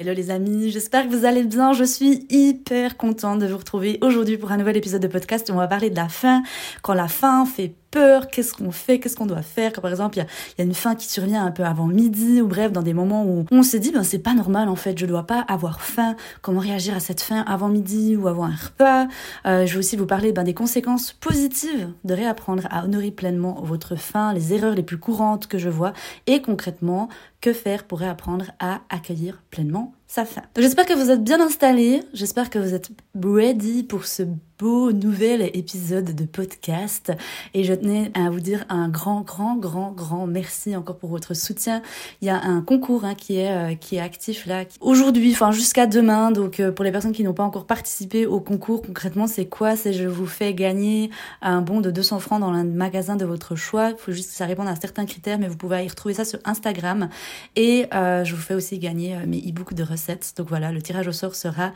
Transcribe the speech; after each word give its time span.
Hello 0.00 0.14
les 0.14 0.30
amis, 0.30 0.70
j'espère 0.70 1.06
que 1.06 1.14
vous 1.14 1.26
allez 1.26 1.44
bien. 1.44 1.74
Je 1.74 1.84
suis 1.84 2.26
hyper 2.30 2.96
contente 2.96 3.38
de 3.38 3.46
vous 3.46 3.58
retrouver 3.58 3.98
aujourd'hui 4.00 4.38
pour 4.38 4.50
un 4.50 4.56
nouvel 4.56 4.78
épisode 4.78 5.02
de 5.02 5.08
podcast 5.08 5.50
où 5.50 5.52
on 5.52 5.56
va 5.56 5.68
parler 5.68 5.90
de 5.90 5.96
la 5.96 6.08
faim. 6.08 6.42
Quand 6.80 6.94
la 6.94 7.06
faim 7.06 7.44
fait 7.44 7.74
peur, 7.90 8.28
qu'est-ce 8.28 8.54
qu'on 8.54 8.70
fait, 8.70 8.98
qu'est-ce 8.98 9.16
qu'on 9.16 9.26
doit 9.26 9.42
faire. 9.42 9.72
Quand 9.72 9.80
par 9.80 9.90
exemple, 9.90 10.18
il 10.18 10.26
y, 10.58 10.62
a, 10.62 10.64
une 10.64 10.74
faim 10.74 10.94
qui 10.94 11.08
survient 11.08 11.44
un 11.44 11.50
peu 11.50 11.64
avant 11.64 11.86
midi, 11.86 12.40
ou 12.40 12.46
bref, 12.46 12.72
dans 12.72 12.82
des 12.82 12.94
moments 12.94 13.24
où 13.24 13.46
on 13.50 13.62
s'est 13.62 13.80
dit, 13.80 13.92
ben 13.92 14.02
c'est 14.02 14.18
pas 14.18 14.34
normal 14.34 14.68
en 14.68 14.76
fait, 14.76 14.98
je 14.98 15.06
dois 15.06 15.26
pas 15.26 15.40
avoir 15.48 15.80
faim. 15.80 16.16
Comment 16.42 16.60
réagir 16.60 16.94
à 16.96 17.00
cette 17.00 17.20
faim 17.20 17.44
avant 17.46 17.68
midi 17.68 18.16
ou 18.16 18.28
avant 18.28 18.44
un 18.44 18.54
repas? 18.54 19.06
Euh, 19.46 19.66
je 19.66 19.72
vais 19.72 19.78
aussi 19.78 19.96
vous 19.96 20.06
parler 20.06 20.32
ben, 20.32 20.44
des 20.44 20.54
conséquences 20.54 21.12
positives 21.12 21.92
de 22.04 22.14
réapprendre 22.14 22.66
à 22.70 22.84
honorer 22.84 23.10
pleinement 23.10 23.60
votre 23.62 23.96
faim, 23.96 24.32
les 24.32 24.54
erreurs 24.54 24.74
les 24.74 24.82
plus 24.82 24.98
courantes 24.98 25.46
que 25.46 25.58
je 25.58 25.68
vois, 25.68 25.92
et 26.26 26.42
concrètement, 26.42 27.08
que 27.40 27.52
faire 27.52 27.84
pour 27.84 28.00
réapprendre 28.00 28.46
à 28.58 28.80
accueillir 28.90 29.42
pleinement 29.50 29.94
sa 30.06 30.24
faim. 30.24 30.42
J'espère 30.58 30.86
que 30.86 30.92
vous 30.92 31.10
êtes 31.10 31.22
bien 31.22 31.40
installés, 31.40 32.02
j'espère 32.12 32.50
que 32.50 32.58
vous 32.58 32.74
êtes 32.74 32.90
ready 33.22 33.82
pour 33.84 34.06
ce 34.06 34.24
beau 34.60 34.92
nouvel 34.92 35.50
épisode 35.54 36.14
de 36.14 36.24
podcast 36.26 37.12
et 37.54 37.64
je 37.64 37.72
tenais 37.72 38.12
à 38.12 38.28
vous 38.28 38.40
dire 38.40 38.66
un 38.68 38.90
grand 38.90 39.22
grand 39.22 39.56
grand 39.56 39.90
grand 39.90 40.26
merci 40.26 40.76
encore 40.76 40.98
pour 40.98 41.08
votre 41.08 41.32
soutien. 41.32 41.80
Il 42.20 42.26
y 42.26 42.30
a 42.30 42.38
un 42.38 42.60
concours 42.60 43.06
hein, 43.06 43.14
qui 43.14 43.38
est 43.38 43.50
euh, 43.50 43.74
qui 43.74 43.96
est 43.96 44.00
actif 44.00 44.44
là 44.44 44.64
aujourd'hui, 44.80 45.32
enfin 45.32 45.50
jusqu'à 45.50 45.86
demain. 45.86 46.30
Donc 46.30 46.60
euh, 46.60 46.72
pour 46.72 46.84
les 46.84 46.92
personnes 46.92 47.12
qui 47.12 47.24
n'ont 47.24 47.32
pas 47.32 47.42
encore 47.42 47.64
participé 47.64 48.26
au 48.26 48.38
concours, 48.38 48.82
concrètement 48.82 49.26
c'est 49.26 49.46
quoi? 49.46 49.76
C'est 49.76 49.94
je 49.94 50.06
vous 50.06 50.26
fais 50.26 50.52
gagner 50.52 51.10
un 51.40 51.62
bon 51.62 51.80
de 51.80 51.90
200 51.90 52.18
francs 52.18 52.40
dans 52.40 52.52
un 52.52 52.64
magasin 52.64 53.16
de 53.16 53.24
votre 53.24 53.56
choix. 53.56 53.90
Il 53.90 53.96
faut 53.96 54.12
juste 54.12 54.28
que 54.28 54.36
ça 54.36 54.44
réponde 54.44 54.68
à 54.68 54.76
certains 54.76 55.06
critères, 55.06 55.38
mais 55.38 55.48
vous 55.48 55.56
pouvez 55.56 55.86
y 55.86 55.88
retrouver 55.88 56.12
ça 56.12 56.26
sur 56.26 56.38
Instagram 56.44 57.08
et 57.56 57.86
euh, 57.94 58.24
je 58.24 58.34
vous 58.34 58.42
fais 58.42 58.54
aussi 58.54 58.78
gagner 58.78 59.16
mes 59.26 59.38
e-books 59.38 59.72
de 59.72 59.84
recettes. 59.84 60.34
Donc 60.36 60.50
voilà, 60.50 60.70
le 60.70 60.82
tirage 60.82 61.08
au 61.08 61.12
sort 61.12 61.34
sera 61.34 61.72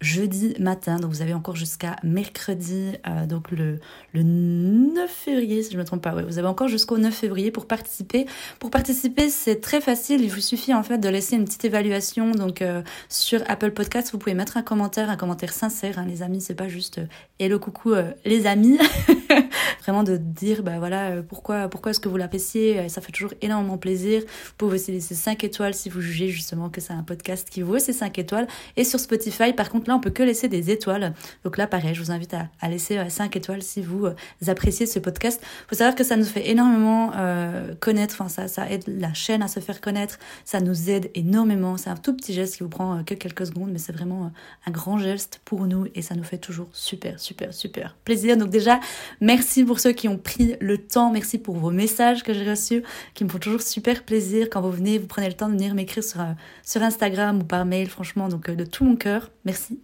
jeudi 0.00 0.54
matin. 0.58 0.98
Donc 0.98 1.10
vous 1.10 1.22
avez 1.22 1.32
encore 1.32 1.56
jusqu'à 1.56 1.96
mercredi, 2.02 2.92
euh, 3.06 3.26
donc 3.26 3.50
le, 3.50 3.78
le 4.12 4.22
9 4.22 5.10
février, 5.10 5.62
si 5.62 5.70
je 5.70 5.76
ne 5.76 5.82
me 5.82 5.86
trompe 5.86 6.02
pas. 6.02 6.12
Vous 6.22 6.38
avez 6.38 6.48
encore 6.48 6.68
jusqu'au 6.68 6.98
9 6.98 7.14
février 7.14 7.50
pour 7.50 7.66
participer. 7.66 8.26
Pour 8.58 8.70
participer, 8.70 9.30
c'est 9.30 9.60
très 9.60 9.80
facile. 9.80 10.20
Il 10.22 10.30
vous 10.30 10.40
suffit 10.40 10.74
en 10.74 10.82
fait 10.82 10.98
de 10.98 11.08
laisser 11.08 11.36
une 11.36 11.44
petite 11.44 11.64
évaluation. 11.64 12.32
Donc 12.32 12.60
euh, 12.60 12.82
sur 13.08 13.42
Apple 13.48 13.70
Podcast, 13.70 14.12
vous 14.12 14.18
pouvez 14.18 14.34
mettre 14.34 14.58
un 14.58 14.62
commentaire, 14.62 15.08
un 15.08 15.16
commentaire 15.16 15.52
sincère. 15.52 15.98
Hein, 15.98 16.04
les 16.06 16.22
amis, 16.22 16.42
c'est 16.42 16.54
pas 16.54 16.68
juste 16.68 16.98
euh, 16.98 17.06
hello 17.38 17.58
coucou 17.58 17.94
les 18.24 18.46
amis. 18.46 18.78
Vraiment 19.82 20.02
de 20.02 20.16
dire 20.16 20.62
bah 20.62 20.78
voilà 20.78 21.22
pourquoi 21.22 21.68
pourquoi 21.68 21.90
est-ce 21.90 22.00
que 22.00 22.08
vous 22.08 22.16
l'appréciez. 22.16 22.88
Ça 22.88 23.00
fait 23.00 23.12
toujours 23.12 23.32
énormément 23.40 23.78
plaisir. 23.78 24.22
Vous 24.22 24.52
pouvez 24.58 24.74
aussi 24.74 24.92
laisser 24.92 25.14
5 25.14 25.42
étoiles 25.44 25.74
si 25.74 25.88
vous 25.88 26.00
jugez 26.00 26.28
justement 26.28 26.68
que 26.68 26.80
c'est 26.80 26.92
un 26.92 27.02
podcast 27.02 27.48
qui 27.48 27.62
vaut 27.62 27.78
ces 27.78 27.92
5 27.92 28.18
étoiles. 28.18 28.46
Et 28.76 28.84
sur 28.84 28.98
Spotify, 28.98 29.52
par 29.52 29.70
contre 29.70 29.85
là, 29.86 29.94
on 29.94 30.00
peut 30.00 30.10
que 30.10 30.22
laisser 30.22 30.48
des 30.48 30.70
étoiles. 30.70 31.14
Donc 31.44 31.56
là, 31.56 31.66
pareil, 31.66 31.94
je 31.94 32.02
vous 32.02 32.10
invite 32.10 32.34
à, 32.34 32.68
laisser 32.68 32.98
5 33.08 33.34
euh, 33.34 33.38
étoiles 33.38 33.62
si 33.62 33.82
vous 33.82 34.06
euh, 34.06 34.14
appréciez 34.46 34.86
ce 34.86 34.98
podcast. 34.98 35.42
Faut 35.68 35.76
savoir 35.76 35.94
que 35.94 36.04
ça 36.04 36.16
nous 36.16 36.24
fait 36.24 36.48
énormément 36.48 37.12
euh, 37.16 37.74
connaître, 37.80 38.16
enfin 38.18 38.28
ça, 38.28 38.48
ça 38.48 38.70
aide 38.70 38.84
la 38.86 39.14
chaîne 39.14 39.42
à 39.42 39.48
se 39.48 39.60
faire 39.60 39.80
connaître, 39.80 40.18
ça 40.44 40.60
nous 40.60 40.90
aide 40.90 41.10
énormément. 41.14 41.76
C'est 41.76 41.90
un 41.90 41.96
tout 41.96 42.14
petit 42.14 42.32
geste 42.32 42.56
qui 42.56 42.62
vous 42.62 42.68
prend 42.68 43.02
que 43.04 43.14
quelques 43.14 43.46
secondes, 43.46 43.70
mais 43.70 43.78
c'est 43.78 43.92
vraiment 43.92 44.32
un 44.66 44.70
grand 44.70 44.98
geste 44.98 45.40
pour 45.44 45.66
nous 45.66 45.86
et 45.94 46.02
ça 46.02 46.14
nous 46.14 46.24
fait 46.24 46.38
toujours 46.38 46.68
super, 46.72 47.18
super, 47.20 47.54
super 47.54 47.96
plaisir. 48.04 48.36
Donc 48.36 48.50
déjà, 48.50 48.80
merci 49.20 49.64
pour 49.64 49.80
ceux 49.80 49.92
qui 49.92 50.08
ont 50.08 50.18
pris 50.18 50.56
le 50.60 50.78
temps, 50.78 51.10
merci 51.10 51.38
pour 51.38 51.56
vos 51.56 51.70
messages 51.70 52.22
que 52.22 52.32
j'ai 52.32 52.48
reçus, 52.48 52.82
qui 53.14 53.24
me 53.24 53.28
font 53.28 53.38
toujours 53.38 53.62
super 53.62 54.04
plaisir 54.04 54.48
quand 54.50 54.60
vous 54.60 54.72
venez, 54.72 54.98
vous 54.98 55.06
prenez 55.06 55.28
le 55.28 55.34
temps 55.34 55.48
de 55.48 55.54
venir 55.54 55.74
m'écrire 55.74 56.04
sur, 56.04 56.20
sur 56.62 56.82
Instagram 56.82 57.40
ou 57.40 57.44
par 57.44 57.64
mail, 57.64 57.88
franchement, 57.88 58.28
donc 58.28 58.50
de 58.50 58.64
tout 58.64 58.84
mon 58.84 58.96
cœur. 58.96 59.30
Merci 59.44 59.75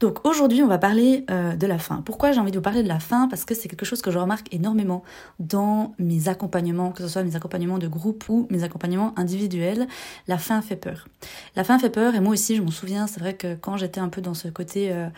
Donc 0.00 0.26
aujourd'hui, 0.26 0.62
on 0.62 0.66
va 0.66 0.78
parler 0.78 1.24
euh, 1.30 1.56
de 1.56 1.66
la 1.66 1.78
faim. 1.78 2.02
Pourquoi 2.04 2.32
j'ai 2.32 2.40
envie 2.40 2.50
de 2.50 2.56
vous 2.56 2.62
parler 2.62 2.82
de 2.82 2.88
la 2.88 3.00
faim? 3.00 3.28
Parce 3.28 3.44
que 3.44 3.54
c'est 3.54 3.68
quelque 3.68 3.84
chose 3.84 4.02
que 4.02 4.10
je 4.10 4.18
remarque 4.18 4.52
énormément 4.52 5.02
dans 5.38 5.94
mes 5.98 6.28
accompagnements, 6.28 6.92
que 6.92 7.02
ce 7.02 7.08
soit 7.08 7.22
mes 7.22 7.36
accompagnements 7.36 7.78
de 7.78 7.88
groupe 7.88 8.24
ou 8.28 8.46
mes 8.50 8.62
accompagnements 8.62 9.12
individuels. 9.16 9.86
La 10.28 10.38
faim 10.38 10.62
fait 10.62 10.76
peur. 10.76 11.08
La 11.56 11.64
faim 11.64 11.78
fait 11.78 11.90
peur 11.90 12.14
et 12.14 12.20
moi 12.20 12.32
aussi, 12.32 12.56
je 12.56 12.62
m'en 12.62 12.70
souviens, 12.70 13.06
c'est 13.06 13.20
vrai 13.20 13.34
que 13.34 13.54
quand 13.54 13.76
j'étais 13.76 14.00
un 14.00 14.08
peu 14.08 14.20
dans 14.20 14.34
ce 14.34 14.48
côté... 14.48 14.92
Euh, 14.92 15.08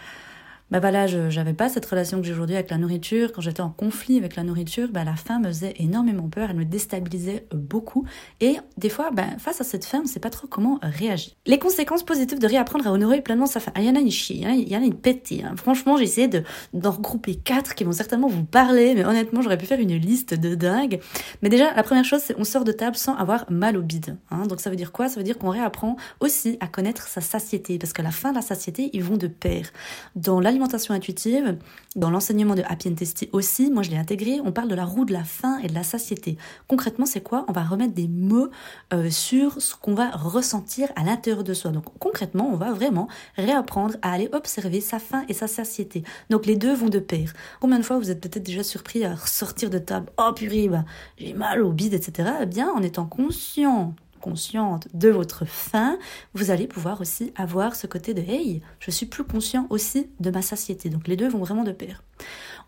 bah 0.72 0.80
voilà, 0.80 1.06
je 1.06 1.18
n'avais 1.18 1.52
pas 1.52 1.68
cette 1.68 1.84
relation 1.84 2.18
que 2.18 2.26
j'ai 2.26 2.32
aujourd'hui 2.32 2.56
avec 2.56 2.70
la 2.70 2.78
nourriture. 2.78 3.34
Quand 3.34 3.42
j'étais 3.42 3.60
en 3.60 3.68
conflit 3.68 4.16
avec 4.16 4.36
la 4.36 4.42
nourriture, 4.42 4.88
bah 4.90 5.04
la 5.04 5.16
faim 5.16 5.38
me 5.38 5.48
faisait 5.48 5.74
énormément 5.78 6.30
peur, 6.30 6.48
elle 6.48 6.56
me 6.56 6.64
déstabilisait 6.64 7.46
beaucoup. 7.52 8.06
Et 8.40 8.56
des 8.78 8.88
fois, 8.88 9.10
bah, 9.10 9.26
face 9.36 9.60
à 9.60 9.64
cette 9.64 9.84
faim, 9.84 9.98
on 9.98 10.04
ne 10.04 10.08
sait 10.08 10.18
pas 10.18 10.30
trop 10.30 10.46
comment 10.46 10.78
réagir. 10.80 11.34
Les 11.44 11.58
conséquences 11.58 12.02
positives 12.04 12.38
de 12.38 12.46
réapprendre 12.46 12.86
à 12.86 12.92
honorer 12.92 13.20
pleinement 13.20 13.44
sa 13.44 13.60
faim. 13.60 13.70
Ah, 13.74 13.82
il 13.82 13.86
y 13.86 13.90
en 13.90 13.96
a 13.96 14.00
une 14.00 14.10
chier, 14.10 14.46
il 14.48 14.66
y 14.66 14.74
en 14.74 14.80
a 14.80 14.86
une 14.86 14.94
pétée. 14.94 15.44
Hein. 15.44 15.56
Franchement, 15.56 15.98
j'ai 15.98 16.04
essayé 16.04 16.26
de, 16.26 16.42
d'en 16.72 16.92
regrouper 16.92 17.34
quatre 17.34 17.74
qui 17.74 17.84
vont 17.84 17.92
certainement 17.92 18.28
vous 18.28 18.44
parler, 18.44 18.94
mais 18.94 19.04
honnêtement, 19.04 19.42
j'aurais 19.42 19.58
pu 19.58 19.66
faire 19.66 19.78
une 19.78 19.94
liste 19.94 20.32
de 20.32 20.54
dingue. 20.54 21.00
Mais 21.42 21.50
déjà, 21.50 21.74
la 21.74 21.82
première 21.82 22.06
chose, 22.06 22.22
c'est 22.24 22.34
on 22.38 22.44
sort 22.44 22.64
de 22.64 22.72
table 22.72 22.96
sans 22.96 23.14
avoir 23.16 23.44
mal 23.50 23.76
au 23.76 23.82
bide. 23.82 24.16
Hein. 24.30 24.46
Donc 24.46 24.62
ça 24.62 24.70
veut 24.70 24.76
dire 24.76 24.90
quoi? 24.90 25.10
Ça 25.10 25.20
veut 25.20 25.24
dire 25.24 25.36
qu'on 25.36 25.50
réapprend 25.50 25.96
aussi 26.20 26.56
à 26.60 26.66
connaître 26.66 27.08
sa 27.08 27.20
satiété, 27.20 27.76
parce 27.76 27.92
que 27.92 28.00
la 28.00 28.10
faim 28.10 28.32
la 28.32 28.40
satiété, 28.40 28.88
ils 28.94 29.04
vont 29.04 29.18
de 29.18 29.26
pair. 29.26 29.66
Dans 30.16 30.40
l'alimentation, 30.40 30.61
intuitive, 30.90 31.58
dans 31.96 32.10
l'enseignement 32.10 32.54
de 32.54 32.62
Happy 32.62 32.88
and 32.88 32.94
Tasty 32.94 33.28
aussi, 33.32 33.70
moi 33.70 33.82
je 33.82 33.90
l'ai 33.90 33.96
intégré, 33.96 34.40
on 34.44 34.52
parle 34.52 34.68
de 34.68 34.74
la 34.74 34.84
roue 34.84 35.04
de 35.04 35.12
la 35.12 35.24
faim 35.24 35.58
et 35.62 35.68
de 35.68 35.74
la 35.74 35.82
satiété. 35.82 36.36
Concrètement, 36.68 37.06
c'est 37.06 37.20
quoi? 37.20 37.44
On 37.48 37.52
va 37.52 37.62
remettre 37.62 37.94
des 37.94 38.08
mots 38.08 38.48
euh, 38.92 39.10
sur 39.10 39.60
ce 39.60 39.74
qu'on 39.74 39.94
va 39.94 40.10
ressentir 40.10 40.88
à 40.96 41.04
l'intérieur 41.04 41.44
de 41.44 41.54
soi. 41.54 41.70
Donc 41.70 41.84
concrètement, 41.98 42.48
on 42.52 42.56
va 42.56 42.72
vraiment 42.72 43.08
réapprendre 43.36 43.96
à 44.02 44.12
aller 44.12 44.28
observer 44.32 44.80
sa 44.80 44.98
faim 44.98 45.24
et 45.28 45.34
sa 45.34 45.46
satiété. 45.46 46.02
Donc 46.30 46.46
les 46.46 46.56
deux 46.56 46.74
vont 46.74 46.88
de 46.88 46.98
pair. 46.98 47.32
Combien 47.60 47.78
de 47.78 47.84
fois 47.84 47.98
vous 47.98 48.10
êtes 48.10 48.20
peut-être 48.20 48.42
déjà 48.44 48.62
surpris 48.62 49.04
à 49.04 49.14
ressortir 49.14 49.70
de 49.70 49.78
table? 49.78 50.10
Oh 50.18 50.32
purée, 50.34 50.68
bah, 50.68 50.84
j'ai 51.18 51.34
mal 51.34 51.62
au 51.62 51.72
bide, 51.72 51.94
etc. 51.94 52.30
Eh 52.42 52.46
bien, 52.46 52.70
en 52.70 52.82
étant 52.82 53.06
conscient 53.06 53.94
consciente 54.22 54.88
de 54.94 55.10
votre 55.10 55.44
faim, 55.44 55.98
vous 56.32 56.50
allez 56.50 56.66
pouvoir 56.66 57.02
aussi 57.02 57.34
avoir 57.36 57.74
ce 57.74 57.86
côté 57.86 58.14
de 58.14 58.22
hey, 58.22 58.62
je 58.80 58.90
suis 58.90 59.06
plus 59.06 59.24
conscient 59.24 59.66
aussi 59.68 60.08
de 60.20 60.30
ma 60.30 60.40
satiété. 60.40 60.88
Donc 60.88 61.08
les 61.08 61.16
deux 61.16 61.28
vont 61.28 61.40
vraiment 61.40 61.64
de 61.64 61.72
pair. 61.72 62.02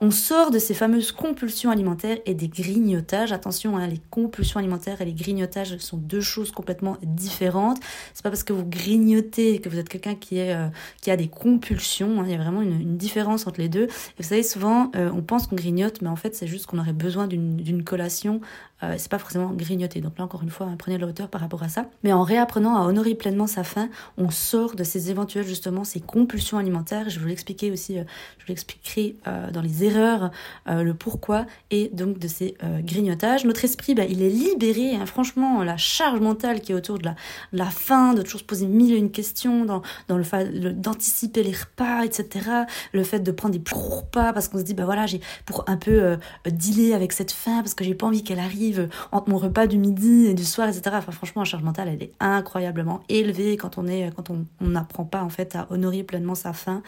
On 0.00 0.10
sort 0.10 0.50
de 0.50 0.58
ces 0.58 0.74
fameuses 0.74 1.12
compulsions 1.12 1.70
alimentaires 1.70 2.18
et 2.26 2.34
des 2.34 2.48
grignotages. 2.48 3.32
Attention, 3.32 3.76
hein, 3.76 3.86
les 3.86 4.00
compulsions 4.10 4.58
alimentaires 4.58 5.00
et 5.00 5.04
les 5.04 5.12
grignotages 5.12 5.76
sont 5.78 5.96
deux 5.96 6.20
choses 6.20 6.50
complètement 6.50 6.96
différentes. 7.02 7.78
C'est 8.12 8.22
pas 8.22 8.30
parce 8.30 8.42
que 8.42 8.52
vous 8.52 8.64
grignotez 8.64 9.60
que 9.60 9.68
vous 9.68 9.78
êtes 9.78 9.88
quelqu'un 9.88 10.14
qui, 10.14 10.40
euh, 10.40 10.66
a 11.06 11.16
des 11.16 11.28
compulsions. 11.28 12.20
Hein. 12.20 12.24
Il 12.26 12.32
y 12.32 12.34
a 12.34 12.38
vraiment 12.38 12.62
une, 12.62 12.96
différence 12.96 13.46
entre 13.46 13.60
les 13.60 13.68
deux. 13.68 13.88
Vous 14.18 14.24
savez, 14.24 14.42
souvent, 14.42 14.90
euh, 14.96 15.10
on 15.14 15.22
pense 15.22 15.46
qu'on 15.46 15.56
grignote, 15.56 16.00
mais 16.00 16.08
en 16.08 16.16
fait, 16.16 16.34
c'est 16.34 16.46
juste 16.46 16.66
qu'on 16.66 16.78
aurait 16.78 16.92
besoin 16.92 17.26
d'une 17.26 17.84
collation. 17.84 18.40
Euh, 18.84 18.94
c'est 18.98 19.10
pas 19.10 19.18
forcément 19.18 19.50
grignoter. 19.50 20.00
Donc 20.00 20.18
là, 20.18 20.24
encore 20.24 20.42
une 20.42 20.50
fois, 20.50 20.66
hein, 20.66 20.76
prenez 20.78 20.98
le 20.98 21.06
hauteur 21.06 21.28
par 21.28 21.40
rapport 21.44 21.62
à 21.62 21.68
ça. 21.68 21.86
Mais 22.02 22.12
en 22.12 22.22
réapprenant 22.22 22.76
à 22.76 22.86
honorer 22.86 23.14
pleinement 23.14 23.46
sa 23.46 23.64
faim, 23.64 23.88
on 24.18 24.30
sort 24.30 24.74
de 24.74 24.84
ces 24.84 25.10
éventuelles, 25.10 25.46
justement, 25.46 25.84
ces 25.84 26.00
compulsions 26.00 26.58
alimentaires. 26.58 27.08
Je 27.08 27.20
vous 27.20 27.26
l'expliquer 27.26 27.70
aussi, 27.70 27.94
je 27.94 28.00
vous 28.00 28.48
l'expliquerai 28.48 29.16
dans 29.52 29.62
les 29.62 29.84
erreurs, 29.84 30.30
euh, 30.68 30.82
le 30.82 30.94
pourquoi 30.94 31.46
et 31.70 31.90
donc 31.92 32.18
de 32.18 32.28
ces 32.28 32.54
euh, 32.62 32.80
grignotages. 32.80 33.44
Notre 33.44 33.64
esprit, 33.64 33.94
bah, 33.94 34.04
il 34.04 34.22
est 34.22 34.30
libéré. 34.30 34.94
Hein. 34.94 35.06
franchement, 35.06 35.62
la 35.62 35.76
charge 35.76 36.20
mentale 36.20 36.60
qui 36.60 36.72
est 36.72 36.74
autour 36.74 36.98
de 36.98 37.08
la, 37.52 37.66
faim, 37.66 38.14
de 38.14 38.22
toujours 38.22 38.40
se 38.40 38.44
poser 38.44 38.66
mille 38.66 38.92
et 38.92 38.98
une 38.98 39.10
questions, 39.10 39.64
dans, 39.64 39.82
le 40.08 40.72
d'anticiper 40.72 41.42
les 41.42 41.52
repas, 41.52 42.04
etc. 42.04 42.50
Le 42.92 43.04
fait 43.04 43.20
de 43.20 43.30
prendre 43.30 43.52
des 43.52 43.60
plus 43.60 43.74
gros 43.74 44.00
repas 44.00 44.32
parce 44.32 44.48
qu'on 44.48 44.58
se 44.58 44.64
dit, 44.64 44.74
bah 44.74 44.84
voilà, 44.84 45.06
j'ai 45.06 45.20
pour 45.46 45.64
un 45.66 45.76
peu 45.76 46.02
euh, 46.02 46.16
dealer 46.46 46.94
avec 46.94 47.12
cette 47.12 47.32
faim 47.32 47.58
parce 47.58 47.74
que 47.74 47.84
j'ai 47.84 47.94
pas 47.94 48.06
envie 48.06 48.22
qu'elle 48.22 48.40
arrive 48.40 48.88
entre 49.12 49.28
mon 49.28 49.38
repas 49.38 49.66
du 49.66 49.78
midi 49.78 50.26
et 50.26 50.34
du 50.34 50.44
soir, 50.44 50.68
etc. 50.68 50.96
Enfin, 50.98 51.12
franchement, 51.12 51.33
la 51.40 51.44
charge 51.44 51.62
mentale, 51.62 51.88
elle 51.88 52.02
est 52.02 52.12
incroyablement 52.20 53.02
élevée 53.08 53.56
quand 53.56 53.78
on 53.78 53.86
est, 53.86 54.12
quand 54.14 54.30
on 54.30 54.46
n'apprend 54.60 55.04
pas 55.04 55.22
en 55.22 55.28
fait 55.28 55.56
à 55.56 55.66
honorer 55.70 56.02
pleinement 56.02 56.34
sa 56.34 56.52
faim. 56.52 56.82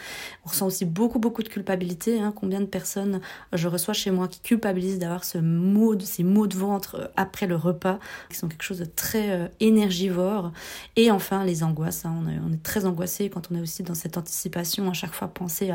On 0.44 0.50
ressent 0.50 0.66
aussi 0.66 0.84
beaucoup, 0.84 1.18
beaucoup 1.18 1.42
de 1.42 1.48
culpabilité. 1.48 2.20
Hein. 2.20 2.32
Combien 2.34 2.60
de 2.60 2.66
personnes 2.66 3.20
je 3.52 3.68
reçois 3.68 3.94
chez 3.94 4.10
moi 4.10 4.28
qui 4.28 4.40
culpabilisent 4.40 4.98
d'avoir 4.98 5.24
ce 5.24 5.38
mot, 5.38 5.98
ces 6.00 6.22
maux 6.22 6.46
de 6.46 6.56
ventre 6.56 7.10
après 7.16 7.46
le 7.46 7.56
repas, 7.56 7.98
qui 8.30 8.36
sont 8.36 8.48
quelque 8.48 8.62
chose 8.62 8.78
de 8.78 8.84
très 8.84 9.50
énergivore. 9.60 10.52
Et 10.96 11.10
enfin, 11.10 11.44
les 11.44 11.62
angoisses. 11.62 12.04
Hein. 12.04 12.14
On, 12.46 12.52
est, 12.52 12.62
très 12.62 12.86
angoissé 12.86 13.30
quand 13.30 13.50
on 13.50 13.56
est 13.56 13.60
aussi 13.60 13.82
dans 13.82 13.94
cette 13.94 14.16
anticipation, 14.16 14.88
à 14.90 14.92
chaque 14.92 15.12
fois 15.12 15.28
penser 15.28 15.70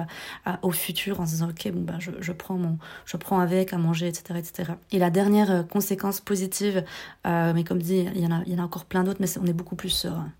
à, 0.45 0.59
au 0.62 0.71
futur 0.71 1.19
en 1.19 1.25
se 1.25 1.31
disant, 1.31 1.50
ok, 1.50 1.71
bon, 1.71 1.81
ben, 1.81 2.00
je, 2.00 2.12
je, 2.19 2.31
prends 2.31 2.56
mon, 2.56 2.77
je 3.06 3.18
prends 3.18 3.39
avec 3.39 3.73
à 3.73 3.77
manger, 3.77 4.07
etc., 4.07 4.39
etc. 4.39 4.71
Et 4.91 5.00
la 5.00 5.09
dernière 5.09 5.68
conséquence 5.68 6.21
positive, 6.21 6.83
mais 7.25 7.63
comme 7.63 7.81
dit, 7.81 8.07
il 8.15 8.21
y 8.21 8.27
en 8.27 8.61
a 8.61 8.61
encore 8.63 8.86
plein 8.86 9.04
d'autres, 9.04 9.19
mais 9.22 9.38
on 9.40 9.46
est 9.46 9.54
beaucoup 9.54 9.75
plus 9.75 9.90
serein. 9.90 10.31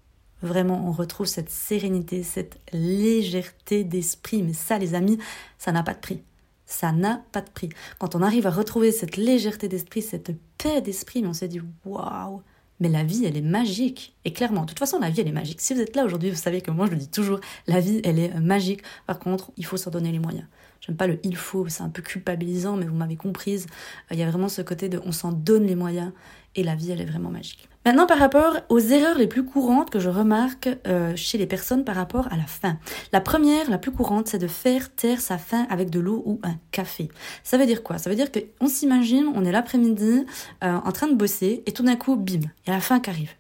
Vraiment, 0.42 0.88
on 0.88 0.92
retrouve 0.92 1.28
cette 1.28 1.50
sérénité, 1.50 2.24
cette 2.24 2.60
légèreté 2.74 3.84
d'esprit. 3.84 4.42
Mais 4.42 4.54
ça, 4.54 4.80
les 4.80 4.96
amis, 4.96 5.20
ça 5.60 5.72
n'a 5.72 5.84
pas 5.84 5.94
de 5.94 6.00
prix. 6.00 6.24
Ça 6.66 6.92
n'a 6.92 7.22
pas 7.32 7.42
de 7.42 7.50
prix. 7.50 7.70
Quand 8.00 8.16
on 8.16 8.22
arrive 8.22 8.48
à 8.48 8.52
retrouver 8.52 8.92
cette 8.92 9.18
légèreté 9.18 9.68
d'esprit, 9.68 10.02
cette 10.02 10.32
paix 10.58 10.82
d'esprit, 10.82 11.24
on 11.26 11.34
s'est 11.34 11.48
dit 11.48 11.62
waouh, 11.86 12.42
mais 12.80 12.90
la 12.90 13.04
vie, 13.04 13.26
elle 13.26 13.38
est 13.38 13.42
magique. 13.42 14.16
Et 14.26 14.34
clairement, 14.34 14.62
de 14.62 14.68
toute 14.68 14.80
façon, 14.80 15.00
la 15.00 15.12
vie, 15.12 15.22
elle 15.22 15.28
est 15.28 15.34
magique. 15.34 15.62
Si 15.62 15.76
vous 15.76 15.82
êtes 15.82 15.96
là 15.96 16.04
aujourd'hui, 16.04 16.32
vous 16.32 16.36
savez 16.36 16.62
que 16.62 16.72
moi, 16.72 16.88
je 16.88 16.92
le 16.92 16.98
dis 16.98 17.10
toujours, 17.10 17.40
la 17.68 17.80
vie, 17.80 18.02
elle 18.04 18.18
est 18.18 18.34
magique. 18.40 18.82
Par 19.06 19.20
contre, 19.20 19.52
il 19.58 19.66
faut 19.66 19.78
s'en 19.78 19.92
donner 19.92 20.12
les 20.12 20.20
moyens. 20.20 20.48
J'aime 20.80 20.96
pas 20.96 21.06
le 21.06 21.20
il 21.24 21.36
faut, 21.36 21.70
c'est 21.70 21.84
un 21.84 21.90
peu 21.90 22.02
culpabilisant, 22.02 22.78
mais 22.78 22.88
vous 22.88 22.96
m'avez 22.96 23.18
comprise. 23.18 23.68
Il 24.10 24.18
y 24.18 24.24
a 24.24 24.30
vraiment 24.32 24.50
ce 24.50 24.64
côté 24.64 24.90
de 24.90 25.00
on 25.06 25.12
s'en 25.12 25.32
donne 25.32 25.66
les 25.66 25.76
moyens 25.76 26.12
et 26.56 26.64
la 26.64 26.74
vie, 26.74 26.92
elle 26.92 27.02
est 27.02 27.06
vraiment 27.06 27.30
magique. 27.30 27.70
Maintenant, 27.84 28.06
par 28.06 28.20
rapport 28.20 28.58
aux 28.70 28.80
erreurs 28.80 29.18
les 29.18 29.26
plus 29.26 29.44
courantes 29.44 29.90
que 29.90 30.00
je 30.00 30.10
remarque 30.10 30.70
euh, 30.86 31.14
chez 31.16 31.40
les 31.40 31.48
personnes 31.48 31.84
par 31.84 31.96
rapport 31.96 32.28
à 32.32 32.38
la 32.38 32.46
faim. 32.46 32.78
La 33.12 33.22
première, 33.22 33.72
la 33.72 33.80
plus 33.80 33.92
courante, 33.92 34.28
c'est 34.28 34.38
de 34.38 34.48
faire 34.48 34.94
taire 34.94 35.20
sa 35.20 35.40
faim 35.40 35.66
avec 35.70 35.90
de 35.90 36.00
l'eau 36.00 36.22
ou 36.28 36.40
un 36.44 36.56
café. 36.72 37.10
Ça 37.44 37.58
veut 37.58 37.66
dire 37.66 37.82
quoi? 37.82 37.98
Ça 37.98 38.12
veut 38.12 38.16
dire 38.16 38.28
qu'on 38.32 38.68
s'imagine, 38.68 39.26
on 39.34 39.44
est 39.46 39.52
l'après-midi 39.52 40.26
euh, 40.64 40.76
en 40.76 40.92
train 40.92 41.08
de 41.08 41.16
bosser 41.16 41.64
et 41.66 41.72
tout 41.72 41.84
d'un 41.84 41.96
coup, 41.96 42.16
bim, 42.16 42.42
il 42.66 42.68
y 42.68 42.70
a 42.70 42.74
la 42.74 42.82
faim 42.82 43.00
qui 43.00 43.10
arrive. 43.10 43.32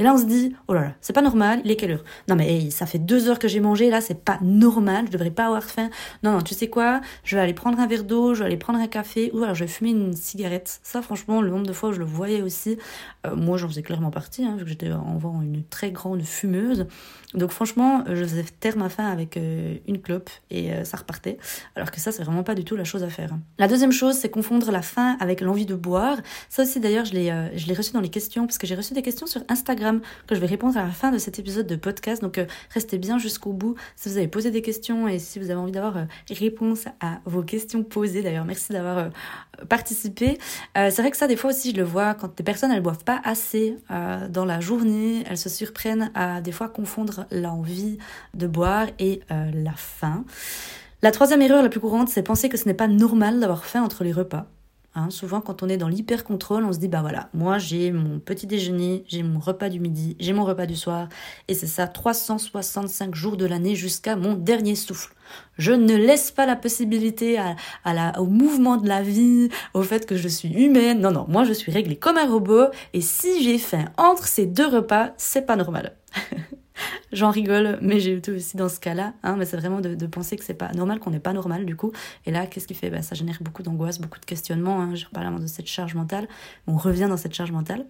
Et 0.00 0.02
là, 0.02 0.14
on 0.14 0.18
se 0.18 0.24
dit, 0.24 0.56
oh 0.66 0.72
là 0.72 0.80
là, 0.80 0.92
c'est 1.02 1.12
pas 1.12 1.20
normal, 1.20 1.60
il 1.62 1.70
est 1.70 1.76
quelle 1.76 1.92
heure 1.92 2.04
Non 2.26 2.34
mais 2.34 2.70
ça 2.70 2.86
fait 2.86 2.98
deux 2.98 3.28
heures 3.28 3.38
que 3.38 3.48
j'ai 3.48 3.60
mangé, 3.60 3.90
là, 3.90 4.00
c'est 4.00 4.24
pas 4.24 4.38
normal, 4.40 5.04
je 5.06 5.12
devrais 5.12 5.30
pas 5.30 5.44
avoir 5.44 5.62
faim. 5.62 5.90
Non, 6.22 6.32
non, 6.32 6.40
tu 6.40 6.54
sais 6.54 6.68
quoi 6.68 7.02
Je 7.22 7.36
vais 7.36 7.42
aller 7.42 7.52
prendre 7.52 7.78
un 7.78 7.86
verre 7.86 8.04
d'eau, 8.04 8.32
je 8.32 8.40
vais 8.40 8.46
aller 8.46 8.56
prendre 8.56 8.78
un 8.78 8.86
café, 8.86 9.30
ou 9.34 9.42
alors 9.42 9.54
je 9.54 9.64
vais 9.64 9.70
fumer 9.70 9.90
une 9.90 10.14
cigarette. 10.14 10.80
Ça, 10.82 11.02
franchement, 11.02 11.42
le 11.42 11.50
nombre 11.50 11.66
de 11.66 11.74
fois 11.74 11.90
où 11.90 11.92
je 11.92 11.98
le 11.98 12.06
voyais 12.06 12.40
aussi, 12.40 12.78
euh, 13.26 13.36
moi, 13.36 13.58
j'en 13.58 13.68
faisais 13.68 13.82
clairement 13.82 14.10
partie, 14.10 14.42
hein, 14.42 14.56
vu 14.56 14.64
que 14.64 14.70
j'étais 14.70 14.90
en 14.90 15.42
une 15.42 15.64
très 15.64 15.90
grande 15.92 16.22
fumeuse. 16.22 16.86
Donc 17.34 17.50
franchement, 17.50 18.04
je 18.06 18.24
faisais 18.24 18.44
taire 18.58 18.76
ma 18.76 18.88
faim 18.88 19.06
avec 19.06 19.36
euh, 19.36 19.76
une 19.86 20.00
clope 20.00 20.30
et 20.50 20.72
euh, 20.72 20.84
ça 20.84 20.96
repartait. 20.96 21.38
Alors 21.76 21.90
que 21.90 22.00
ça, 22.00 22.12
c'est 22.12 22.24
vraiment 22.24 22.42
pas 22.42 22.54
du 22.54 22.64
tout 22.64 22.76
la 22.76 22.84
chose 22.84 23.02
à 23.04 23.08
faire. 23.08 23.30
La 23.58 23.68
deuxième 23.68 23.92
chose, 23.92 24.16
c'est 24.16 24.30
confondre 24.30 24.70
la 24.72 24.82
faim 24.82 25.16
avec 25.20 25.40
l'envie 25.40 25.66
de 25.66 25.74
boire. 25.74 26.18
Ça 26.48 26.62
aussi, 26.62 26.80
d'ailleurs, 26.80 27.04
je 27.04 27.12
l'ai, 27.12 27.32
je 27.54 27.66
l'ai 27.66 27.74
reçu 27.74 27.92
dans 27.92 28.00
les 28.00 28.08
questions, 28.08 28.46
parce 28.46 28.58
que 28.58 28.66
j'ai 28.66 28.74
reçu 28.74 28.94
des 28.94 29.02
questions 29.02 29.26
sur 29.26 29.42
Instagram 29.48 30.00
que 30.26 30.34
je 30.34 30.40
vais 30.40 30.46
répondre 30.46 30.76
à 30.76 30.82
la 30.82 30.90
fin 30.90 31.10
de 31.10 31.18
cet 31.18 31.38
épisode 31.38 31.66
de 31.66 31.76
podcast. 31.76 32.22
Donc 32.22 32.38
euh, 32.38 32.46
restez 32.70 32.98
bien 32.98 33.18
jusqu'au 33.18 33.52
bout 33.52 33.74
si 33.96 34.08
vous 34.08 34.16
avez 34.16 34.28
posé 34.28 34.50
des 34.50 34.62
questions 34.62 35.08
et 35.08 35.18
si 35.18 35.38
vous 35.38 35.50
avez 35.50 35.60
envie 35.60 35.72
d'avoir 35.72 35.96
euh, 35.96 36.04
réponse 36.30 36.86
à 37.00 37.20
vos 37.24 37.42
questions 37.42 37.82
posées. 37.82 38.22
D'ailleurs, 38.22 38.44
merci 38.44 38.72
d'avoir 38.72 38.98
euh, 38.98 39.08
participé. 39.68 40.38
c'est 40.74 40.98
vrai 40.98 41.10
que 41.10 41.16
ça, 41.16 41.26
des 41.26 41.36
fois 41.36 41.50
aussi, 41.50 41.72
je 41.72 41.76
le 41.76 41.82
vois 41.82 42.14
quand 42.14 42.36
des 42.36 42.42
personnes, 42.42 42.70
elles 42.70 42.82
boivent 42.82 43.04
pas 43.04 43.20
assez 43.24 43.76
dans 44.30 44.44
la 44.44 44.60
journée, 44.60 45.22
elles 45.28 45.36
se 45.36 45.48
surprennent 45.48 46.10
à 46.14 46.40
des 46.40 46.52
fois 46.52 46.68
confondre 46.68 47.19
l'envie 47.30 47.98
de 48.34 48.46
boire 48.46 48.86
et 48.98 49.20
la 49.28 49.72
faim. 49.76 50.24
La 51.02 51.12
troisième 51.12 51.40
erreur 51.40 51.62
la 51.62 51.70
plus 51.70 51.80
courante, 51.80 52.10
c'est 52.10 52.22
penser 52.22 52.48
que 52.48 52.58
ce 52.58 52.66
n'est 52.66 52.74
pas 52.74 52.88
normal 52.88 53.40
d'avoir 53.40 53.64
faim 53.64 53.82
entre 53.82 54.04
les 54.04 54.12
repas. 54.12 54.46
Hein, 54.96 55.08
souvent, 55.10 55.40
quand 55.40 55.62
on 55.62 55.68
est 55.68 55.76
dans 55.76 55.86
l'hyper-contrôle, 55.86 56.64
on 56.64 56.72
se 56.72 56.78
dit, 56.78 56.88
bah 56.88 57.00
voilà, 57.00 57.30
moi 57.32 57.58
j'ai 57.58 57.92
mon 57.92 58.18
petit 58.18 58.48
déjeuner, 58.48 59.04
j'ai 59.06 59.22
mon 59.22 59.38
repas 59.38 59.68
du 59.68 59.78
midi, 59.78 60.16
j'ai 60.18 60.32
mon 60.32 60.44
repas 60.44 60.66
du 60.66 60.74
soir, 60.74 61.08
et 61.46 61.54
c'est 61.54 61.68
ça 61.68 61.86
365 61.86 63.14
jours 63.14 63.36
de 63.36 63.46
l'année 63.46 63.76
jusqu'à 63.76 64.16
mon 64.16 64.34
dernier 64.34 64.74
souffle. 64.74 65.14
Je 65.58 65.70
ne 65.70 65.94
laisse 65.94 66.32
pas 66.32 66.44
la 66.44 66.56
possibilité 66.56 67.40
au 68.18 68.26
mouvement 68.26 68.78
de 68.78 68.88
la 68.88 69.00
vie, 69.00 69.48
au 69.74 69.82
fait 69.82 70.06
que 70.06 70.16
je 70.16 70.26
suis 70.26 70.52
humaine. 70.52 71.00
Non, 71.00 71.12
non, 71.12 71.24
moi 71.28 71.44
je 71.44 71.52
suis 71.52 71.70
réglée 71.70 71.96
comme 71.96 72.18
un 72.18 72.28
robot, 72.28 72.66
et 72.92 73.00
si 73.00 73.44
j'ai 73.44 73.58
faim 73.58 73.84
entre 73.96 74.26
ces 74.26 74.44
deux 74.44 74.66
repas, 74.66 75.12
c'est 75.16 75.46
pas 75.46 75.54
normal. 75.54 75.94
J'en 77.12 77.30
rigole, 77.30 77.78
mais 77.82 78.00
j'ai 78.00 78.14
été 78.14 78.32
aussi 78.32 78.56
dans 78.56 78.68
ce 78.68 78.80
cas-là. 78.80 79.14
Hein, 79.22 79.36
mais 79.38 79.44
c'est 79.44 79.56
vraiment 79.56 79.80
de, 79.80 80.06
penser 80.06 80.36
que 80.36 80.44
c'est 80.44 80.54
pas 80.54 80.72
normal, 80.72 80.98
qu'on 81.00 81.10
n'est 81.10 81.20
pas 81.20 81.32
normal 81.32 81.64
du 81.64 81.76
coup. 81.76 81.92
Et 82.26 82.30
là, 82.30 82.46
qu'est-ce 82.46 82.66
qui 82.66 82.74
fait? 82.74 82.90
Bah, 82.90 83.02
Ça 83.02 83.14
génère 83.14 83.38
beaucoup 83.40 83.62
d'angoisse, 83.62 83.98
beaucoup 83.98 84.20
de 84.20 84.24
questionnements. 84.24 84.80
Hein. 84.80 84.94
Je 84.94 85.06
parle 85.06 85.40
de 85.40 85.46
cette 85.46 85.66
charge 85.66 85.94
mentale. 85.94 86.28
On 86.66 86.76
revient 86.76 87.06
dans 87.08 87.16
cette 87.16 87.34
charge 87.34 87.52
mentale. 87.52 87.86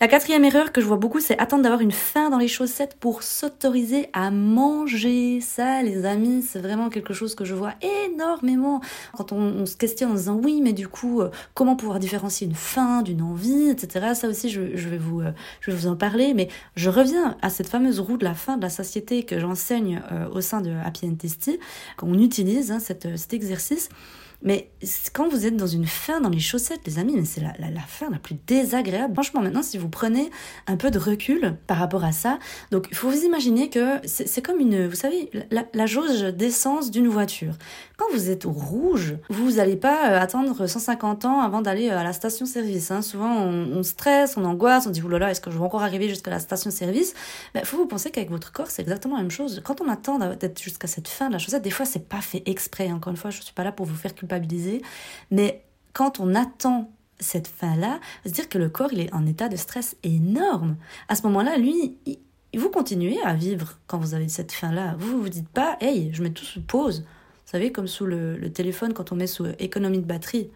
La 0.00 0.06
quatrième 0.06 0.44
erreur 0.44 0.70
que 0.70 0.80
je 0.80 0.86
vois 0.86 0.96
beaucoup, 0.96 1.18
c'est 1.18 1.36
attendre 1.40 1.64
d'avoir 1.64 1.80
une 1.80 1.90
faim 1.90 2.30
dans 2.30 2.38
les 2.38 2.46
chaussettes 2.46 2.96
pour 3.00 3.24
s'autoriser 3.24 4.08
à 4.12 4.30
manger. 4.30 5.40
Ça, 5.40 5.82
les 5.82 6.04
amis, 6.04 6.42
c'est 6.42 6.60
vraiment 6.60 6.88
quelque 6.88 7.12
chose 7.12 7.34
que 7.34 7.44
je 7.44 7.52
vois 7.52 7.74
énormément 8.06 8.80
quand 9.16 9.32
on, 9.32 9.66
se 9.66 9.76
questionne 9.76 10.12
en 10.12 10.14
disant 10.14 10.40
oui, 10.40 10.60
mais 10.62 10.72
du 10.72 10.86
coup, 10.86 11.20
euh, 11.20 11.30
comment 11.54 11.74
pouvoir 11.74 11.98
différencier 11.98 12.46
une 12.46 12.54
faim 12.54 13.02
d'une 13.02 13.22
envie, 13.22 13.70
etc. 13.70 14.14
Ça 14.14 14.28
aussi, 14.28 14.50
je, 14.50 14.60
vais 14.60 14.98
vous, 14.98 15.20
euh, 15.20 15.32
je 15.60 15.72
vais 15.72 15.76
vous 15.76 15.88
en 15.88 15.96
parler, 15.96 16.32
mais 16.32 16.46
je 16.76 16.90
reviens 16.90 17.36
à 17.42 17.50
cette 17.50 17.66
fameuse 17.66 17.98
roue 17.98 18.18
de 18.18 18.24
la 18.24 18.34
faim, 18.34 18.56
de 18.56 18.62
la 18.62 18.70
satiété 18.70 19.24
que 19.24 19.40
j'enseigne 19.40 20.00
euh, 20.12 20.28
au 20.28 20.40
sein 20.40 20.60
de 20.60 20.70
Happy 20.70 21.06
and 21.06 21.16
qu'on 21.96 22.14
utilise 22.14 22.70
hein, 22.70 22.78
cet 22.78 23.32
exercice. 23.32 23.88
Mais 24.42 24.70
quand 25.12 25.28
vous 25.28 25.46
êtes 25.46 25.56
dans 25.56 25.66
une 25.66 25.86
faim 25.86 26.20
dans 26.20 26.28
les 26.28 26.38
chaussettes, 26.38 26.80
les 26.86 27.00
amis, 27.00 27.26
c'est 27.26 27.40
la, 27.40 27.52
la, 27.58 27.70
la, 27.70 27.80
faim 27.80 28.06
la 28.10 28.18
plus 28.18 28.36
désagréable. 28.46 29.12
Franchement, 29.14 29.40
maintenant, 29.40 29.64
si 29.64 29.78
vous 29.78 29.88
prenez 29.88 30.30
un 30.68 30.76
peu 30.76 30.92
de 30.92 30.98
recul 30.98 31.56
par 31.66 31.78
rapport 31.78 32.04
à 32.04 32.12
ça, 32.12 32.38
donc 32.70 32.86
il 32.90 32.96
faut 32.96 33.10
vous 33.10 33.24
imaginer 33.24 33.68
que 33.68 33.96
c'est 34.04 34.40
comme 34.40 34.60
une, 34.60 34.86
vous 34.86 34.94
savez, 34.94 35.30
la, 35.50 35.64
la 35.74 35.86
jauge 35.86 36.22
d'essence 36.34 36.92
d'une 36.92 37.08
voiture. 37.08 37.54
Quand 37.96 38.06
vous 38.12 38.30
êtes 38.30 38.46
au 38.46 38.52
rouge, 38.52 39.16
vous 39.28 39.52
n'allez 39.52 39.74
pas 39.74 40.12
euh, 40.12 40.20
attendre 40.20 40.68
150 40.68 41.24
ans 41.24 41.40
avant 41.40 41.60
d'aller 41.60 41.90
à 41.90 42.04
la 42.04 42.12
station-service. 42.12 42.92
Hein. 42.92 43.02
Souvent, 43.02 43.42
on, 43.42 43.72
on, 43.72 43.82
stresse, 43.82 44.36
on 44.36 44.44
angoisse, 44.44 44.86
on 44.86 44.90
dit 44.90 45.02
oulala, 45.02 45.32
est-ce 45.32 45.40
que 45.40 45.50
je 45.50 45.58
vais 45.58 45.64
encore 45.64 45.82
arriver 45.82 46.08
jusqu'à 46.08 46.30
la 46.30 46.38
station-service? 46.38 47.14
Il 47.56 47.64
faut 47.64 47.76
vous 47.76 47.86
penser 47.86 48.12
qu'avec 48.12 48.30
votre 48.30 48.52
corps, 48.52 48.70
c'est 48.70 48.82
exactement 48.82 49.16
la 49.16 49.22
même 49.22 49.32
chose. 49.32 49.60
Quand 49.64 49.80
on 49.80 49.88
attend 49.88 50.18
d'être 50.18 50.62
jusqu'à 50.62 50.86
cette 50.86 51.08
fin 51.08 51.26
de 51.26 51.32
la 51.32 51.38
chaussette, 51.40 51.62
des 51.62 51.70
fois, 51.70 51.86
c'est 51.86 52.08
pas 52.08 52.20
fait 52.20 52.44
exprès. 52.46 52.92
Encore 52.92 53.10
une 53.10 53.16
fois, 53.16 53.30
je 53.30 53.42
suis 53.42 53.52
pas 53.52 53.64
là 53.64 53.72
pour 53.72 53.84
vous 53.84 53.96
faire 53.96 54.14
culpabiliser, 54.14 54.27
mais 55.30 55.64
quand 55.92 56.20
on 56.20 56.34
attend 56.34 56.90
cette 57.20 57.48
fin-là, 57.48 57.98
se 58.24 58.30
dire 58.30 58.48
que 58.48 58.58
le 58.58 58.68
corps 58.68 58.92
il 58.92 59.00
est 59.00 59.12
en 59.12 59.26
état 59.26 59.48
de 59.48 59.56
stress 59.56 59.96
énorme. 60.02 60.76
À 61.08 61.16
ce 61.16 61.22
moment-là, 61.22 61.56
lui, 61.56 61.96
vous 62.56 62.70
continuez 62.70 63.20
à 63.22 63.34
vivre 63.34 63.78
quand 63.86 63.98
vous 63.98 64.14
avez 64.14 64.28
cette 64.28 64.52
fin-là. 64.52 64.96
Vous 64.98 65.20
vous 65.20 65.28
dites 65.28 65.48
pas, 65.48 65.76
hey, 65.80 66.10
je 66.12 66.22
mets 66.22 66.30
tout 66.30 66.44
sous 66.44 66.62
pause. 66.62 67.00
Vous 67.00 67.52
savez, 67.52 67.72
comme 67.72 67.86
sous 67.86 68.06
le, 68.06 68.50
téléphone 68.52 68.92
quand 68.92 69.12
on 69.12 69.16
met 69.16 69.26
sous 69.26 69.46
économie 69.58 69.98
de 69.98 70.04
batterie. 70.04 70.50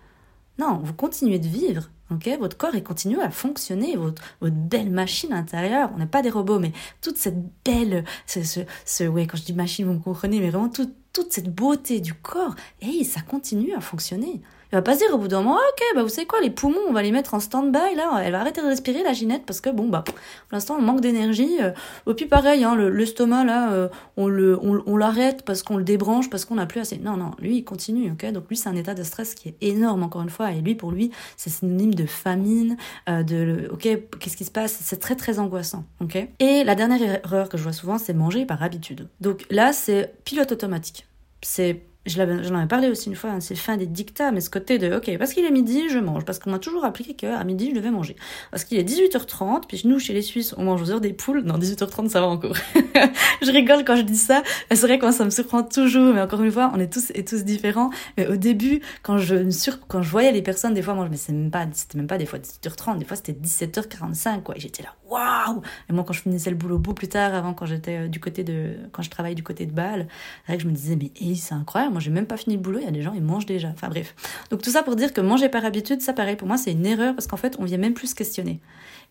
Non, 0.58 0.80
vous 0.82 0.92
continuez 0.92 1.38
de 1.38 1.49
vivre, 1.49 1.90
ok? 2.11 2.28
Votre 2.38 2.56
corps, 2.58 2.75
il 2.75 2.82
continue 2.82 3.18
à 3.18 3.30
fonctionner, 3.30 3.96
votre, 3.96 4.23
belle 4.42 4.90
machine 4.90 5.32
intérieure. 5.32 5.90
On 5.94 5.99
n'est 5.99 6.06
pas 6.06 6.20
des 6.23 6.28
robots, 6.28 6.58
mais 6.58 6.73
toute 7.00 7.16
cette 7.16 7.38
belle, 7.64 8.04
ce, 8.26 8.40
ce, 8.85 9.04
quand 9.04 9.37
je 9.37 9.44
dis 9.44 9.54
machine, 9.54 9.87
vous 9.87 9.94
me 9.94 9.99
comprenez, 9.99 10.40
mais 10.40 10.50
vraiment 10.50 10.68
toute, 10.68 10.92
toute 11.12 11.33
cette 11.33 11.54
beauté 11.54 12.00
du 12.00 12.14
corps, 12.14 12.54
et 12.81 13.04
ça 13.04 13.21
continue 13.21 13.75
à 13.75 13.81
fonctionner. 13.81 14.40
Il 14.72 14.76
va 14.76 14.82
pas 14.82 14.94
se 14.94 15.00
dire 15.00 15.14
au 15.14 15.18
bout 15.18 15.28
d'un 15.28 15.42
moment, 15.42 15.58
ah, 15.60 15.68
ok, 15.70 15.82
bah 15.94 16.02
vous 16.02 16.08
savez 16.08 16.26
quoi, 16.26 16.40
les 16.40 16.48
poumons, 16.48 16.80
on 16.88 16.94
va 16.94 17.02
les 17.02 17.12
mettre 17.12 17.34
en 17.34 17.40
stand-by, 17.40 17.94
là, 17.94 18.22
elle 18.24 18.32
va 18.32 18.40
arrêter 18.40 18.62
de 18.62 18.66
respirer, 18.66 19.02
la 19.02 19.12
Ginette, 19.12 19.44
parce 19.44 19.60
que 19.60 19.68
bon, 19.68 19.86
bah, 19.86 20.02
pour 20.02 20.16
l'instant, 20.50 20.76
on 20.78 20.82
manque 20.82 21.02
d'énergie. 21.02 21.58
Euh. 21.60 21.72
Et 22.10 22.14
puis 22.14 22.24
pareil, 22.24 22.64
hein, 22.64 22.74
l'estomac, 22.74 23.44
là, 23.44 23.70
euh, 23.72 23.88
on 24.16 24.32
on, 24.32 24.96
l'arrête 24.96 25.44
parce 25.44 25.62
qu'on 25.62 25.76
le 25.76 25.84
débranche, 25.84 26.30
parce 26.30 26.46
qu'on 26.46 26.54
n'a 26.54 26.64
plus 26.64 26.80
assez. 26.80 26.96
Non, 26.96 27.18
non, 27.18 27.32
lui, 27.38 27.58
il 27.58 27.64
continue, 27.64 28.12
ok. 28.12 28.32
Donc 28.32 28.48
lui, 28.48 28.56
c'est 28.56 28.70
un 28.70 28.76
état 28.76 28.94
de 28.94 29.02
stress 29.02 29.34
qui 29.34 29.50
est 29.50 29.56
énorme, 29.60 30.02
encore 30.04 30.22
une 30.22 30.30
fois, 30.30 30.52
et 30.52 30.62
lui, 30.62 30.74
pour 30.74 30.90
lui, 30.90 31.10
c'est 31.36 31.50
synonyme 31.50 31.94
de 31.94 32.06
famine, 32.06 32.78
euh, 33.10 33.22
de, 33.22 33.68
ok, 33.72 33.88
qu'est-ce 34.20 34.38
qui 34.38 34.44
se 34.44 34.50
passe? 34.50 34.78
C'est 34.80 35.00
très, 35.00 35.16
très 35.16 35.38
angoissant, 35.38 35.84
ok. 36.00 36.16
Et 36.38 36.64
la 36.64 36.74
dernière 36.74 37.20
erreur 37.22 37.50
que 37.50 37.58
je 37.58 37.62
vois 37.62 37.74
souvent, 37.74 37.98
c'est 37.98 38.14
manger 38.14 38.46
par 38.46 38.62
habitude. 38.62 39.08
Donc 39.20 39.44
là, 39.50 39.74
c'est 39.74 40.14
pilote 40.24 40.50
automatique. 40.50 41.06
C'est 41.42 41.82
j'en 42.06 42.54
avais 42.56 42.66
parlé 42.66 42.88
aussi 42.88 43.09
une 43.09 43.14
fois, 43.14 43.30
hein, 43.30 43.40
c'est 43.40 43.54
fin 43.54 43.76
des 43.76 43.87
dictats, 43.87 44.32
mais 44.32 44.40
ce 44.40 44.50
côté 44.50 44.78
de, 44.78 44.97
ok, 44.97 45.16
parce 45.18 45.32
qu'il 45.32 45.44
est 45.44 45.50
midi, 45.50 45.88
je 45.88 45.99
mange, 45.99 46.25
parce 46.25 46.38
qu'on 46.38 46.50
m'a 46.50 46.59
toujours 46.59 46.85
appliqué 46.85 47.14
qu'à 47.14 47.44
midi, 47.44 47.71
je 47.71 47.76
devais 47.76 47.90
manger. 47.90 48.16
Parce 48.50 48.64
qu'il 48.64 48.78
est 48.78 48.88
18h30, 48.88 49.66
puis 49.68 49.82
nous, 49.85 49.99
chez 49.99 50.12
les 50.12 50.23
Suisses, 50.23 50.54
on 50.56 50.64
mange 50.64 50.82
aux 50.82 50.90
heures 50.90 51.00
des 51.00 51.12
poules. 51.12 51.42
Non, 51.42 51.59
18h30, 51.59 52.09
ça 52.09 52.21
va 52.21 52.26
encore. 52.26 52.56
je 53.42 53.50
rigole 53.50 53.85
quand 53.85 53.97
je 53.97 54.02
dis 54.02 54.16
ça, 54.16 54.42
c'est 54.71 54.80
vrai 54.80 54.99
moi, 55.02 55.12
ça 55.12 55.25
me 55.25 55.30
surprend 55.30 55.62
toujours, 55.62 56.14
mais 56.14 56.21
encore 56.21 56.42
une 56.42 56.50
fois, 56.50 56.71
on 56.75 56.80
est 56.80 56.92
tous 56.92 57.11
et 57.14 57.25
tous 57.25 57.44
différents. 57.44 57.90
Mais 58.16 58.26
au 58.26 58.37
début, 58.37 58.80
quand 59.02 59.18
je, 59.18 59.50
sur... 59.50 59.87
quand 59.87 60.02
je 60.02 60.11
voyais 60.11 60.32
les 60.32 60.42
personnes, 60.42 60.75
des 60.75 60.82
fois, 60.82 60.94
moi, 60.94 61.09
mais 61.11 61.16
c'est 61.16 61.32
même 61.32 61.50
pas, 61.50 61.66
c'était 61.73 61.99
même 61.99 62.06
pas 62.06 62.18
des 62.18 62.26
fois 62.26 62.38
18h30, 62.38 62.99
des 62.99 63.04
fois, 63.04 63.16
c'était 63.16 63.32
17h45, 63.32 64.42
quoi. 64.42 64.56
Et 64.56 64.61
j'étais 64.61 64.82
là, 64.82 64.90
waouh! 65.09 65.62
Et 65.88 65.92
moi, 65.92 66.04
quand 66.04 66.12
je 66.12 66.23
finissais 66.23 66.50
le 66.50 66.56
boulot 66.56 66.78
bout 66.78 66.94
plus 66.94 67.09
tard, 67.09 67.35
avant, 67.35 67.54
quand 67.54 67.66
j'étais 67.66 67.99
euh, 67.99 68.09
du 68.09 68.21
côté 68.21 68.44
de, 68.44 68.76
quand 68.92 69.02
je 69.02 69.11
travaillais 69.11 69.35
du 69.35 69.42
côté 69.42 69.66
de 69.66 69.73
Bâle, 69.73 70.06
c'est 70.47 70.52
vrai 70.52 70.56
que 70.56 70.62
je 70.62 70.68
me 70.68 70.75
disais, 70.75 70.97
mais 70.97 71.11
c'est 71.35 71.54
incroyable 71.54 71.91
Moi, 71.92 72.00
j'ai 72.00 72.11
même 72.11 72.26
pas 72.26 72.37
fini 72.37 72.56
le 72.56 72.62
boulot, 72.62 72.78
il 72.80 72.84
y 72.84 72.88
a 72.88 72.90
des 72.90 73.02
gens, 73.02 73.12
ils 73.14 73.22
mangent 73.22 73.46
déjà. 73.46 73.68
Enfin 73.68 73.88
bref. 73.88 74.14
Donc 74.50 74.62
tout 74.62 74.70
ça 74.70 74.82
pour 74.82 74.96
dire 74.96 75.12
que 75.12 75.20
manger 75.20 75.49
par 75.49 75.64
habitude, 75.64 76.00
ça 76.02 76.12
pareil, 76.12 76.37
pour 76.37 76.49
moi, 76.49 76.56
c'est 76.56 76.72
une 76.72 76.87
erreur 76.87 77.14
parce 77.14 77.26
qu'en 77.26 77.37
fait, 77.37 77.56
on 77.58 77.64
vient 77.64 77.78
même 77.78 77.94
plus 77.94 78.08
se 78.08 78.14
questionner. 78.14 78.61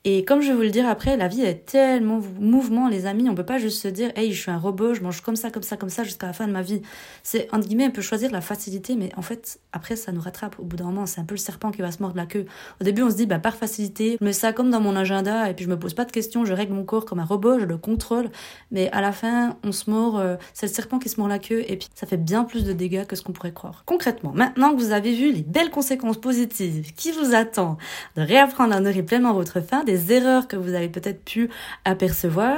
Et 0.03 0.25
comme 0.25 0.41
je 0.41 0.47
vais 0.47 0.55
vous 0.55 0.61
le 0.63 0.71
dire 0.71 0.89
après, 0.89 1.15
la 1.15 1.27
vie 1.27 1.43
est 1.43 1.63
tellement 1.65 2.21
mouvement, 2.39 2.87
les 2.87 3.05
amis. 3.05 3.29
On 3.29 3.35
peut 3.35 3.45
pas 3.45 3.59
juste 3.59 3.83
se 3.83 3.87
dire, 3.87 4.11
hey, 4.15 4.33
je 4.33 4.41
suis 4.41 4.49
un 4.49 4.57
robot, 4.57 4.95
je 4.95 5.01
mange 5.01 5.21
comme 5.21 5.35
ça, 5.35 5.51
comme 5.51 5.61
ça, 5.61 5.77
comme 5.77 5.89
ça 5.89 6.03
jusqu'à 6.03 6.25
la 6.25 6.33
fin 6.33 6.47
de 6.47 6.51
ma 6.51 6.63
vie. 6.63 6.81
C'est, 7.21 7.47
entre 7.53 7.67
guillemets, 7.67 7.85
on 7.87 7.91
peut 7.91 8.01
choisir 8.01 8.31
la 8.31 8.41
facilité, 8.41 8.95
mais 8.95 9.11
en 9.15 9.21
fait, 9.21 9.59
après, 9.73 9.95
ça 9.95 10.11
nous 10.11 10.21
rattrape 10.21 10.57
au 10.57 10.63
bout 10.63 10.75
d'un 10.75 10.85
moment. 10.85 11.05
C'est 11.05 11.21
un 11.21 11.23
peu 11.23 11.35
le 11.35 11.39
serpent 11.39 11.69
qui 11.69 11.83
va 11.83 11.91
se 11.91 12.01
mordre 12.01 12.17
la 12.17 12.25
queue. 12.25 12.45
Au 12.81 12.83
début, 12.83 13.03
on 13.03 13.11
se 13.11 13.15
dit, 13.15 13.27
bah, 13.27 13.37
par 13.37 13.55
facilité, 13.55 14.17
je 14.19 14.25
mets 14.25 14.33
ça 14.33 14.53
comme 14.53 14.71
dans 14.71 14.81
mon 14.81 14.95
agenda 14.95 15.47
et 15.51 15.53
puis 15.53 15.65
je 15.65 15.69
me 15.69 15.77
pose 15.77 15.93
pas 15.93 16.05
de 16.05 16.11
questions, 16.11 16.45
je 16.45 16.53
règle 16.53 16.73
mon 16.73 16.83
corps 16.83 17.05
comme 17.05 17.19
un 17.19 17.25
robot, 17.25 17.59
je 17.59 17.65
le 17.65 17.77
contrôle. 17.77 18.31
Mais 18.71 18.89
à 18.91 19.01
la 19.01 19.11
fin, 19.11 19.57
on 19.63 19.71
se 19.71 19.87
mord, 19.87 20.17
euh, 20.17 20.35
c'est 20.55 20.65
le 20.65 20.73
serpent 20.73 20.97
qui 20.97 21.09
se 21.09 21.19
mord 21.19 21.29
la 21.29 21.37
queue 21.37 21.63
et 21.67 21.77
puis 21.77 21.89
ça 21.93 22.07
fait 22.07 22.17
bien 22.17 22.43
plus 22.43 22.63
de 22.63 22.73
dégâts 22.73 23.05
que 23.05 23.15
ce 23.15 23.21
qu'on 23.21 23.33
pourrait 23.33 23.53
croire. 23.53 23.83
Concrètement, 23.85 24.31
maintenant 24.33 24.73
que 24.73 24.81
vous 24.81 24.93
avez 24.93 25.13
vu 25.13 25.31
les 25.31 25.43
belles 25.43 25.69
conséquences 25.69 26.19
positives 26.19 26.91
qui 26.95 27.11
vous 27.11 27.35
attendent 27.35 27.77
de 28.15 28.23
réapprendre 28.23 28.73
à 28.73 28.79
nourrir 28.79 29.05
pleinement 29.05 29.33
votre 29.33 29.61
faim, 29.61 29.83
erreurs 30.11 30.47
que 30.47 30.55
vous 30.55 30.63
vous 30.63 30.73
avez 30.73 30.89
peut-être 30.89 31.23
pu 31.23 31.49
apercevoir. 31.85 32.57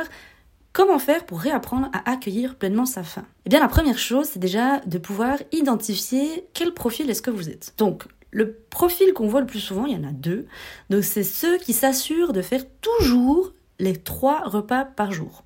Comment 0.72 1.00
faire 1.00 1.26
pour 1.26 1.40
réapprendre 1.40 1.90
à 1.94 2.12
accueillir 2.12 2.56
pleinement 2.56 2.86
sa 2.86 3.04
faim? 3.04 3.26
Eh 3.46 3.50
bien, 3.50 3.60
la 3.60 3.68
première 3.68 4.00
chose, 4.00 4.28
c'est 4.28 4.40
déjà 4.40 4.80
de 4.80 4.98
pouvoir 4.98 5.38
identifier 5.52 6.48
quel 6.54 6.74
profil 6.74 7.10
est-ce 7.10 7.22
que 7.22 7.30
vous 7.30 7.50
êtes. 7.50 7.74
Donc, 7.78 8.06
le 8.32 8.54
profil 8.70 9.14
qu'on 9.14 9.28
voit 9.28 9.42
le 9.42 9.46
plus 9.46 9.60
souvent, 9.60 9.86
il 9.86 9.94
y 9.94 10.00
en 10.00 10.08
a 10.08 10.12
deux. 10.12 10.48
Donc, 10.90 11.04
c'est 11.04 11.24
ceux 11.24 11.58
qui 11.60 11.74
s'assurent 11.74 12.34
de 12.34 12.42
faire 12.42 12.66
toujours 12.82 13.54
les 13.80 13.96
trois 13.96 14.42
repas 14.46 14.86
par 14.86 15.12
jour. 15.12 15.44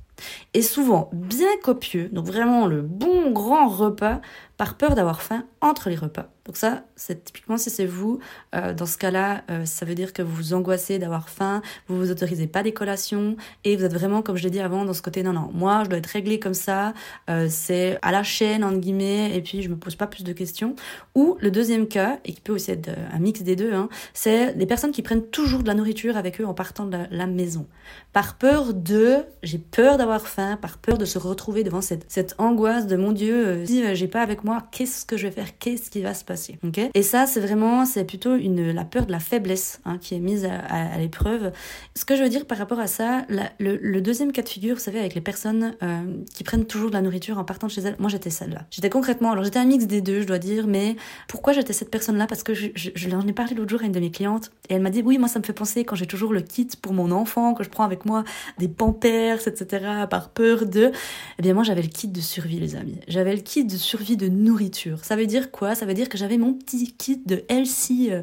Et 0.53 0.61
souvent 0.61 1.09
bien 1.13 1.49
copieux, 1.61 2.09
donc 2.11 2.25
vraiment 2.25 2.65
le 2.65 2.81
bon 2.81 3.31
grand 3.31 3.67
repas, 3.67 4.21
par 4.57 4.75
peur 4.75 4.95
d'avoir 4.95 5.21
faim 5.21 5.45
entre 5.61 5.89
les 5.89 5.95
repas. 5.95 6.29
Donc 6.47 6.55
ça, 6.55 6.85
c'est 6.95 7.25
typiquement 7.25 7.57
si 7.57 7.69
c'est 7.69 7.85
vous, 7.85 8.19
euh, 8.55 8.73
dans 8.73 8.85
ce 8.85 8.97
cas-là, 8.97 9.43
euh, 9.51 9.65
ça 9.65 9.85
veut 9.85 9.95
dire 9.95 10.13
que 10.13 10.21
vous 10.21 10.33
vous 10.33 10.53
angoissez 10.53 10.97
d'avoir 10.97 11.29
faim, 11.29 11.61
vous 11.87 11.97
vous 11.97 12.09
autorisez 12.09 12.47
pas 12.47 12.63
des 12.63 12.71
collations 12.71 13.35
et 13.65 13.75
vous 13.75 13.83
êtes 13.83 13.93
vraiment, 13.93 14.21
comme 14.21 14.37
je 14.37 14.43
l'ai 14.43 14.49
dit 14.49 14.61
avant, 14.61 14.85
dans 14.85 14.93
ce 14.93 15.01
côté 15.01 15.23
non 15.23 15.33
non, 15.33 15.51
moi 15.53 15.83
je 15.83 15.89
dois 15.89 15.97
être 15.99 16.07
réglé 16.07 16.39
comme 16.39 16.53
ça, 16.53 16.93
euh, 17.29 17.47
c'est 17.49 17.99
à 18.01 18.13
la 18.13 18.23
chaîne 18.23 18.63
entre 18.63 18.77
guillemets 18.77 19.35
et 19.35 19.41
puis 19.41 19.61
je 19.61 19.67
me 19.67 19.75
pose 19.75 19.97
pas 19.97 20.07
plus 20.07 20.23
de 20.23 20.31
questions. 20.31 20.75
Ou 21.15 21.37
le 21.41 21.51
deuxième 21.51 21.85
cas 21.87 22.19
et 22.23 22.31
qui 22.31 22.39
peut 22.39 22.53
aussi 22.53 22.71
être 22.71 22.91
un 23.11 23.19
mix 23.19 23.41
des 23.41 23.57
deux, 23.57 23.73
hein, 23.73 23.89
c'est 24.13 24.57
des 24.57 24.65
personnes 24.65 24.91
qui 24.91 25.01
prennent 25.01 25.25
toujours 25.25 25.63
de 25.63 25.67
la 25.67 25.73
nourriture 25.73 26.15
avec 26.15 26.39
eux 26.39 26.45
en 26.45 26.53
partant 26.53 26.85
de 26.85 26.97
la, 27.11 27.27
maison, 27.27 27.67
par 28.13 28.37
peur 28.37 28.73
de, 28.73 29.17
j'ai 29.43 29.57
peur 29.57 29.97
d'avoir 29.97 30.25
faim, 30.25 30.57
par 30.61 30.77
peur 30.77 30.97
de 30.97 31.03
se 31.03 31.19
retrouver 31.19 31.65
devant 31.65 31.81
cette, 31.81 32.05
cette 32.07 32.35
angoisse 32.37 32.87
de 32.87 32.95
mon 32.95 33.11
Dieu, 33.11 33.65
si 33.65 33.83
j'ai 33.95 34.07
pas 34.07 34.21
avec 34.21 34.45
moi, 34.45 34.46
qu'est-ce 34.71 35.05
que 35.05 35.17
je 35.17 35.27
vais 35.27 35.33
faire, 35.33 35.57
qu'est-ce 35.57 35.89
qui 35.89 36.01
va 36.01 36.13
se 36.13 36.23
passer 36.23 36.57
et 36.93 37.03
ça, 37.03 37.25
c'est 37.25 37.39
vraiment, 37.39 37.85
c'est 37.85 38.03
plutôt 38.03 38.35
une, 38.35 38.71
la 38.71 38.83
peur 38.83 39.05
de 39.05 39.11
la 39.11 39.19
faiblesse 39.19 39.79
hein, 39.85 39.97
qui 39.99 40.15
est 40.15 40.19
mise 40.19 40.45
à, 40.45 40.97
l'épreuve. 40.97 41.51
Ce 41.95 42.05
que 42.05 42.15
je 42.15 42.23
veux 42.23 42.29
dire 42.29 42.45
par 42.45 42.57
rapport 42.57 42.79
à 42.79 42.87
ça, 42.87 43.25
le, 43.59 43.99
deuxième 43.99 44.31
cas 44.31 44.41
de 44.41 44.49
figure, 44.49 44.75
vous 44.75 44.81
savez, 44.81 44.99
avec 44.99 45.15
les 45.15 45.21
personnes 45.21 45.75
euh, 45.83 46.01
qui 46.33 46.43
prennent 46.43 46.65
toujours 46.65 46.89
de 46.89 46.95
la 46.95 47.01
nourriture 47.01 47.37
en 47.37 47.43
partant 47.43 47.67
de 47.67 47.71
chez 47.71 47.81
elles, 47.81 47.95
moi 47.99 48.09
j'étais 48.09 48.29
celle-là. 48.29 48.65
J'étais 48.71 48.89
concrètement, 48.89 49.31
alors 49.31 49.43
j'étais 49.43 49.59
un 49.59 49.65
mix 49.65 49.85
des 49.85 50.01
deux, 50.01 50.21
je 50.21 50.27
dois 50.27 50.39
dire, 50.39 50.67
mais 50.67 50.95
pourquoi 51.27 51.53
j'étais 51.53 51.73
cette 51.73 51.91
personne-là? 51.91 52.27
Parce 52.27 52.43
que 52.43 52.53
je, 52.53 52.67
je, 52.75 52.89
je 52.93 53.07
ai 53.07 53.33
parlé 53.33 53.55
l'autre 53.55 53.69
jour 53.69 53.81
à 53.81 53.85
une 53.85 53.91
de 53.91 53.99
mes 53.99 54.11
clientes 54.11 54.51
et 54.69 54.75
elle 54.75 54.81
m'a 54.81 54.89
dit, 54.89 55.01
oui, 55.03 55.17
moi 55.17 55.27
ça 55.27 55.39
me 55.39 55.43
fait 55.43 55.53
penser 55.53 55.83
quand 55.83 55.95
j'ai 55.95 56.07
toujours 56.07 56.33
le 56.33 56.41
kit 56.41 56.67
pour 56.81 56.93
mon 56.93 57.11
enfant, 57.11 57.53
que 57.53 57.63
je 57.63 57.69
prends 57.69 57.83
avec 57.83 58.05
moi 58.05 58.23
des 58.57 58.67
pampers, 58.67 59.47
etc., 59.47 60.05
par 60.09 60.29
peur 60.29 60.65
de... 60.65 60.91
Eh 61.39 61.41
bien 61.41 61.53
moi 61.53 61.63
j'avais 61.63 61.81
le 61.81 61.87
kit 61.87 62.07
de 62.07 62.21
survie, 62.21 62.59
les 62.59 62.75
amis. 62.75 62.99
J'avais 63.07 63.35
le 63.35 63.41
kit 63.41 63.65
de 63.65 63.77
survie 63.77 64.17
de 64.17 64.27
nourriture. 64.43 65.03
Ça 65.03 65.15
veut 65.15 65.27
dire 65.27 65.51
quoi? 65.51 65.75
Ça 65.75 65.85
veut 65.85 65.93
dire 65.93 66.09
que 66.09 66.17
j'avais 66.17 66.37
mon 66.37 66.53
petit 66.53 66.93
kit 66.93 67.21
de 67.25 67.43
healthy, 67.49 68.11
euh, 68.11 68.21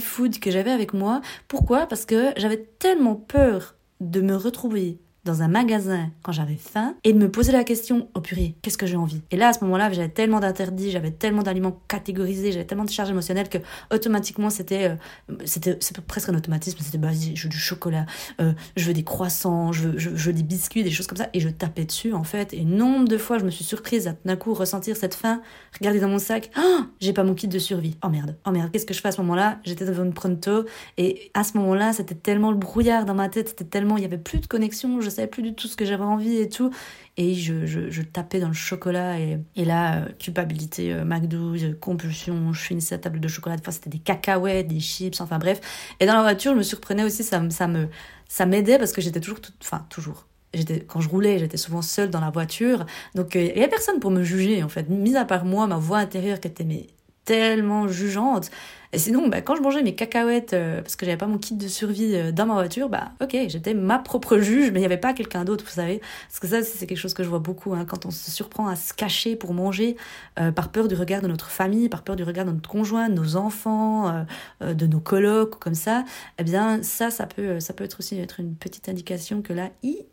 food 0.00 0.38
que 0.38 0.50
j'avais 0.50 0.70
avec 0.70 0.92
moi. 0.92 1.20
Pourquoi? 1.48 1.86
Parce 1.86 2.06
que 2.06 2.32
j'avais 2.36 2.68
tellement 2.78 3.16
peur 3.16 3.76
de 4.00 4.20
me 4.20 4.34
retrouver 4.34 4.98
dans 5.24 5.42
un 5.42 5.48
magasin 5.48 6.10
quand 6.22 6.32
j'avais 6.32 6.56
faim 6.56 6.94
et 7.04 7.12
de 7.12 7.18
me 7.18 7.30
poser 7.30 7.52
la 7.52 7.64
question 7.64 8.08
oh 8.14 8.20
purée 8.20 8.54
qu'est-ce 8.62 8.78
que 8.78 8.86
j'ai 8.86 8.96
envie? 8.96 9.20
Et 9.30 9.36
là 9.36 9.48
à 9.48 9.52
ce 9.52 9.62
moment-là 9.64 9.92
j'avais 9.92 10.08
tellement 10.08 10.40
d'interdits 10.40 10.90
j'avais 10.90 11.10
tellement 11.10 11.42
d'aliments 11.42 11.78
catégorisés 11.88 12.52
j'avais 12.52 12.64
tellement 12.64 12.84
de 12.84 12.90
charges 12.90 13.10
émotionnelles 13.10 13.48
que 13.48 13.58
automatiquement 13.92 14.50
c'était 14.50 14.96
euh, 15.28 15.96
presque 16.06 16.28
un 16.28 16.34
automatisme 16.34 16.78
c'était 16.80 16.98
bah 16.98 17.10
je 17.12 17.42
veux 17.42 17.48
du 17.48 17.58
chocolat 17.58 18.06
euh, 18.40 18.52
je 18.76 18.84
veux 18.84 18.94
des 18.94 19.04
croissants 19.04 19.72
je 19.72 19.88
veux, 19.88 19.98
je, 19.98 20.08
veux, 20.10 20.32
des 20.32 20.42
biscuits 20.42 20.82
des 20.82 20.90
choses 20.90 21.06
comme 21.06 21.18
ça. 21.18 21.28
Et 21.34 21.40
je 21.40 21.48
tapais 21.48 21.84
dessus 21.84 22.12
en 22.12 22.24
fait. 22.24 22.54
Et 22.54 22.64
nombre 22.64 23.08
de 23.08 23.18
fois 23.18 23.38
je 23.38 23.44
me 23.44 23.50
suis 23.50 23.64
surprise 23.64 24.08
à 24.08 24.14
d'un 24.24 24.36
coup 24.36 24.54
ressentir 24.54 24.96
cette 24.96 25.14
faim 25.14 25.42
regarder 25.78 26.00
dans 26.00 26.08
mon 26.08 26.18
sac 26.18 26.50
oh, 26.58 26.80
j'ai 27.00 27.12
pas 27.12 27.24
mon 27.24 27.34
kit 27.34 27.48
de 27.48 27.58
survie. 27.58 27.96
Oh 28.04 28.08
merde. 28.08 28.36
Oh 28.46 28.50
merde 28.50 28.70
qu'est-ce 28.72 28.86
que 28.86 28.94
je 28.94 29.00
fais 29.00 29.08
à 29.08 29.12
ce 29.12 29.20
moment-là? 29.20 29.58
J'étais 29.64 29.84
devant 29.84 30.04
une 30.04 30.14
pronto 30.14 30.64
et 30.96 31.30
à 31.34 31.44
ce 31.44 31.56
moment-là 31.58 31.92
c'était 31.92 32.14
tellement 32.14 32.50
le 32.50 32.56
brouillard 32.56 33.04
dans 33.04 33.14
ma 33.14 33.28
tête 33.28 33.48
c'était 33.48 33.64
tellement 33.64 33.96
il 33.96 34.02
y 34.02 34.06
avait 34.06 34.18
plus 34.18 34.38
de 34.38 34.46
connexion 34.46 35.00
savais 35.10 35.28
plus 35.28 35.42
du 35.42 35.54
tout 35.54 35.68
ce 35.68 35.76
que 35.76 35.84
j'avais 35.84 36.04
envie 36.04 36.36
et 36.36 36.48
tout. 36.48 36.70
Et 37.16 37.34
je, 37.34 37.66
je, 37.66 38.02
tapais 38.02 38.40
dans 38.40 38.48
le 38.48 38.54
chocolat. 38.54 39.18
Et, 39.18 39.64
là, 39.64 39.98
euh, 39.98 40.08
culpabilité, 40.18 40.92
euh, 40.92 41.04
McDo, 41.04 41.54
euh, 41.54 41.74
compulsion, 41.78 42.52
je 42.52 42.60
finissais 42.60 42.94
la 42.94 43.00
table 43.00 43.20
de 43.20 43.28
chocolat. 43.28 43.56
Des 43.56 43.62
fois, 43.62 43.72
c'était 43.72 43.90
des 43.90 43.98
cacahuètes, 43.98 44.68
des 44.68 44.80
chips, 44.80 45.20
enfin 45.20 45.38
bref. 45.38 45.60
Et 46.00 46.06
dans 46.06 46.14
la 46.14 46.22
voiture, 46.22 46.52
je 46.52 46.58
me 46.58 46.62
surprenais 46.62 47.04
aussi, 47.04 47.22
ça, 47.22 47.42
ça 47.50 47.66
me 47.66 47.88
ça 48.28 48.46
m'aidait 48.46 48.78
parce 48.78 48.92
que 48.92 49.00
j'étais 49.00 49.18
toujours, 49.18 49.40
enfin 49.60 49.84
toujours, 49.88 50.26
j'étais 50.54 50.80
quand 50.80 51.00
je 51.00 51.08
roulais 51.08 51.40
j'étais 51.40 51.56
souvent 51.56 51.82
seule 51.82 52.10
dans 52.10 52.20
la 52.20 52.30
voiture 52.30 52.86
donc 53.16 53.34
il 53.34 53.58
y 53.58 53.64
a 53.64 53.68
personne 53.68 53.98
pour 53.98 54.12
me 54.12 54.22
juger 54.22 54.62
en 54.62 54.68
fait 54.68 54.88
mis 54.88 55.16
à 55.16 55.24
part 55.24 55.44
moi 55.44 55.66
ma 55.66 55.78
voix 55.78 55.98
intérieure 55.98 56.38
qui 56.38 56.46
était 56.46 56.62
mais 56.62 56.86
tellement 57.24 57.88
jugeante 57.88 58.50
et 58.92 58.98
sinon, 58.98 59.28
bah, 59.28 59.40
quand 59.40 59.54
je 59.54 59.62
mangeais 59.62 59.82
mes 59.82 59.94
cacahuètes, 59.94 60.52
euh, 60.52 60.82
parce 60.82 60.96
que 60.96 61.06
j'avais 61.06 61.16
pas 61.16 61.28
mon 61.28 61.38
kit 61.38 61.54
de 61.54 61.68
survie 61.68 62.16
euh, 62.16 62.32
dans 62.32 62.46
ma 62.46 62.54
voiture, 62.54 62.88
bah 62.88 63.12
ok, 63.22 63.36
j'étais 63.46 63.72
ma 63.72 64.00
propre 64.00 64.38
juge, 64.38 64.72
mais 64.72 64.78
il 64.78 64.82
n'y 64.82 64.86
avait 64.86 64.98
pas 64.98 65.12
quelqu'un 65.14 65.44
d'autre, 65.44 65.64
vous 65.64 65.70
savez. 65.70 66.00
Parce 66.28 66.40
que 66.40 66.48
ça, 66.48 66.62
c'est 66.64 66.88
quelque 66.88 66.98
chose 66.98 67.14
que 67.14 67.22
je 67.22 67.28
vois 67.28 67.38
beaucoup, 67.38 67.72
hein, 67.72 67.84
quand 67.84 68.04
on 68.04 68.10
se 68.10 68.32
surprend 68.32 68.66
à 68.66 68.74
se 68.74 68.92
cacher 68.92 69.36
pour 69.36 69.54
manger, 69.54 69.96
euh, 70.40 70.50
par 70.50 70.72
peur 70.72 70.88
du 70.88 70.96
regard 70.96 71.22
de 71.22 71.28
notre 71.28 71.50
famille, 71.50 71.88
par 71.88 72.02
peur 72.02 72.16
du 72.16 72.24
regard 72.24 72.44
de 72.44 72.50
notre 72.50 72.68
conjoint, 72.68 73.08
de 73.08 73.14
nos 73.14 73.36
enfants, 73.36 74.24
de 74.60 74.86
nos 74.86 75.00
colocs, 75.00 75.58
comme 75.60 75.74
ça. 75.74 76.04
Eh 76.38 76.44
bien, 76.44 76.82
ça, 76.82 77.10
ça 77.10 77.26
peut, 77.26 77.60
ça 77.60 77.74
peut 77.74 77.84
être 77.84 78.00
aussi 78.00 78.18
être 78.18 78.40
une 78.40 78.56
petite 78.56 78.88
indication 78.88 79.40
que 79.40 79.52
là, 79.52 79.70
il 79.82 80.04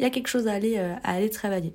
y 0.00 0.04
a 0.04 0.10
quelque 0.10 0.28
chose 0.28 0.48
à 0.48 0.52
aller, 0.52 0.78
à 0.78 1.12
aller 1.12 1.30
travailler. 1.30 1.74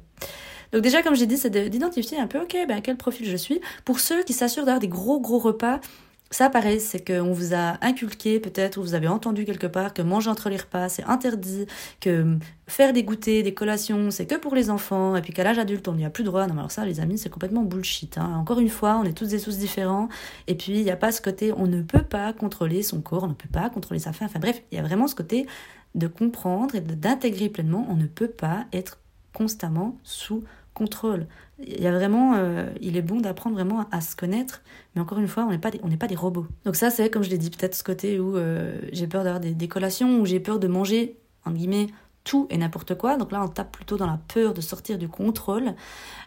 Donc 0.73 0.81
déjà, 0.81 1.03
comme 1.03 1.15
j'ai 1.15 1.27
dit, 1.27 1.37
c'est 1.37 1.51
d'identifier 1.69 2.19
un 2.19 2.27
peu, 2.27 2.41
ok, 2.41 2.57
ben, 2.67 2.81
quel 2.81 2.97
profil 2.97 3.29
je 3.29 3.37
suis. 3.37 3.61
Pour 3.85 3.99
ceux 3.99 4.23
qui 4.23 4.33
s'assurent 4.33 4.65
d'avoir 4.65 4.79
des 4.79 4.87
gros 4.87 5.19
gros 5.21 5.39
repas, 5.39 5.79
ça, 6.31 6.49
pareil, 6.49 6.79
c'est 6.79 7.05
qu'on 7.05 7.31
vous 7.31 7.53
a 7.53 7.77
inculqué 7.85 8.39
peut-être, 8.39 8.77
ou 8.77 8.81
vous 8.81 8.95
avez 8.95 9.07
entendu 9.07 9.45
quelque 9.45 9.67
part 9.67 9.93
que 9.93 10.01
manger 10.01 10.31
entre 10.31 10.49
les 10.49 10.57
repas, 10.57 10.89
c'est 10.89 11.03
interdit, 11.03 11.67
que 12.01 12.39
faire 12.65 12.91
des 12.91 13.03
goûters, 13.03 13.43
des 13.43 13.53
collations, 13.53 14.09
c'est 14.09 14.25
que 14.25 14.33
pour 14.33 14.55
les 14.55 14.71
enfants, 14.71 15.15
et 15.15 15.21
puis 15.21 15.31
qu'à 15.31 15.43
l'âge 15.43 15.59
adulte, 15.59 15.87
on 15.87 15.93
n'y 15.93 16.05
a 16.05 16.09
plus 16.09 16.23
droit. 16.23 16.47
Non, 16.47 16.55
mais 16.55 16.61
alors 16.61 16.71
ça, 16.71 16.85
les 16.85 16.99
amis, 16.99 17.19
c'est 17.19 17.29
complètement 17.29 17.61
bullshit. 17.61 18.17
Hein. 18.17 18.33
Encore 18.35 18.57
une 18.57 18.69
fois, 18.69 18.99
on 18.99 19.03
est 19.03 19.13
tous 19.13 19.31
et 19.31 19.39
tous 19.39 19.59
différents, 19.59 20.09
et 20.47 20.55
puis 20.55 20.79
il 20.79 20.83
n'y 20.83 20.89
a 20.89 20.95
pas 20.95 21.11
ce 21.11 21.21
côté, 21.21 21.53
on 21.55 21.67
ne 21.67 21.83
peut 21.83 22.01
pas 22.01 22.33
contrôler 22.33 22.81
son 22.81 23.01
corps, 23.01 23.25
on 23.25 23.27
ne 23.27 23.33
peut 23.33 23.47
pas 23.47 23.69
contrôler 23.69 23.99
sa 23.99 24.11
faim. 24.11 24.25
Enfin 24.25 24.39
bref, 24.39 24.63
il 24.71 24.77
y 24.77 24.79
a 24.79 24.83
vraiment 24.83 25.05
ce 25.05 25.13
côté 25.13 25.45
de 25.93 26.07
comprendre 26.07 26.73
et 26.73 26.81
d'intégrer 26.81 27.49
pleinement, 27.49 27.85
on 27.91 27.95
ne 27.95 28.07
peut 28.07 28.27
pas 28.27 28.65
être 28.73 28.97
constamment 29.33 29.99
sous 30.03 30.43
contrôle. 30.73 31.27
Il 31.59 31.81
y 31.81 31.87
a 31.87 31.91
vraiment, 31.91 32.33
euh, 32.35 32.69
il 32.81 32.97
est 32.97 33.01
bon 33.01 33.21
d'apprendre 33.21 33.55
vraiment 33.55 33.87
à, 33.91 34.01
se 34.01 34.15
connaître, 34.15 34.61
mais 34.95 35.01
encore 35.01 35.19
une 35.19 35.27
fois, 35.27 35.45
on 35.45 35.51
n'est 35.51 35.57
pas, 35.57 35.71
des, 35.71 35.79
pas 35.79 36.07
des 36.07 36.15
robots. 36.15 36.47
Donc 36.65 36.75
ça, 36.75 36.89
c'est 36.89 37.09
comme 37.09 37.23
je 37.23 37.29
l'ai 37.29 37.37
dit, 37.37 37.49
peut-être 37.49 37.75
ce 37.75 37.83
côté 37.83 38.19
où 38.19 38.35
euh, 38.35 38.79
j'ai 38.91 39.07
peur 39.07 39.23
d'avoir 39.23 39.39
des, 39.39 39.53
des 39.53 39.67
collations, 39.67 40.19
où 40.19 40.25
j'ai 40.25 40.39
peur 40.39 40.59
de 40.59 40.67
manger, 40.67 41.17
en 41.45 41.51
guillemets, 41.51 41.87
tout 42.23 42.47
et 42.49 42.57
n'importe 42.57 42.95
quoi. 42.95 43.17
Donc 43.17 43.31
là, 43.31 43.43
on 43.43 43.47
tape 43.47 43.71
plutôt 43.71 43.97
dans 43.97 44.07
la 44.07 44.19
peur 44.33 44.53
de 44.53 44.61
sortir 44.61 44.97
du 44.97 45.07
contrôle. 45.07 45.75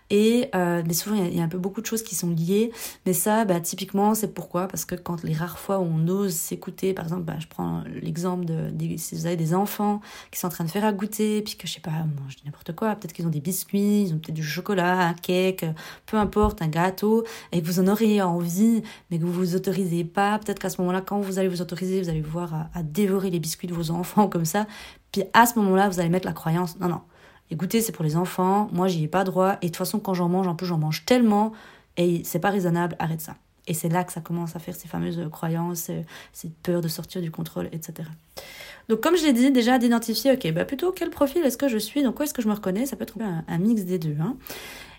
Et 0.09 0.51
euh, 0.55 0.83
mais 0.87 0.93
souvent, 0.93 1.17
il 1.17 1.37
y, 1.37 1.41
a 1.41 1.43
un 1.43 1.49
peu 1.49 1.59
beaucoup 1.59 1.81
de 1.81 1.87
choses 1.87 2.03
qui 2.03 2.15
sont 2.15 2.31
liées. 2.31 2.71
Mais 3.07 3.13
ça, 3.13 3.45
bah, 3.45 3.61
typiquement, 3.61 4.15
c'est 4.15 4.33
pourquoi? 4.33 4.69
Parce 4.69 4.85
que 4.85 4.95
quand 4.95 5.25
les 5.25 5.35
rares 5.35 5.59
fois 5.59 5.81
où 5.81 5.83
on 5.83 6.07
ose 6.09 6.35
s'écouter, 6.35 6.93
par 6.95 7.07
exemple, 7.07 7.23
bah, 7.23 7.37
je 7.41 7.47
prends 7.49 7.83
l'exemple 8.03 8.45
de, 8.45 8.71
si 8.99 9.17
vous 9.17 9.27
avez 9.27 9.37
des 9.37 9.53
enfants 9.55 10.01
qui 10.31 10.39
sont 10.39 10.47
en 10.47 10.51
train 10.51 10.65
de 10.65 10.71
faire 10.71 10.85
à 10.85 10.93
goûter, 10.93 11.43
puis 11.43 11.57
que 11.57 11.67
je 11.67 11.73
sais 11.75 11.81
pas, 11.81 11.91
dis 12.29 12.43
n'importe 12.45 12.73
quoi, 12.75 12.95
peut-être 12.95 13.13
qu'ils 13.13 13.27
ont 13.27 13.31
des 13.31 13.41
biscuits, 13.41 14.03
ils 14.03 14.15
ont 14.15 14.19
peut-être 14.19 14.35
du 14.35 14.45
chocolat, 14.45 15.09
un 15.09 15.15
cake, 15.15 15.65
peu 16.07 16.17
importe, 16.19 16.63
un 16.63 16.69
gâteau, 16.69 17.25
et 17.51 17.61
que 17.61 17.67
vous 17.67 17.81
en 17.81 17.89
auriez 17.89 18.23
envie, 18.23 18.83
mais 19.11 19.19
que 19.19 19.25
vous 19.25 19.33
vous 19.33 19.57
autorisez 19.57 20.05
pas, 20.05 20.39
peut-être 20.39 20.61
qu'à 20.61 20.71
ce 20.71 20.81
moment-là, 20.83 21.01
quand 21.01 21.19
vous 21.19 21.39
allez 21.41 21.49
vous 21.49 21.63
autoriser, 21.63 22.01
vous 22.01 22.09
allez 22.09 22.21
voir 22.21 22.69
à 22.75 22.83
dévorer 22.85 23.31
les 23.31 23.41
biscuits 23.41 23.67
de 23.67 23.75
vos 23.75 23.91
enfants 23.91 24.29
comme 24.29 24.45
ça, 24.45 24.67
puis 25.17 25.27
à 25.33 25.47
ce 25.47 25.59
moment-là, 25.59 25.89
vous 25.89 25.99
allez 25.99 26.11
mettre 26.11 26.27
la 26.27 26.35
croyance, 26.35 26.79
non, 26.79 26.89
non, 26.89 27.01
écoutez, 27.51 27.81
c'est 27.81 27.93
pour 27.93 28.05
les 28.05 28.17
enfants, 28.17 28.69
moi 28.71 28.87
j'y 28.87 29.05
ai 29.05 29.09
pas 29.09 29.25
droit, 29.25 29.57
et 29.63 29.67
de 29.67 29.71
toute 29.71 29.77
façon 29.77 29.99
quand 29.99 30.13
j'en 30.13 30.29
mange, 30.29 30.47
en 30.47 30.55
plus 30.55 30.67
j'en 30.67 30.77
mange 30.77 31.07
tellement, 31.07 31.53
et 31.97 32.21
c'est 32.25 32.39
pas 32.39 32.51
raisonnable, 32.51 32.97
arrête 32.99 33.23
ça. 33.23 33.35
Et 33.67 33.73
c'est 33.73 33.89
là 33.89 34.05
que 34.05 34.13
ça 34.13 34.21
commence 34.21 34.57
à 34.57 34.59
faire 34.59 34.77
ces 34.77 34.89
fameuses 34.89 35.27
croyances, 35.33 35.89
euh, 35.89 36.03
cette 36.35 36.55
peur 36.59 36.83
de 36.83 36.89
sortir 36.89 37.23
du 37.23 37.31
contrôle, 37.31 37.71
etc. 37.73 38.11
Donc 38.91 39.01
comme 39.01 39.17
je 39.17 39.25
l'ai 39.25 39.33
dit, 39.33 39.51
déjà 39.51 39.79
d'identifier, 39.79 40.33
ok, 40.33 40.53
bah 40.53 40.67
plutôt 40.67 40.93
quel 40.93 41.09
profil 41.09 41.43
est-ce 41.47 41.57
que 41.57 41.69
je 41.69 41.79
suis, 41.79 42.03
donc 42.03 42.17
quoi 42.17 42.27
est-ce 42.27 42.35
que 42.35 42.43
je 42.43 42.49
me 42.49 42.53
reconnais, 42.53 42.85
ça 42.85 42.97
peut 42.97 43.05
être 43.05 43.19
un, 43.19 43.43
un 43.49 43.59
mix 43.59 43.85
des 43.85 43.99
deux. 43.99 44.17
Hein. 44.21 44.37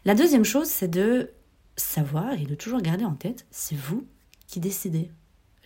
La 0.03 0.15
deuxième 0.15 0.45
chose, 0.45 0.65
c'est 0.65 0.87
de 0.87 1.29
savoir 1.75 2.33
et 2.33 2.45
de 2.45 2.55
toujours 2.55 2.81
garder 2.81 3.05
en 3.05 3.13
tête, 3.13 3.45
c'est 3.51 3.77
vous 3.77 4.03
qui 4.47 4.59
décidez, 4.59 5.11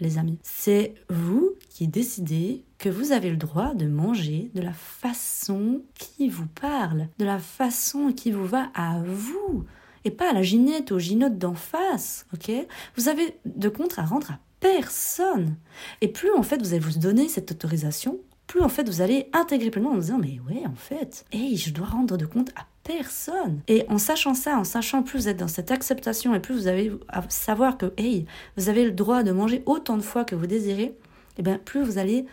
les 0.02 0.18
amis. 0.18 0.40
C'est 0.44 0.96
vous 1.10 1.54
qui 1.70 1.88
décidez 1.88 2.66
que 2.82 2.90
vous 2.90 3.12
avez 3.12 3.30
le 3.30 3.38
droit 3.38 3.76
de 3.76 3.86
manger 3.86 4.50
de 4.56 4.62
la 4.62 4.74
façon 4.74 5.84
qui 5.94 6.30
vous 6.30 6.48
parle, 6.48 7.10
de 7.20 7.26
la 7.26 7.38
façon 7.38 8.12
qui 8.12 8.32
vous 8.32 8.48
va 8.48 8.72
à 8.74 9.00
vous, 9.06 9.66
et 10.04 10.10
pas 10.10 10.32
à 10.32 10.34
la 10.34 10.42
ginette 10.42 10.90
ou 10.90 10.96
au 10.96 11.00
ginote 11.00 11.38
d'en 11.38 11.54
face, 11.54 12.26
ok? 12.34 12.52
Vous 12.98 13.08
avez 13.08 13.38
de 13.46 13.70
compte 13.70 14.00
à 14.00 14.04
rendre 14.04 14.32
à 14.32 14.40
personne. 14.60 15.58
Et 16.02 16.08
plus 16.08 16.32
en 16.34 16.42
fait 16.42 16.60
vous 16.60 16.74
allez 16.74 16.80
vous 16.80 16.98
donner 16.98 17.30
cette 17.30 17.52
autorisation, 17.52 18.18
plus 18.48 18.62
en 18.62 18.70
fait 18.70 18.90
vous 18.90 19.02
allez 19.02 19.30
intégrer 19.32 19.70
pleinement 19.70 19.92
en 19.92 19.98
disant 19.98 20.18
mais 20.20 20.40
ouais 20.50 20.66
en 20.66 20.76
fait, 20.76 21.24
hey, 21.32 21.58
je 21.58 21.70
dois 21.70 21.86
rendre 21.86 22.18
de 22.18 22.26
compte 22.26 22.50
à 22.56 22.66
personne. 22.84 23.62
Et 23.68 23.86
en 23.90 24.00
sachant 24.00 24.34
ça, 24.34 24.58
en 24.58 24.64
sachant 24.64 25.04
plus 25.04 25.20
vous 25.20 25.28
êtes 25.28 25.38
dans 25.38 25.48
cette 25.48 25.70
acceptation 25.70 26.34
et 26.34 26.40
plus 26.40 26.64
vous 26.64 26.98
à 27.10 27.22
savoir 27.30 27.78
que 27.78 27.94
hey, 27.98 28.26
vous 28.58 28.70
avez 28.70 28.86
le 28.86 28.92
droit 28.92 29.22
de 29.22 29.32
manger 29.32 29.62
autant 29.68 29.98
de 29.98 30.02
fois 30.02 30.26
que 30.26 30.34
vous 30.34 30.48
désirez, 30.48 30.82
et 30.82 30.96
eh 31.38 31.44
bien 31.44 31.60
plus 31.64 31.84
vous 31.84 32.00
allez 32.00 32.26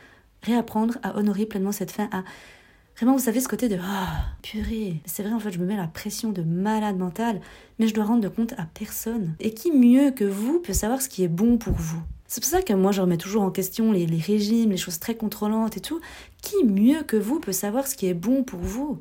réapprendre 0.43 0.99
à 1.03 1.17
honorer 1.17 1.47
pleinement 1.47 1.73
cette 1.73 1.91
fin, 1.91 2.09
à 2.13 2.25
Vraiment, 2.99 3.13
vous 3.13 3.23
savez, 3.23 3.41
ce 3.41 3.47
côté 3.47 3.69
de 3.69 3.79
Ah, 3.81 4.25
purée, 4.43 5.01
c'est 5.05 5.23
vrai, 5.23 5.33
en 5.33 5.39
fait, 5.39 5.53
je 5.53 5.61
me 5.61 5.67
mets 5.67 5.77
la 5.77 5.87
pression 5.87 6.33
de 6.33 6.43
malade 6.43 6.99
mental, 6.99 7.41
mais 7.79 7.87
je 7.87 7.95
dois 7.95 8.03
rendre 8.03 8.29
compte 8.29 8.55
à 8.55 8.67
personne. 8.75 9.37
Et 9.39 9.55
qui 9.55 9.71
mieux 9.71 10.11
que 10.11 10.25
vous 10.25 10.59
peut 10.59 10.73
savoir 10.73 11.01
ce 11.01 11.09
qui 11.09 11.23
est 11.23 11.29
bon 11.29 11.59
pour 11.59 11.75
vous? 11.75 12.03
C'est 12.27 12.41
pour 12.41 12.51
ça 12.51 12.61
que 12.61 12.73
moi, 12.73 12.91
je 12.91 13.01
remets 13.01 13.17
toujours 13.17 13.43
en 13.43 13.53
question 13.53 13.93
les, 13.93 14.05
les 14.05 14.19
régimes, 14.19 14.71
les 14.71 14.77
choses 14.77 14.99
très 14.99 15.15
contrôlantes 15.15 15.77
et 15.77 15.81
tout. 15.81 16.01
Qui 16.43 16.65
mieux 16.65 17.05
que 17.05 17.17
vous 17.17 17.39
peut 17.39 17.53
savoir 17.53 17.87
ce 17.87 17.95
qui 17.95 18.07
est 18.07 18.15
bon 18.15 18.43
pour 18.43 18.59
vous? 18.59 19.01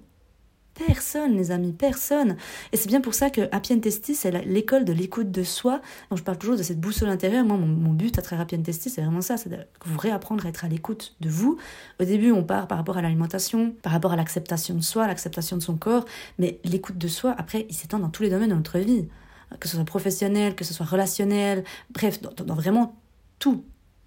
Personne, 0.86 1.36
les 1.36 1.50
amis, 1.50 1.74
personne. 1.74 2.38
Et 2.72 2.78
c'est 2.78 2.88
bien 2.88 3.02
pour 3.02 3.16
ça 3.16 3.32
que 3.32 3.42
Happy 3.52 3.74
and 3.74 3.82
c'est 3.90 4.46
l'école 4.46 4.86
de 4.86 4.94
l'écoute 4.94 5.32
de 5.32 5.44
soi. 5.44 5.82
Donc, 6.10 6.20
je 6.20 6.24
parle 6.24 6.38
toujours 6.38 6.56
de 6.56 6.62
cette 6.62 6.80
boussole 6.80 7.10
intérieure. 7.10 7.44
Moi, 7.46 7.58
mon, 7.58 7.94
but 7.94 8.20
à 8.20 8.22
travers 8.22 8.44
Happy 8.44 8.56
and 8.56 8.64
c'est 8.68 9.02
vraiment 9.02 9.22
ça, 9.22 9.38
c'est 9.38 9.50
de 9.50 9.58
vous 9.86 9.98
réapprendre 9.98 10.46
à 10.46 10.50
être 10.50 10.66
à 10.66 10.68
l'écoute 10.68 11.16
de 11.20 11.30
vous. 11.30 11.58
Au 12.00 12.04
début, 12.04 12.32
on 12.32 12.44
part 12.44 12.68
par 12.68 12.78
rapport 12.78 12.96
à 12.96 13.02
l'alimentation, 13.02 13.72
par 13.82 13.92
rapport 13.92 14.14
à 14.14 14.16
l'acceptation 14.16 14.76
de 14.76 14.82
soi, 14.82 15.08
l'acceptation 15.08 15.58
de 15.58 15.64
son 15.64 15.78
corps, 15.78 16.06
mais 16.38 16.60
l'écoute 16.64 17.00
de 17.00 17.08
soi, 17.08 17.34
après, 17.40 17.66
il 17.70 17.76
s'étend 17.76 17.98
dans 17.98 18.10
tous 18.10 18.22
les 18.22 18.30
domaines 18.30 18.52
de 18.52 18.56
notre 18.56 18.78
vie, 18.78 19.08
que 19.60 19.68
ce 19.68 19.78
soit 19.78 19.86
professionnel, 19.86 20.54
que 20.56 20.64
ce 20.64 20.76
soit 20.76 20.86
relationnel, 20.86 21.64
bref, 21.90 22.22
dans, 22.22 22.56
vraiment 22.56 22.96
tout. 23.40 23.64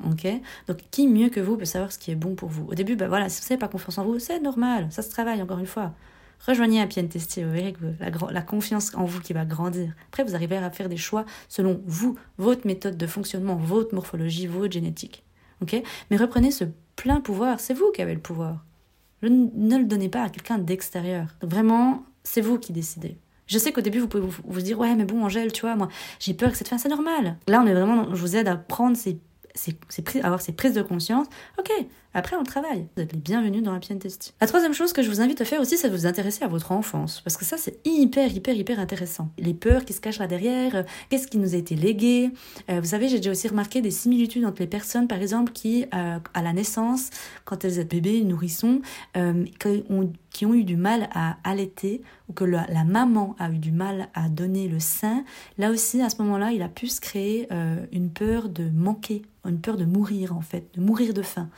Ok? 0.08 0.26
Donc, 0.68 0.78
qui 0.92 1.08
mieux 1.08 1.30
que 1.30 1.40
vous 1.40 1.56
peut 1.56 1.64
savoir 1.64 1.90
ce 1.90 1.98
qui 1.98 2.12
est 2.12 2.16
bon 2.16 2.36
pour 2.36 2.48
vous? 2.48 2.66
Au 2.66 2.74
début, 2.74 2.94
ben 2.94 3.08
voilà, 3.08 3.28
si 3.28 3.42
vous 3.42 3.48
n'avez 3.48 3.58
pas 3.58 3.68
confiance 3.68 3.98
en 3.98 4.04
vous, 4.04 4.20
c'est 4.20 4.38
normal, 4.38 4.86
ça 4.90 5.02
se 5.02 5.10
travaille, 5.10 5.42
encore 5.42 5.58
une 5.58 5.66
fois. 5.66 5.92
Rejoignez 6.46 6.80
Happy 6.80 7.06
Testy, 7.06 7.42
vous 7.44 7.52
verrez 7.52 7.72
que 7.72 8.32
la, 8.32 8.42
confiance 8.42 8.94
en 8.94 9.04
vous 9.04 9.20
qui 9.20 9.32
va 9.32 9.44
grandir. 9.44 9.92
Après, 10.08 10.24
vous 10.24 10.34
arrivez 10.34 10.56
à 10.56 10.70
faire 10.70 10.88
des 10.88 10.96
choix 10.96 11.26
selon 11.48 11.82
vous, 11.86 12.18
votre 12.38 12.66
méthode 12.66 12.96
de 12.96 13.06
fonctionnement, 13.06 13.56
votre 13.56 13.94
morphologie, 13.94 14.46
votre 14.46 14.72
génétique. 14.72 15.24
ok? 15.62 15.82
Mais 16.10 16.16
reprenez 16.16 16.50
ce 16.50 16.64
plein 16.96 17.20
pouvoir, 17.20 17.60
c'est 17.60 17.74
vous 17.74 17.90
qui 17.92 18.00
avez 18.00 18.14
le 18.14 18.20
pouvoir. 18.20 18.64
Ne 19.22 19.76
le 19.76 19.84
donnez 19.84 20.08
pas 20.08 20.24
à 20.24 20.28
quelqu'un 20.30 20.58
d'extérieur. 20.58 21.26
Vraiment, 21.42 22.04
c'est 22.24 22.40
vous 22.40 22.58
qui 22.58 22.72
décidez. 22.72 23.18
Je 23.46 23.58
sais 23.58 23.72
qu'au 23.72 23.82
début, 23.82 23.98
vous 23.98 24.08
pouvez 24.08 24.26
vous, 24.44 24.62
dire, 24.62 24.78
ouais, 24.78 24.94
mais 24.94 25.04
bon, 25.04 25.24
Angèle, 25.24 25.52
tu 25.52 25.62
vois, 25.62 25.76
moi, 25.76 25.88
j'ai 26.20 26.32
peur 26.32 26.52
que 26.52 26.56
cette 26.56 26.68
fin, 26.68 26.78
c'est 26.78 26.88
normal. 26.88 27.36
Là, 27.48 27.60
on 27.62 27.66
est 27.66 27.74
vraiment, 27.74 28.14
je 28.14 28.20
vous 28.20 28.36
aide 28.36 28.48
à 28.48 28.56
prendre 28.56 28.96
ces 28.96 29.18
c'est, 29.54 30.16
avoir 30.24 30.40
ces 30.40 30.52
prises 30.52 30.74
de 30.74 30.82
conscience. 30.82 31.26
Ok, 31.58 31.70
après 32.14 32.36
on 32.36 32.42
travaille. 32.42 32.86
Vous 32.96 33.02
êtes 33.02 33.12
les 33.12 33.18
bienvenus 33.18 33.62
dans 33.62 33.72
la 33.72 33.80
Test. 33.80 34.34
La 34.40 34.46
troisième 34.46 34.74
chose 34.74 34.92
que 34.92 35.02
je 35.02 35.08
vous 35.08 35.20
invite 35.20 35.40
à 35.40 35.44
faire 35.44 35.60
aussi, 35.60 35.76
c'est 35.76 35.88
de 35.88 35.96
vous 35.96 36.06
intéresser 36.06 36.44
à 36.44 36.48
votre 36.48 36.72
enfance. 36.72 37.20
Parce 37.22 37.36
que 37.36 37.44
ça, 37.44 37.56
c'est 37.56 37.78
hyper, 37.84 38.32
hyper, 38.32 38.54
hyper 38.54 38.78
intéressant. 38.78 39.30
Les 39.38 39.54
peurs 39.54 39.84
qui 39.84 39.92
se 39.92 40.00
cachent 40.00 40.18
là 40.18 40.26
derrière, 40.26 40.76
euh, 40.76 40.82
qu'est-ce 41.08 41.26
qui 41.26 41.38
nous 41.38 41.54
a 41.54 41.58
été 41.58 41.74
légué? 41.74 42.30
Euh, 42.70 42.80
vous 42.80 42.88
savez, 42.88 43.08
j'ai 43.08 43.16
déjà 43.16 43.30
aussi 43.30 43.48
remarqué 43.48 43.80
des 43.80 43.90
similitudes 43.90 44.44
entre 44.44 44.60
les 44.60 44.68
personnes, 44.68 45.08
par 45.08 45.20
exemple, 45.20 45.52
qui, 45.52 45.86
euh, 45.94 46.18
à 46.34 46.42
la 46.42 46.52
naissance, 46.52 47.10
quand 47.44 47.64
elles 47.64 47.78
étaient 47.78 48.00
bébés, 48.00 48.22
nourrissons, 48.22 48.82
qui 49.14 50.46
ont, 50.46 50.54
eu 50.54 50.64
du 50.64 50.76
mal 50.76 51.08
à 51.12 51.36
allaiter, 51.44 52.02
ou 52.28 52.32
que 52.32 52.44
la, 52.44 52.84
maman 52.84 53.34
a 53.38 53.50
eu 53.50 53.58
du 53.58 53.72
mal 53.72 54.08
à 54.14 54.28
donner 54.28 54.68
le 54.68 54.78
sein. 54.78 55.24
Là 55.58 55.70
aussi, 55.70 56.00
à 56.02 56.10
ce 56.10 56.22
moment-là, 56.22 56.52
il 56.52 56.62
a 56.62 56.68
pu 56.68 56.86
se 56.86 57.00
créer 57.00 57.48
une 57.92 58.10
peur 58.10 58.48
de 58.48 58.70
manquer 58.70 59.22
une 59.48 59.60
peur 59.60 59.76
de 59.76 59.84
mourir 59.84 60.36
en 60.36 60.40
fait, 60.40 60.66
de 60.74 60.80
mourir 60.80 61.14
de 61.14 61.22
faim. 61.22 61.48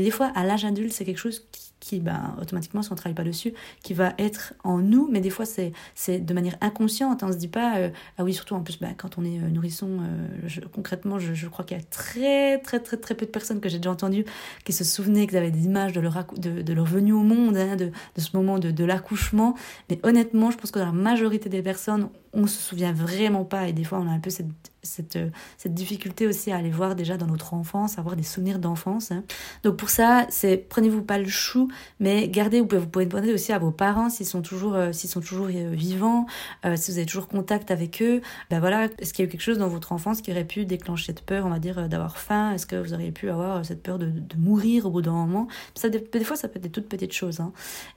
Des 0.00 0.10
fois, 0.10 0.32
à 0.34 0.44
l'âge 0.44 0.64
adulte, 0.64 0.92
c'est 0.92 1.04
quelque 1.04 1.18
chose 1.18 1.46
qui 1.80 2.00
ben, 2.00 2.34
automatiquement, 2.40 2.82
si 2.82 2.90
on 2.90 2.94
ne 2.94 2.98
travaille 2.98 3.14
pas 3.14 3.24
dessus, 3.24 3.52
qui 3.82 3.94
va 3.94 4.14
être 4.18 4.54
en 4.64 4.78
nous, 4.78 5.08
mais 5.10 5.20
des 5.20 5.30
fois, 5.30 5.44
c'est, 5.44 5.72
de 6.08 6.34
manière 6.34 6.56
inconsciente. 6.60 7.22
On 7.22 7.28
ne 7.28 7.32
se 7.32 7.36
dit 7.36 7.48
pas, 7.48 7.76
euh, 7.76 7.90
ah 8.18 8.24
oui, 8.24 8.34
surtout 8.34 8.54
en 8.54 8.60
plus, 8.60 8.78
ben, 8.78 8.94
quand 8.96 9.18
on 9.18 9.24
est 9.24 9.38
euh, 9.38 9.48
nourrisson, 9.48 10.00
euh, 10.00 10.60
concrètement, 10.72 11.18
je, 11.18 11.46
crois 11.46 11.64
qu'il 11.64 11.76
y 11.76 11.80
a 11.80 11.84
très, 11.84 12.58
très, 12.58 12.80
très, 12.80 12.96
très 12.96 13.14
peu 13.14 13.26
de 13.26 13.30
personnes 13.30 13.60
que 13.60 13.68
j'ai 13.68 13.78
déjà 13.78 13.90
entendues 13.90 14.24
qui 14.64 14.72
se 14.72 14.84
souvenaient 14.84 15.26
qu'ils 15.26 15.36
avaient 15.36 15.50
des 15.50 15.64
images 15.64 15.92
de 15.92 16.00
leur, 16.00 16.84
venue 16.84 17.12
au 17.12 17.22
monde, 17.22 17.56
hein, 17.56 17.76
de, 17.76 17.92
ce 18.16 18.36
moment 18.36 18.58
de, 18.58 18.84
l'accouchement. 18.84 19.54
Mais 19.90 20.00
honnêtement, 20.02 20.50
je 20.50 20.56
pense 20.56 20.70
que 20.70 20.78
la 20.78 20.92
majorité 20.92 21.48
des 21.48 21.62
personnes, 21.62 22.08
on 22.32 22.46
se 22.46 22.60
souvient 22.60 22.92
vraiment 22.92 23.44
pas. 23.44 23.68
Et 23.68 23.72
des 23.72 23.84
fois, 23.84 23.98
on 23.98 24.08
a 24.08 24.12
un 24.12 24.20
peu 24.20 24.30
cette, 24.30 24.46
cette, 24.82 25.18
cette 25.58 25.74
difficulté 25.74 26.26
aussi 26.26 26.52
à 26.52 26.56
aller 26.56 26.70
voir 26.70 26.94
déjà 26.94 27.16
dans 27.16 27.26
notre 27.26 27.54
enfance, 27.54 27.98
avoir 27.98 28.16
des 28.16 28.22
souvenirs 28.22 28.58
d'enfance. 28.58 29.10
Hein. 29.10 29.24
Donc 29.62 29.76
pour 29.76 29.90
ça, 29.90 30.26
c'est 30.30 30.56
prenez-vous 30.56 31.02
pas 31.02 31.18
le 31.18 31.28
chou 31.28 31.68
mais 32.00 32.28
gardez, 32.28 32.60
vous 32.60 32.66
pouvez, 32.66 32.80
vous 32.80 32.88
pouvez 32.88 33.06
demander 33.06 33.32
aussi 33.32 33.52
à 33.52 33.58
vos 33.58 33.70
parents 33.70 34.10
s'ils 34.10 34.26
sont 34.26 34.42
toujours, 34.42 34.74
euh, 34.74 34.92
s'ils 34.92 35.10
sont 35.10 35.20
toujours 35.20 35.48
euh, 35.50 35.70
vivants, 35.72 36.26
euh, 36.64 36.76
si 36.76 36.90
vous 36.90 36.98
avez 36.98 37.06
toujours 37.06 37.28
contact 37.28 37.70
avec 37.70 38.02
eux. 38.02 38.20
Ben 38.50 38.60
voilà, 38.60 38.88
est-ce 38.98 39.12
qu'il 39.12 39.24
y 39.24 39.26
a 39.26 39.28
eu 39.28 39.30
quelque 39.30 39.42
chose 39.42 39.58
dans 39.58 39.68
votre 39.68 39.92
enfance 39.92 40.20
qui 40.20 40.30
aurait 40.30 40.44
pu 40.44 40.64
déclencher 40.64 41.06
cette 41.06 41.22
peur, 41.22 41.46
on 41.46 41.50
va 41.50 41.58
dire, 41.58 41.88
d'avoir 41.88 42.18
faim? 42.18 42.52
Est-ce 42.52 42.66
que 42.66 42.76
vous 42.76 42.92
auriez 42.92 43.12
pu 43.12 43.30
avoir 43.30 43.64
cette 43.64 43.82
peur 43.82 43.98
de, 43.98 44.06
de 44.06 44.36
mourir 44.36 44.86
au 44.86 44.90
bout 44.90 45.02
d'un 45.02 45.12
moment? 45.12 45.48
Ça, 45.74 45.88
des, 45.88 46.00
des, 46.00 46.24
fois, 46.24 46.36
ça 46.36 46.48
peut 46.48 46.56
être 46.56 46.62
des 46.62 46.70
toutes 46.70 46.88
petites 46.88 47.12
choses. 47.12 47.40
Hein. 47.40 47.52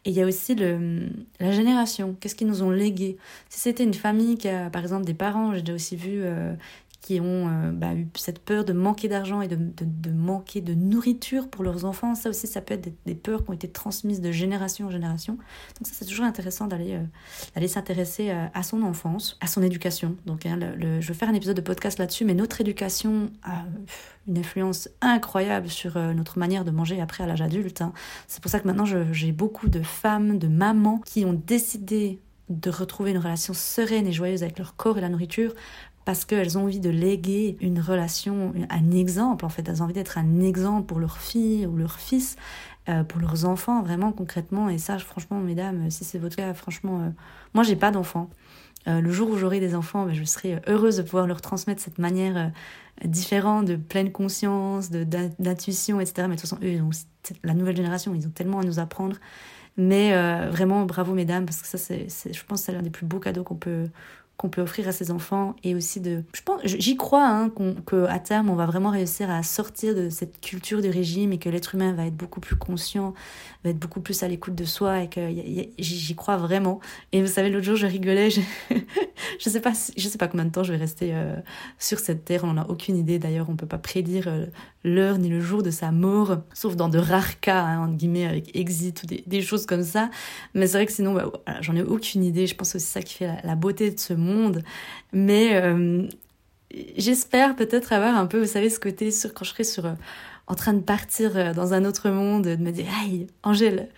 Et 0.05 0.11
il 0.11 0.15
y 0.15 0.21
a 0.21 0.25
aussi 0.25 0.55
le, 0.55 1.09
la 1.39 1.51
génération. 1.51 2.15
Qu'est-ce 2.19 2.35
qu'ils 2.35 2.47
nous 2.47 2.63
ont 2.63 2.71
légué? 2.71 3.17
Si 3.49 3.59
c'était 3.59 3.83
une 3.83 3.93
famille 3.93 4.28
a, 4.47 4.69
par 4.69 4.81
exemple, 4.81 5.05
des 5.05 5.13
parents, 5.13 5.53
j'ai 5.53 5.61
déjà 5.61 5.75
aussi 5.75 5.95
vu 5.95 6.23
qui 7.01 7.19
ont 7.21 7.47
euh, 7.47 7.71
bah, 7.71 7.93
eu 7.93 8.07
cette 8.15 8.39
peur 8.39 8.65
de 8.65 8.73
manquer 8.73 9.07
d'argent 9.07 9.41
et 9.41 9.47
de, 9.47 10.11
manquer 10.11 10.61
de 10.61 10.73
nourriture 10.73 11.47
pour 11.47 11.63
leurs 11.63 11.85
enfants. 11.85 12.13
Ça 12.13 12.29
aussi, 12.29 12.45
ça 12.45 12.61
peut 12.61 12.73
être 12.73 12.89
des, 13.05 13.15
peurs 13.15 13.43
qui 13.43 13.49
ont 13.49 13.53
été 13.53 13.69
transmises 13.69 14.21
de 14.21 14.31
génération 14.31 14.87
en 14.87 14.91
génération. 14.91 15.33
Donc 15.33 15.87
ça, 15.87 15.93
c'est 15.93 16.05
toujours 16.05 16.25
intéressant 16.25 16.67
d'aller 16.67 16.99
euh, 17.55 17.67
s'intéresser 17.67 18.31
à, 18.31 18.63
son 18.63 18.83
enfance, 18.83 19.37
à 19.39 19.47
son 19.47 19.63
éducation. 19.63 20.17
Donc 20.25 20.45
hein, 20.45 20.59
je 20.79 21.07
vais 21.07 21.13
faire 21.13 21.29
un 21.29 21.33
épisode 21.33 21.55
de 21.55 21.61
podcast 21.61 21.99
là-dessus, 21.99 22.25
mais 22.25 22.33
notre 22.33 22.59
éducation 22.61 23.31
a 23.43 23.63
une 24.27 24.37
influence 24.37 24.89
incroyable 25.01 25.69
sur 25.69 25.97
euh, 25.97 26.13
notre 26.13 26.37
manière 26.37 26.65
de 26.65 26.71
manger 26.71 26.99
après 27.01 27.23
à 27.23 27.27
l'âge 27.27 27.41
adulte. 27.41 27.81
Hein. 27.81 27.93
C'est 28.27 28.41
pour 28.41 28.51
ça 28.51 28.59
que 28.59 28.67
maintenant, 28.67 28.85
j'ai 28.85 29.31
beaucoup 29.31 29.69
de 29.69 29.81
femmes, 29.81 30.37
de 30.37 30.47
mamans 30.47 30.99
qui 31.05 31.23
ont 31.25 31.33
décidé 31.33 32.19
de 32.49 32.69
retrouver 32.69 33.11
une 33.11 33.17
relation 33.17 33.53
sereine 33.53 34.07
et 34.07 34.11
joyeuse 34.11 34.43
avec 34.43 34.57
leur 34.57 34.75
corps 34.75 34.97
et 34.97 35.01
la 35.01 35.09
nourriture 35.09 35.53
parce 36.05 36.25
qu'elles 36.25 36.57
ont 36.57 36.63
envie 36.63 36.79
de 36.79 36.89
léguer 36.89 37.55
une 37.61 37.79
relation, 37.79 38.53
un 38.69 38.91
exemple 38.91 39.45
en 39.45 39.49
fait, 39.49 39.67
elles 39.69 39.81
ont 39.81 39.85
envie 39.85 39.93
d'être 39.93 40.17
un 40.17 40.41
exemple 40.41 40.87
pour 40.87 40.99
leur 40.99 41.19
fille 41.19 41.67
ou 41.67 41.77
leur 41.77 41.99
fils, 41.99 42.35
euh, 42.87 43.03
pour 43.03 43.21
leurs 43.21 43.45
enfants 43.45 43.83
vraiment 43.83 44.11
concrètement. 44.11 44.69
Et 44.69 44.79
ça, 44.79 44.97
franchement, 44.97 45.39
mesdames, 45.39 45.91
si 45.91 46.03
c'est 46.03 46.17
votre 46.17 46.35
cas, 46.35 46.53
franchement, 46.55 47.01
euh, 47.01 47.09
moi 47.53 47.63
j'ai 47.63 47.75
pas 47.75 47.91
d'enfants. 47.91 48.29
Euh, 48.87 49.01
le 49.01 49.11
jour 49.11 49.29
où 49.29 49.37
j'aurai 49.37 49.59
des 49.59 49.75
enfants, 49.75 50.05
ben, 50.05 50.15
je 50.15 50.23
serai 50.23 50.59
heureuse 50.67 50.97
de 50.97 51.03
pouvoir 51.03 51.27
leur 51.27 51.41
transmettre 51.41 51.79
cette 51.79 51.99
manière 51.99 52.51
différente, 53.05 53.65
de 53.65 53.75
pleine 53.75 54.11
conscience, 54.11 54.89
d'intuition, 54.89 55.99
etc. 55.99 56.27
Mais 56.27 56.35
de 56.35 56.41
toute 56.41 56.49
façon, 56.49 56.57
eux, 56.63 56.79
la 57.43 57.53
nouvelle 57.53 57.75
génération, 57.75 58.15
ils 58.15 58.25
ont 58.25 58.31
tellement 58.31 58.61
à 58.61 58.63
nous 58.63 58.79
apprendre. 58.79 59.17
Mais 59.81 60.11
vraiment, 60.49 60.85
bravo 60.85 61.13
mesdames, 61.13 61.45
parce 61.45 61.61
que 61.61 61.67
ça, 61.67 61.77
c'est, 61.77 62.07
je 62.09 62.43
pense 62.45 62.63
c'est 62.63 62.73
l'un 62.73 62.81
des 62.81 62.89
plus 62.89 63.05
beaux 63.05 63.19
cadeaux 63.19 63.45
qu'on 63.45 63.55
peut, 63.55 63.87
qu'on 64.39 64.47
peut 64.47 64.61
offrir 64.61 64.87
à 64.87 64.93
ses 64.93 65.11
enfants 65.11 65.53
et 65.65 65.75
aussi 65.75 65.99
de 65.99 66.23
je 66.33 66.41
pense 66.41 66.61
j'y 66.63 66.95
crois 66.95 67.27
hein, 67.27 67.51
qu'à 67.85 68.19
terme 68.19 68.49
on 68.49 68.55
va 68.55 68.65
vraiment 68.65 68.89
réussir 68.89 69.29
à 69.29 69.43
sortir 69.43 69.93
de 69.93 70.09
cette 70.09 70.39
culture 70.39 70.81
du 70.81 70.89
régime 70.89 71.33
et 71.33 71.39
que 71.39 71.49
l'être 71.49 71.75
humain 71.75 71.91
va 71.91 72.05
être 72.05 72.15
beaucoup 72.15 72.39
plus 72.39 72.55
conscient 72.55 73.13
va 73.65 73.71
être 73.71 73.79
beaucoup 73.79 73.99
plus 73.99 74.23
à 74.23 74.29
l'écoute 74.29 74.55
de 74.55 74.63
soi 74.63 75.03
et 75.03 75.09
que 75.09 75.19
j'y 75.77 76.15
crois 76.15 76.37
vraiment. 76.37 76.79
Et 77.11 77.21
vous 77.21 77.27
savez 77.27 77.49
l'autre 77.49 77.65
jour 77.65 77.75
je 77.75 77.85
rigolais 77.85 78.29
je, 78.29 78.39
je 79.39 79.49
sais 79.49 79.59
pas 79.59 79.73
je 79.97 80.07
sais 80.07 80.17
pas 80.17 80.29
combien 80.29 80.45
de 80.45 80.51
temps 80.51 80.63
je 80.63 80.71
vais 80.71 80.79
rester 80.79 81.11
euh, 81.13 81.35
sur 81.77 81.99
cette 81.99 82.23
terre 82.23 82.45
on 82.45 82.53
n'en 82.53 82.61
a 82.61 82.67
aucune 82.67 82.95
idée. 82.95 83.19
D'ailleurs 83.19 83.49
on 83.49 83.57
peut 83.57 83.67
pas 83.67 83.77
prédire 83.77 84.29
euh, 84.29 84.45
l'heure 84.85 85.17
ni 85.17 85.27
le 85.27 85.41
jour 85.41 85.63
de 85.63 85.71
sa 85.71 85.91
mort 85.91 86.37
sauf 86.53 86.77
dans 86.77 86.87
de 86.87 86.97
rares 86.97 87.41
cas 87.41 87.63
hein, 87.63 87.83
entre 87.83 87.97
guillemets 87.97 88.25
avec 88.25 88.55
exit 88.55 89.03
ou 89.03 89.05
des, 89.05 89.41
choses 89.41 89.65
comme 89.65 89.83
ça. 89.83 90.09
Mais 90.53 90.67
c'est 90.67 90.77
vrai 90.77 90.85
que 90.85 90.93
sinon 90.93 91.13
bah, 91.13 91.29
j'en 91.59 91.75
ai 91.75 91.83
aucune 91.83 92.23
idée. 92.23 92.47
Je 92.47 92.55
pense 92.55 92.71
que 92.71 92.79
c'est 92.79 92.93
ça 92.93 93.01
qui 93.01 93.15
fait 93.15 93.29
la 93.43 93.55
beauté 93.55 93.91
de 93.91 93.99
ce 93.99 94.13
monde 94.13 94.28
monde. 94.29 94.63
Mais 95.13 95.55
euh, 95.55 96.07
j'espère 96.97 97.55
peut-être 97.55 97.93
avoir 97.93 98.15
un 98.15 98.25
peu, 98.25 98.39
vous 98.39 98.47
savez, 98.47 98.69
ce 98.69 98.79
côté 98.79 99.11
sur, 99.11 99.33
quand 99.33 99.45
je 99.45 99.51
serai 99.51 99.63
sur, 99.63 99.85
euh, 99.85 99.93
en 100.47 100.55
train 100.55 100.73
de 100.73 100.81
partir 100.81 101.37
euh, 101.37 101.53
dans 101.53 101.73
un 101.73 101.85
autre 101.85 102.09
monde, 102.09 102.45
de 102.45 102.55
me 102.55 102.71
dire, 102.71 102.85
hey, 103.03 103.27
Angèle, 103.43 103.89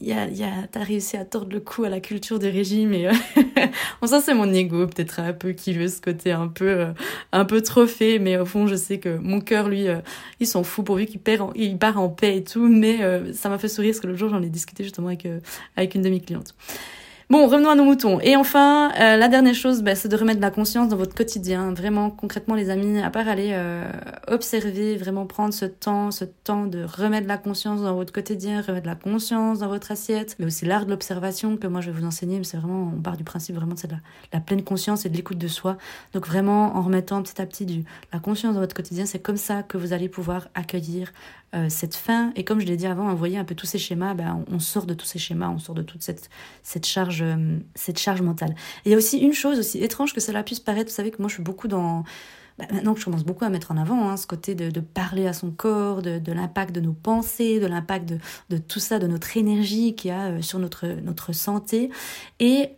y 0.00 0.12
a, 0.12 0.28
y 0.28 0.42
a, 0.42 0.66
t'as 0.70 0.82
réussi 0.82 1.16
à 1.16 1.24
tordre 1.24 1.52
le 1.52 1.60
cou 1.60 1.84
à 1.84 1.88
la 1.88 2.00
culture 2.00 2.38
du 2.38 2.48
régime 2.48 2.92
et 2.92 3.08
euh, 3.08 3.12
bon 4.00 4.06
ça 4.06 4.20
c'est 4.20 4.34
mon 4.34 4.52
ego 4.52 4.86
peut-être 4.86 5.20
un 5.20 5.32
peu 5.32 5.52
qui 5.52 5.72
veut 5.72 5.88
ce 5.88 6.02
côté 6.02 6.32
un 6.32 6.48
peu 6.48 6.68
euh, 6.68 6.92
un 7.32 7.46
peu 7.46 7.62
trophée 7.62 8.18
mais 8.18 8.36
au 8.36 8.44
fond 8.44 8.66
je 8.66 8.74
sais 8.74 8.98
que 8.98 9.16
mon 9.16 9.40
cœur 9.40 9.68
lui 9.68 9.88
euh, 9.88 10.00
il 10.38 10.46
s'en 10.46 10.64
fout 10.64 10.84
pourvu 10.84 11.06
qu'il 11.06 11.20
perd 11.20 11.50
il 11.54 11.78
part 11.78 11.98
en 11.98 12.10
paix 12.10 12.36
et 12.36 12.44
tout 12.44 12.68
mais 12.68 12.98
ça 13.32 13.48
m'a 13.48 13.58
fait 13.58 13.68
sourire 13.68 13.92
parce 13.92 14.00
que 14.00 14.06
l'autre 14.06 14.18
jour 14.18 14.28
j'en 14.28 14.42
ai 14.42 14.50
discuté 14.50 14.84
justement 14.84 15.08
avec 15.08 15.26
avec 15.76 15.94
une 15.94 16.02
de 16.02 16.10
mes 16.10 16.20
clientes 16.20 16.54
Bon, 17.28 17.44
revenons 17.48 17.70
à 17.70 17.74
nos 17.74 17.82
moutons. 17.82 18.20
Et 18.20 18.36
enfin, 18.36 18.92
euh, 19.00 19.16
la 19.16 19.26
dernière 19.26 19.56
chose, 19.56 19.82
bah, 19.82 19.96
c'est 19.96 20.08
de 20.08 20.14
remettre 20.14 20.36
de 20.36 20.44
la 20.44 20.52
conscience 20.52 20.88
dans 20.88 20.96
votre 20.96 21.16
quotidien. 21.16 21.72
Vraiment, 21.74 22.08
concrètement, 22.08 22.54
les 22.54 22.70
amis, 22.70 23.02
à 23.02 23.10
part 23.10 23.26
aller 23.26 23.50
euh, 23.52 23.82
observer, 24.28 24.96
vraiment 24.96 25.26
prendre 25.26 25.52
ce 25.52 25.64
temps, 25.64 26.12
ce 26.12 26.24
temps 26.24 26.66
de 26.66 26.84
remettre 26.84 27.24
de 27.24 27.28
la 27.28 27.36
conscience 27.36 27.82
dans 27.82 27.96
votre 27.96 28.12
quotidien, 28.12 28.60
remettre 28.60 28.84
de 28.84 28.90
la 28.90 28.94
conscience 28.94 29.58
dans 29.58 29.66
votre 29.66 29.90
assiette, 29.90 30.36
mais 30.38 30.46
aussi 30.46 30.66
l'art 30.66 30.84
de 30.84 30.90
l'observation 30.90 31.56
que 31.56 31.66
moi 31.66 31.80
je 31.80 31.90
vais 31.90 31.98
vous 31.98 32.06
enseigner. 32.06 32.38
Mais 32.38 32.44
c'est 32.44 32.58
vraiment, 32.58 32.92
on 32.96 33.00
part 33.00 33.16
du 33.16 33.24
principe 33.24 33.56
vraiment 33.56 33.74
de 33.74 33.80
la, 33.90 33.98
la, 34.32 34.38
pleine 34.38 34.62
conscience 34.62 35.04
et 35.04 35.08
de 35.08 35.16
l'écoute 35.16 35.38
de 35.38 35.48
soi. 35.48 35.78
Donc 36.12 36.28
vraiment, 36.28 36.76
en 36.76 36.82
remettant 36.82 37.20
petit 37.24 37.42
à 37.42 37.46
petit 37.46 37.66
du, 37.66 37.82
la 38.12 38.20
conscience 38.20 38.54
dans 38.54 38.60
votre 38.60 38.76
quotidien, 38.76 39.04
c'est 39.04 39.18
comme 39.18 39.36
ça 39.36 39.64
que 39.64 39.78
vous 39.78 39.92
allez 39.92 40.08
pouvoir 40.08 40.46
accueillir 40.54 41.10
euh, 41.56 41.68
cette 41.68 41.94
fin. 41.94 42.32
Et 42.36 42.44
comme 42.44 42.60
je 42.60 42.66
l'ai 42.66 42.76
dit 42.76 42.86
avant, 42.86 43.14
voyez 43.14 43.38
un 43.38 43.44
peu 43.44 43.54
tous 43.54 43.66
ces 43.66 43.78
schémas, 43.78 44.14
ben, 44.14 44.44
on, 44.50 44.58
sort 44.58 44.84
de 44.84 44.94
tous 44.94 45.06
ces 45.06 45.18
schémas, 45.18 45.48
on 45.48 45.58
sort 45.58 45.74
de 45.74 45.82
toute 45.82 46.02
cette, 46.02 46.28
cette, 46.62 46.84
charge, 46.84 47.22
euh, 47.22 47.58
cette 47.74 47.98
charge 47.98 48.20
mentale. 48.20 48.54
Il 48.84 48.92
y 48.92 48.94
a 48.94 48.96
aussi 48.98 49.18
une 49.18 49.32
chose 49.32 49.58
aussi 49.58 49.82
étrange 49.82 50.12
que 50.12 50.20
cela 50.20 50.42
puisse 50.42 50.60
paraître, 50.60 50.90
vous 50.90 50.96
savez 50.96 51.10
que 51.10 51.18
moi 51.18 51.28
je 51.28 51.34
suis 51.34 51.42
beaucoup 51.42 51.68
dans... 51.68 52.04
Ben, 52.58 52.66
maintenant 52.72 52.94
que 52.94 53.00
je 53.00 53.04
commence 53.04 53.24
beaucoup 53.24 53.44
à 53.44 53.50
mettre 53.50 53.70
en 53.70 53.76
avant 53.76 54.08
hein, 54.08 54.16
ce 54.16 54.26
côté 54.26 54.54
de, 54.54 54.80
parler 54.80 55.26
à 55.26 55.32
son 55.32 55.50
corps, 55.50 56.02
de, 56.02 56.18
de 56.18 56.32
l'impact 56.32 56.74
de 56.74 56.80
nos 56.80 56.94
pensées, 56.94 57.60
de 57.60 57.66
l'impact 57.66 58.08
de, 58.08 58.18
de, 58.50 58.58
tout 58.58 58.80
ça, 58.80 58.98
de 58.98 59.06
notre 59.06 59.36
énergie 59.36 59.94
qu'il 59.94 60.10
y 60.10 60.12
a 60.12 60.26
euh, 60.26 60.42
sur 60.42 60.58
notre, 60.58 60.86
notre 60.86 61.32
santé. 61.32 61.90
Et 62.40 62.70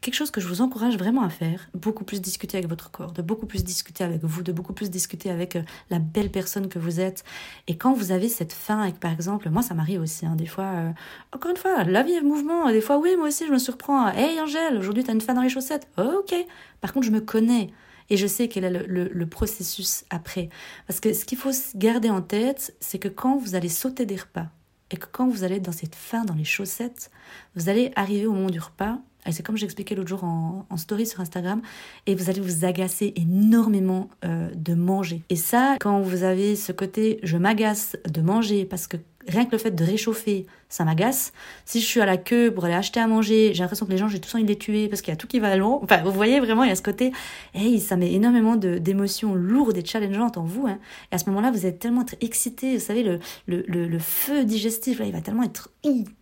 quelque 0.00 0.14
chose 0.14 0.30
que 0.30 0.40
je 0.40 0.48
vous 0.48 0.62
encourage 0.62 0.96
vraiment 0.96 1.22
à 1.22 1.28
faire, 1.28 1.68
beaucoup 1.74 2.04
plus 2.04 2.20
discuter 2.20 2.56
avec 2.56 2.68
votre 2.68 2.90
corps, 2.90 3.12
de 3.12 3.20
beaucoup 3.20 3.46
plus 3.46 3.62
discuter 3.62 4.04
avec 4.04 4.24
vous, 4.24 4.42
de 4.42 4.52
beaucoup 4.52 4.72
plus 4.72 4.90
discuter 4.90 5.30
avec 5.30 5.56
euh, 5.56 5.62
la 5.90 5.98
belle 5.98 6.30
personne 6.30 6.68
que 6.68 6.78
vous 6.78 7.00
êtes. 7.00 7.24
Et 7.66 7.76
quand 7.76 7.92
vous 7.92 8.10
avez 8.10 8.28
cette 8.28 8.52
faim, 8.52 8.80
avec 8.80 8.98
par 8.98 9.12
exemple, 9.12 9.50
moi 9.50 9.62
ça 9.62 9.74
m'arrive 9.74 10.00
aussi, 10.00 10.24
hein, 10.24 10.34
des 10.34 10.46
fois, 10.46 10.64
euh, 10.64 10.90
encore 11.32 11.50
une 11.50 11.56
fois, 11.58 11.84
la 11.84 12.02
vie 12.02 12.12
est 12.12 12.22
mouvement, 12.22 12.70
des 12.70 12.80
fois 12.80 12.98
oui, 12.98 13.16
moi 13.16 13.28
aussi 13.28 13.46
je 13.46 13.52
me 13.52 13.58
surprends, 13.58 14.08
hey 14.08 14.40
Angèle, 14.40 14.78
aujourd'hui 14.78 15.04
t'as 15.04 15.12
une 15.12 15.20
faim 15.20 15.34
dans 15.34 15.42
les 15.42 15.50
chaussettes, 15.50 15.88
ok, 15.98 16.34
par 16.80 16.92
contre 16.92 17.06
je 17.06 17.12
me 17.12 17.20
connais. 17.20 17.70
Et 18.08 18.16
je 18.16 18.28
sais 18.28 18.46
quel 18.46 18.62
est 18.62 18.70
le, 18.70 19.26
processus 19.26 20.04
après. 20.10 20.48
Parce 20.86 21.00
que 21.00 21.12
ce 21.12 21.24
qu'il 21.24 21.36
faut 21.36 21.50
garder 21.74 22.08
en 22.08 22.22
tête, 22.22 22.72
c'est 22.78 23.00
que 23.00 23.08
quand 23.08 23.36
vous 23.36 23.56
allez 23.56 23.68
sauter 23.68 24.06
des 24.06 24.14
repas, 24.14 24.46
et 24.92 24.96
que 24.96 25.06
quand 25.10 25.28
vous 25.28 25.42
allez 25.42 25.58
dans 25.58 25.72
cette 25.72 25.96
faim 25.96 26.24
dans 26.24 26.34
les 26.34 26.44
chaussettes, 26.44 27.10
vous 27.56 27.68
allez 27.68 27.90
arriver 27.96 28.26
au 28.26 28.32
moment 28.32 28.50
du 28.50 28.60
repas 28.60 29.00
et 29.15 29.15
c'est 29.32 29.44
comme 29.44 29.56
j'expliquais 29.56 29.94
l'autre 29.94 30.08
jour 30.08 30.24
en, 30.24 30.76
story 30.76 31.06
sur 31.06 31.20
Instagram, 31.20 31.62
et 32.06 32.14
vous 32.14 32.30
allez 32.30 32.40
vous 32.40 32.64
agacer 32.64 33.12
énormément 33.16 34.10
euh, 34.24 34.50
de 34.54 34.74
manger. 34.74 35.22
Et 35.30 35.36
ça, 35.36 35.76
quand 35.80 36.00
vous 36.00 36.22
avez 36.22 36.54
ce 36.54 36.72
côté 36.72 37.18
je 37.22 37.36
m'agace 37.36 37.96
de 38.08 38.20
manger 38.20 38.64
parce 38.64 38.86
que 38.86 38.98
rien 39.28 39.44
que 39.44 39.52
le 39.52 39.58
fait 39.58 39.70
de 39.70 39.84
réchauffer, 39.84 40.46
ça 40.68 40.84
m'agace. 40.84 41.32
Si 41.64 41.80
je 41.80 41.86
suis 41.86 42.00
à 42.00 42.06
la 42.06 42.16
queue 42.16 42.52
pour 42.52 42.64
aller 42.64 42.74
acheter 42.74 43.00
à 43.00 43.06
manger, 43.06 43.52
j'ai 43.54 43.62
l'impression 43.62 43.86
que 43.86 43.90
les 43.90 43.98
gens, 43.98 44.08
j'ai 44.08 44.20
tout 44.20 44.34
envie 44.34 44.44
de 44.44 44.48
les 44.48 44.58
tuer 44.58 44.88
parce 44.88 45.00
qu'il 45.00 45.12
y 45.12 45.14
a 45.14 45.16
tout 45.16 45.26
qui 45.26 45.38
va 45.38 45.56
long. 45.56 45.80
Enfin, 45.82 46.02
vous 46.02 46.12
voyez 46.12 46.40
vraiment, 46.40 46.64
il 46.64 46.68
y 46.68 46.72
a 46.72 46.76
ce 46.76 46.82
côté, 46.82 47.12
hey, 47.54 47.80
ça 47.80 47.96
met 47.96 48.12
énormément 48.12 48.56
d'émotions 48.56 49.34
lourdes 49.34 49.76
et 49.76 49.84
challengeantes 49.84 50.38
en 50.38 50.44
vous. 50.44 50.66
Hein. 50.66 50.78
Et 51.12 51.14
à 51.14 51.18
ce 51.18 51.26
moment-là, 51.26 51.50
vous 51.50 51.66
êtes 51.66 51.78
tellement 51.78 52.04
excité, 52.20 52.74
vous 52.76 52.84
savez, 52.84 53.02
le, 53.02 53.20
le, 53.46 53.62
le, 53.66 53.98
feu 53.98 54.44
digestif, 54.44 55.00
il 55.04 55.12
va 55.12 55.20
tellement 55.20 55.44
être 55.44 55.70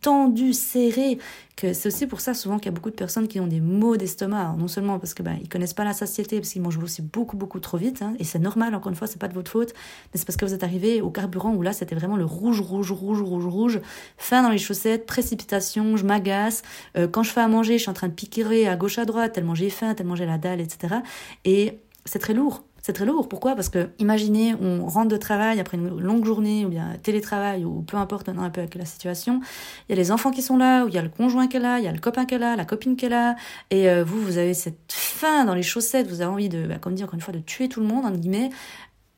tendu, 0.00 0.52
serré, 0.52 1.18
que 1.56 1.72
c'est 1.72 1.88
aussi 1.88 2.06
pour 2.06 2.20
ça 2.20 2.34
souvent 2.34 2.58
qu'il 2.58 2.66
y 2.66 2.68
a 2.68 2.72
beaucoup 2.72 2.90
de 2.90 2.96
personnes 2.96 3.28
qui 3.28 3.40
ont 3.40 3.46
des 3.46 3.60
maux 3.60 3.96
d'estomac. 3.96 4.56
Non 4.58 4.68
seulement 4.68 4.98
parce 4.98 5.14
que 5.14 5.22
ben, 5.22 5.38
ils 5.40 5.48
connaissent 5.48 5.74
pas 5.74 5.84
la 5.84 5.92
satiété, 5.92 6.38
parce 6.38 6.50
qu'ils 6.50 6.62
mangent 6.62 6.78
aussi 6.78 7.00
beaucoup, 7.00 7.36
beaucoup 7.36 7.60
trop 7.60 7.78
vite. 7.78 8.02
Hein. 8.02 8.14
et 8.18 8.24
c'est 8.24 8.38
normal, 8.38 8.74
encore 8.74 8.90
une 8.90 8.96
fois, 8.96 9.06
c'est 9.06 9.18
pas 9.18 9.28
de 9.28 9.34
votre 9.34 9.50
faute, 9.50 9.72
mais 10.12 10.18
c'est 10.18 10.26
parce 10.26 10.36
que 10.36 10.44
vous 10.44 10.54
êtes 10.54 10.64
arrivé 10.64 11.00
au 11.00 11.10
carburant 11.10 11.54
où 11.54 11.62
là, 11.62 11.72
c'était 11.72 11.94
vraiment 11.94 12.16
le 12.16 12.24
rouge, 12.24 12.60
rouge, 12.60 12.92
rouge, 12.94 13.20
rouge, 13.20 13.46
rouge, 13.46 13.80
fin 14.16 14.42
dans 14.42 14.50
les 14.50 14.58
chaussettes, 14.58 15.06
précipitation, 15.06 15.96
je 15.96 16.04
m'agace. 16.04 16.62
Euh, 16.96 17.08
quand 17.08 17.22
je 17.22 17.30
fais 17.30 17.40
à 17.40 17.48
manger, 17.48 17.78
je 17.78 17.82
suis 17.82 17.90
en 17.90 17.94
train 17.94 18.08
de 18.08 18.14
piquer 18.14 18.66
à 18.66 18.76
gauche 18.76 18.98
à 18.98 19.04
droite, 19.04 19.32
tellement 19.32 19.54
j'ai 19.54 19.70
faim, 19.70 19.94
tellement 19.94 20.16
j'ai 20.16 20.26
la 20.26 20.38
dalle, 20.38 20.60
etc. 20.60 20.96
Et 21.44 21.80
c'est 22.04 22.18
très 22.18 22.34
lourd. 22.34 22.64
C'est 22.82 22.92
très 22.92 23.06
lourd. 23.06 23.30
Pourquoi? 23.30 23.54
Parce 23.54 23.70
que, 23.70 23.88
imaginez, 23.98 24.54
on 24.60 24.86
rentre 24.86 25.08
de 25.08 25.16
travail 25.16 25.58
après 25.58 25.78
une 25.78 25.88
longue 25.98 26.26
journée, 26.26 26.66
ou 26.66 26.68
bien 26.68 26.98
télétravail, 27.02 27.64
ou 27.64 27.80
peu 27.80 27.96
importe 27.96 28.26
maintenant 28.26 28.42
un 28.42 28.50
peu 28.50 28.60
avec 28.60 28.74
la 28.74 28.84
situation. 28.84 29.40
Il 29.88 29.92
y 29.92 29.94
a 29.94 29.96
les 29.96 30.12
enfants 30.12 30.30
qui 30.30 30.42
sont 30.42 30.58
là, 30.58 30.84
ou 30.84 30.88
il 30.88 30.94
y 30.94 30.98
a 30.98 31.02
le 31.02 31.08
conjoint 31.08 31.48
qui 31.48 31.56
est 31.56 31.60
là, 31.60 31.78
il 31.78 31.84
y 31.86 31.88
a 31.88 31.92
le 31.92 31.98
copain 31.98 32.26
qui 32.26 32.34
est 32.34 32.38
là, 32.38 32.56
la 32.56 32.66
copine 32.66 32.94
qui 32.96 33.06
est 33.06 33.08
là. 33.08 33.36
Et 33.70 33.88
euh, 33.88 34.04
vous, 34.04 34.20
vous 34.20 34.36
avez 34.36 34.52
cette 34.52 34.92
faim 34.92 35.46
dans 35.46 35.54
les 35.54 35.62
chaussettes, 35.62 36.08
vous 36.08 36.20
avez 36.20 36.30
envie 36.30 36.50
de, 36.50 36.66
bah, 36.66 36.76
comme 36.78 36.94
dit 36.94 37.02
encore 37.02 37.14
une 37.14 37.22
fois, 37.22 37.32
de 37.32 37.38
tuer 37.38 37.70
tout 37.70 37.80
le 37.80 37.86
monde, 37.86 38.04
entre 38.04 38.18
guillemets. 38.18 38.50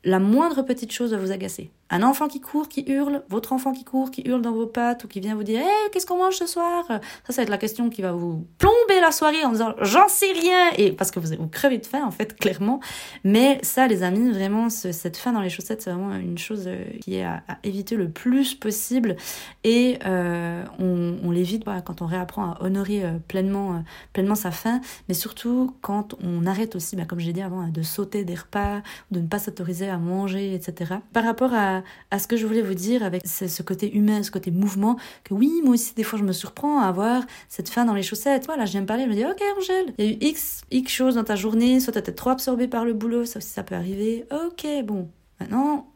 La 0.05 0.19
moindre 0.19 0.61
petite 0.61 0.93
chose 0.93 1.11
va 1.11 1.17
vous 1.17 1.33
agacer. 1.33 1.69
Un 1.89 2.03
enfant 2.03 2.27
qui 2.27 2.41
court, 2.41 2.67
qui 2.67 2.83
hurle, 2.87 3.23
votre 3.29 3.53
enfant 3.53 3.71
qui 3.71 3.83
court, 3.83 4.11
qui 4.11 4.21
hurle 4.25 4.41
dans 4.41 4.51
vos 4.51 4.67
pattes 4.67 5.03
ou 5.03 5.07
qui 5.07 5.19
vient 5.19 5.35
vous 5.35 5.43
dire 5.43 5.59
Hey, 5.59 5.89
qu'est-ce 5.91 6.05
qu'on 6.05 6.17
mange 6.17 6.35
ce 6.35 6.45
soir? 6.47 6.85
Ça, 6.87 6.99
ça 7.29 7.35
va 7.37 7.43
être 7.43 7.49
la 7.49 7.57
question 7.57 7.89
qui 7.89 8.01
va 8.01 8.11
vous 8.11 8.45
plomber 8.57 9.01
la 9.01 9.11
soirée 9.11 9.43
en 9.45 9.51
disant 9.51 9.73
J'en 9.81 10.07
sais 10.07 10.31
rien 10.31 10.71
Et 10.77 10.91
parce 10.91 11.11
que 11.11 11.19
vous, 11.19 11.35
vous 11.37 11.47
crevez 11.47 11.77
de 11.77 11.85
faim, 11.85 12.03
en 12.05 12.11
fait, 12.11 12.35
clairement. 12.39 12.79
Mais 13.23 13.59
ça, 13.63 13.87
les 13.87 14.03
amis, 14.03 14.31
vraiment, 14.31 14.69
cette 14.69 15.17
faim 15.17 15.33
dans 15.33 15.41
les 15.41 15.49
chaussettes, 15.49 15.81
c'est 15.81 15.91
vraiment 15.91 16.15
une 16.15 16.37
chose 16.37 16.65
euh, 16.67 16.83
qui 17.01 17.15
est 17.15 17.23
à, 17.23 17.41
éviter 17.63 17.95
le 17.95 18.09
plus 18.09 18.55
possible. 18.55 19.15
Et 19.63 19.99
euh, 20.05 20.63
on, 20.79 21.17
on 21.23 21.31
l'évite 21.31 21.63
quand 21.85 22.01
on 22.01 22.05
réapprend 22.05 22.51
à 22.51 22.63
honorer 22.63 23.03
euh, 23.03 23.17
pleinement, 23.27 23.83
pleinement 24.13 24.35
sa 24.35 24.51
faim, 24.51 24.81
mais 25.07 25.13
surtout 25.13 25.75
quand 25.81 26.15
on 26.23 26.45
arrête 26.45 26.75
aussi, 26.75 26.95
bah, 26.95 27.05
comme 27.05 27.19
j'ai 27.19 27.33
dit 27.33 27.41
avant, 27.41 27.67
de 27.67 27.81
sauter 27.81 28.23
des 28.23 28.35
repas, 28.35 28.81
de 29.11 29.19
ne 29.19 29.27
pas 29.27 29.39
s'autoriser 29.39 29.89
à 29.89 29.97
manger, 29.97 30.53
etc. 30.53 30.95
Par 31.13 31.23
rapport 31.23 31.53
à 31.53 31.76
à, 32.11 32.19
ce 32.19 32.27
que 32.27 32.37
je 32.37 32.45
voulais 32.45 32.61
vous 32.61 32.73
dire 32.73 33.03
avec 33.03 33.25
ce, 33.25 33.61
côté 33.61 33.95
humain, 33.95 34.23
ce 34.23 34.31
côté 34.31 34.51
mouvement, 34.51 34.97
que 35.23 35.33
oui, 35.33 35.61
moi 35.63 35.73
aussi, 35.73 35.93
des 35.95 36.03
fois, 36.03 36.19
je 36.19 36.23
me 36.23 36.33
surprends 36.33 36.81
à 36.81 36.85
avoir 36.85 37.23
cette 37.49 37.69
faim 37.69 37.85
dans 37.85 37.93
les 37.93 38.03
chaussettes. 38.03 38.45
Voilà, 38.45 38.65
je 38.65 38.71
viens 38.71 38.81
me 38.81 38.85
parler, 38.85 39.03
je 39.03 39.09
me 39.09 39.15
dis, 39.15 39.25
ok, 39.25 39.41
Angèle, 39.57 39.93
il 39.97 40.05
y 40.05 40.07
a 40.07 40.11
eu 40.11 40.17
X, 40.21 40.61
X 40.71 40.91
choses 40.91 41.15
dans 41.15 41.23
ta 41.23 41.35
journée, 41.35 41.79
soit 41.79 41.93
t'as 41.93 41.99
été 41.99 42.13
trop 42.13 42.29
absorbé 42.29 42.67
par 42.67 42.85
le 42.85 42.93
boulot, 42.93 43.25
ça 43.25 43.37
aussi, 43.37 43.49
ça 43.49 43.63
peut 43.63 43.75
arriver. 43.75 44.25
Ok, 44.31 44.65
bon, 44.85 45.09
maintenant, 45.39 45.87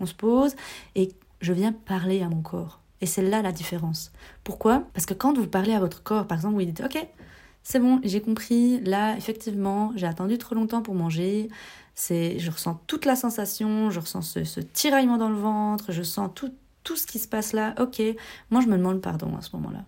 on 0.00 0.06
se 0.06 0.14
pose 0.14 0.54
et 0.94 1.10
je 1.40 1.52
viens 1.52 1.72
parler 1.72 2.22
à 2.22 2.28
mon 2.28 2.42
corps. 2.42 2.80
Et 3.00 3.06
c'est 3.06 3.22
là 3.22 3.42
la 3.42 3.52
différence. 3.52 4.12
Pourquoi? 4.42 4.84
Parce 4.92 5.06
que 5.06 5.14
quand 5.14 5.36
vous 5.38 5.46
parlez 5.46 5.72
à 5.72 5.80
votre 5.80 6.02
corps, 6.02 6.26
par 6.26 6.38
exemple, 6.38 6.54
vous 6.54 6.64
dites, 6.64 6.82
ok, 6.84 7.06
c'est 7.62 7.78
bon, 7.78 8.00
j'ai 8.02 8.20
compris, 8.20 8.80
là, 8.80 9.16
effectivement, 9.16 9.92
j'ai 9.94 10.06
attendu 10.06 10.38
trop 10.38 10.54
longtemps 10.54 10.82
pour 10.82 10.94
manger, 10.94 11.48
c'est, 11.98 12.38
je 12.38 12.48
ressens 12.52 12.80
toute 12.86 13.06
la 13.06 13.16
sensation, 13.16 13.90
je 13.90 13.98
ressens 13.98 14.22
ce, 14.22 14.60
tiraillement 14.60 15.16
dans 15.16 15.28
le 15.28 15.34
ventre, 15.34 15.90
je 15.90 16.04
sens 16.04 16.30
tout, 16.32 16.54
tout 16.84 16.94
ce 16.94 17.08
qui 17.08 17.18
se 17.18 17.26
passe 17.26 17.52
là. 17.52 17.74
Ok, 17.80 18.00
moi 18.50 18.60
je 18.60 18.68
me 18.68 18.78
demande 18.78 19.00
pardon 19.00 19.36
à 19.36 19.42
ce 19.42 19.50
moment-là. 19.56 19.84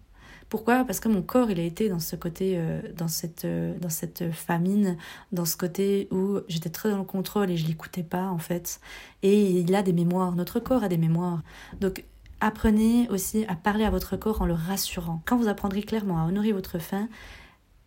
Pourquoi? 0.49 0.85
Parce 0.85 0.99
que 0.99 1.09
mon 1.09 1.23
corps, 1.23 1.53
il 1.53 1.61
a 1.61 1.63
été 1.63 1.89
dans 1.89 2.01
ce 2.01 2.17
côté, 2.17 2.55
euh, 2.57 2.81
dans 2.97 3.07
cette, 3.07 3.45
euh, 3.45 3.79
dans 3.79 3.91
cette 3.91 4.33
famine, 4.33 4.97
dans 5.31 5.45
ce 5.45 5.57
côté 5.57 6.09
où 6.11 6.41
j'étais 6.49 6.69
très 6.69 6.91
dans 6.91 6.99
le 6.99 7.05
contrôle 7.05 7.49
et 7.49 7.57
je 7.57 7.69
l'écoutais 7.69 8.03
pas 8.03 8.27
en 8.27 8.39
fait. 8.39 8.81
Et 9.23 9.61
il 9.61 9.73
a 9.77 9.83
des 9.83 9.93
mémoires. 9.93 10.35
Notre 10.35 10.59
corps 10.59 10.83
a 10.83 10.89
des 10.89 10.99
mémoires. 10.99 11.43
Donc 11.81 12.05
apprenez 12.41 13.09
aussi 13.11 13.45
à 13.47 13.55
parler 13.55 13.85
à 13.85 13.91
votre 13.91 14.17
corps 14.17 14.43
en 14.43 14.47
le 14.47 14.55
rassurant. 14.55 15.23
Quand 15.27 15.37
vous 15.37 15.47
apprendrez 15.47 15.83
clairement 15.83 16.21
à 16.21 16.27
honorer 16.27 16.51
votre 16.51 16.81
faim, 16.81 17.09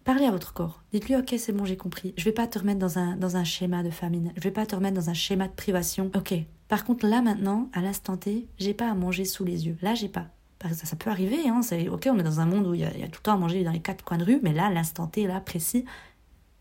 Parlez 0.03 0.25
à 0.25 0.31
votre 0.31 0.53
corps. 0.53 0.83
Dites-lui, 0.91 1.15
ok, 1.15 1.35
c'est 1.37 1.53
bon, 1.53 1.63
j'ai 1.63 1.77
compris. 1.77 2.13
Je 2.17 2.25
vais 2.25 2.33
pas 2.33 2.47
te 2.47 2.59
remettre 2.59 2.79
dans 2.79 2.99
un, 2.99 3.15
dans 3.15 3.37
un 3.37 3.43
schéma 3.43 3.83
de 3.83 3.89
famine. 3.89 4.33
Je 4.35 4.41
vais 4.41 4.51
pas 4.51 4.65
te 4.65 4.75
remettre 4.75 4.95
dans 4.95 5.09
un 5.09 5.13
schéma 5.13 5.47
de 5.47 5.53
privation. 5.53 6.11
Ok. 6.15 6.33
Par 6.67 6.83
contre, 6.83 7.07
là, 7.07 7.21
maintenant, 7.21 7.69
à 7.73 7.81
l'instant 7.81 8.17
T, 8.17 8.47
j'ai 8.57 8.73
pas 8.73 8.89
à 8.89 8.95
manger 8.95 9.23
sous 9.23 9.45
les 9.45 9.65
yeux. 9.67 9.77
Là, 9.81 9.95
j'ai 9.95 10.09
pas. 10.09 10.27
Ça, 10.71 10.85
ça 10.85 10.95
peut 10.95 11.09
arriver, 11.09 11.47
hein. 11.47 11.61
Ok, 11.91 12.07
on 12.09 12.17
est 12.19 12.23
dans 12.23 12.39
un 12.39 12.45
monde 12.45 12.67
où 12.67 12.73
il 12.73 12.81
y, 12.81 12.85
a, 12.85 12.89
tout 12.89 13.19
le 13.19 13.23
temps 13.23 13.33
à 13.33 13.37
manger 13.37 13.63
dans 13.63 13.71
les 13.71 13.81
quatre 13.81 14.03
coins 14.03 14.17
de 14.17 14.23
rue, 14.23 14.39
mais 14.43 14.53
là, 14.53 14.69
l'instant 14.69 15.07
T, 15.07 15.27
là, 15.27 15.41
précis, 15.41 15.83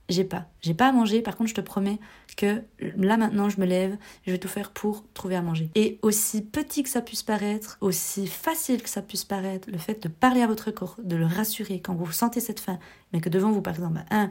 j'ai 0.08 0.24
pas. 0.24 0.46
J'ai 0.60 0.74
pas 0.74 0.88
à 0.88 0.92
manger. 0.92 1.22
Par 1.22 1.36
contre, 1.36 1.50
je 1.50 1.54
te 1.54 1.60
promets 1.60 1.98
que 2.36 2.62
là 2.78 3.16
maintenant, 3.16 3.48
je 3.48 3.60
me 3.60 3.66
lève, 3.66 3.96
je 4.26 4.32
vais 4.32 4.38
tout 4.38 4.48
faire 4.48 4.70
pour 4.70 5.04
trouver 5.14 5.36
à 5.36 5.42
manger. 5.42 5.70
Et 5.74 5.98
aussi 6.02 6.42
petit 6.42 6.82
que 6.82 6.88
ça 6.88 7.00
puisse 7.00 7.22
paraître, 7.22 7.78
aussi 7.80 8.26
facile 8.26 8.82
que 8.82 8.88
ça 8.88 9.02
puisse 9.02 9.24
paraître, 9.24 9.70
le 9.70 9.78
fait 9.78 10.02
de 10.02 10.08
parler 10.08 10.42
à 10.42 10.46
votre 10.46 10.70
corps, 10.70 10.96
de 11.02 11.16
le 11.16 11.26
rassurer 11.26 11.80
quand 11.80 11.94
vous 11.94 12.10
sentez 12.12 12.40
cette 12.40 12.60
faim, 12.60 12.78
mais 13.12 13.20
que 13.20 13.28
devant 13.28 13.52
vous, 13.52 13.62
par 13.62 13.74
exemple, 13.74 14.00
un, 14.10 14.30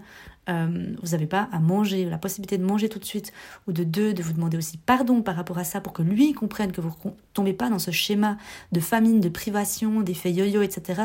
euh, 0.50 0.94
vous 1.02 1.10
n'avez 1.12 1.28
pas 1.28 1.50
à 1.52 1.60
manger, 1.60 2.06
la 2.06 2.18
possibilité 2.18 2.58
de 2.58 2.66
manger 2.66 2.90
tout 2.90 3.00
de 3.00 3.06
suite, 3.06 3.32
ou 3.68 3.72
de 3.72 3.84
deux, 3.84 4.14
de 4.14 4.22
vous 4.24 4.34
demander 4.34 4.58
aussi 4.58 4.78
pardon 4.78 5.22
par 5.22 5.36
rapport 5.36 5.58
à 5.58 5.64
ça 5.64 5.82
pour 5.82 5.94
que 5.94 6.02
lui 6.02 6.34
comprenne 6.34 6.72
que 6.72 6.82
vous 6.82 6.94
ne 7.06 7.12
tombez 7.34 7.54
pas 7.54 7.70
dans 7.70 7.80
ce 7.80 7.92
schéma 7.92 8.38
de 8.72 8.80
famine, 8.80 9.20
de 9.20 9.30
privation, 9.30 10.02
d'effet 10.02 10.32
yo-yo, 10.32 10.62
etc. 10.62 11.02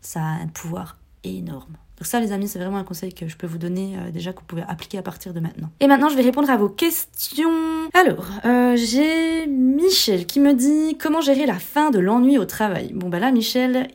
Ça 0.00 0.20
a 0.20 0.42
un 0.42 0.48
pouvoir 0.48 0.98
énorme. 1.22 1.76
Donc 1.98 2.06
ça, 2.06 2.18
les 2.20 2.32
amis, 2.32 2.48
c'est 2.48 2.58
vraiment 2.58 2.78
un 2.78 2.84
conseil 2.84 3.14
que 3.14 3.28
je 3.28 3.36
peux 3.36 3.46
vous 3.46 3.58
donner 3.58 3.96
euh, 3.96 4.10
déjà 4.10 4.32
que 4.32 4.40
vous 4.40 4.46
pouvez 4.46 4.64
appliquer 4.66 4.98
à 4.98 5.02
partir 5.02 5.32
de 5.32 5.40
maintenant. 5.40 5.70
Et 5.80 5.86
maintenant, 5.86 6.08
je 6.08 6.16
vais 6.16 6.22
répondre 6.22 6.50
à 6.50 6.56
vos 6.56 6.68
questions. 6.68 7.50
Alors, 7.94 8.26
euh, 8.44 8.76
j'ai 8.76 9.46
Michel 9.46 10.26
qui 10.26 10.40
me 10.40 10.54
dit 10.54 10.96
comment 10.98 11.20
gérer 11.20 11.46
la 11.46 11.58
fin 11.58 11.90
de 11.90 12.00
l'ennui 12.00 12.38
au 12.38 12.44
travail? 12.44 12.92
Bon 12.94 13.08
bah 13.08 13.20
là, 13.20 13.30
Michel, 13.30 13.88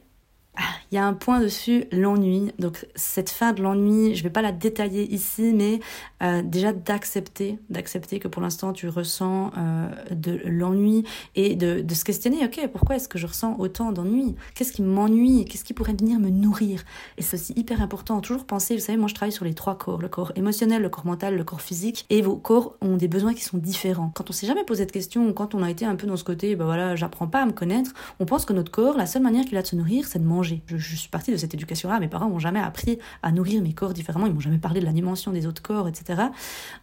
il 0.92 0.96
y 0.96 0.98
a 0.98 1.06
un 1.06 1.14
point 1.14 1.40
dessus, 1.40 1.86
l'ennui. 1.92 2.52
Donc 2.60 2.88
cette 2.96 3.30
fin 3.30 3.54
de 3.54 3.62
l'ennui, 3.62 4.16
je 4.16 4.24
vais 4.24 4.30
pas 4.30 4.42
la 4.42 4.52
détailler 4.52 5.12
ici, 5.14 5.54
mais 5.54 5.80
euh, 6.24 6.42
déjà 6.42 6.74
d'accepter, 6.74 7.60
d'accepter 7.70 8.20
que 8.20 8.28
pour 8.28 8.42
l'instant 8.42 8.74
tu 8.74 8.90
ressens 8.90 9.52
euh, 9.58 9.88
de 10.12 10.42
l'ennui 10.46 11.04
et 11.36 11.56
de, 11.56 11.82
de 11.82 11.94
se 11.94 12.04
questionner, 12.04 12.44
ok, 12.44 12.68
pourquoi 12.72 12.96
est-ce 12.96 13.08
que 13.08 13.20
je 13.20 13.28
ressens 13.28 13.56
autant 13.60 13.92
d'ennui? 13.92 14.36
Qu'est-ce 14.56 14.74
qui 14.74 14.82
m'ennuie? 14.82 15.46
Qu'est-ce 15.46 15.64
qui 15.64 15.74
pourrait 15.74 15.94
venir 15.94 16.20
me 16.20 16.30
nourrir? 16.30 16.84
Et 17.18 17.22
c'est 17.22 17.38
aussi 17.38 17.54
hyper 17.56 17.82
important, 17.82 18.20
toujours 18.20 18.46
penser, 18.46 18.76
vous 18.76 18.82
savez, 18.82 18.98
moi 18.98 19.08
je 19.08 19.14
travaille 19.14 19.32
sur 19.32 19.46
les 19.46 19.54
trois 19.54 19.78
corps, 19.78 20.02
le 20.02 20.10
corps 20.10 20.32
émotionnel, 20.36 20.82
le 20.82 20.90
corps 20.90 21.06
mental, 21.06 21.36
le 21.36 21.44
corps 21.44 21.62
physique, 21.62 22.06
et 22.10 22.22
vos 22.22 22.36
corps 22.36 22.76
ont 22.82 22.98
des 22.98 23.08
besoins 23.08 23.34
qui 23.34 23.44
sont 23.44 23.58
différents. 23.58 24.12
Quand 24.16 24.30
on 24.30 24.34
s'est 24.34 24.48
jamais 24.48 24.64
posé 24.64 24.86
de 24.86 24.92
questions, 24.92 25.32
quand 25.34 25.54
on 25.54 25.62
a 25.62 25.70
été 25.70 25.86
un 25.86 25.96
peu 25.96 26.08
dans 26.08 26.18
ce 26.18 26.24
côté, 26.24 26.56
ben 26.56 26.66
voilà, 26.66 26.96
j'apprends 26.96 27.28
pas 27.28 27.44
à 27.44 27.46
me 27.46 27.52
connaître, 27.52 27.94
on 28.20 28.26
pense 28.26 28.46
que 28.46 28.54
notre 28.54 28.72
corps, 28.72 28.98
la 28.98 29.06
seule 29.06 29.22
manière 29.22 29.46
qu'il 29.46 29.58
a 29.58 29.62
de 29.62 29.68
se 29.68 29.76
nourrir, 29.76 30.08
c'est 30.08 30.20
de 30.20 30.26
manger. 30.26 30.39
Je, 30.44 30.78
suis 30.78 31.10
partie 31.10 31.32
de 31.32 31.38
cette 31.38 31.54
éducation-là, 31.54 32.00
mes 32.00 32.08
parents 32.08 32.30
m'ont 32.30 32.40
jamais 32.40 32.60
appris 32.60 33.00
à 33.24 33.32
nourrir 33.32 33.62
mes 33.62 33.74
corps 33.74 33.94
différemment, 33.94 34.28
ils 34.28 34.34
m'ont 34.34 34.40
jamais 34.40 34.58
parlé 34.58 34.80
de 34.80 34.86
la 34.86 34.92
dimension 34.92 35.32
des 35.32 35.48
autres 35.48 35.62
corps, 35.62 35.88
etc. 35.88 36.24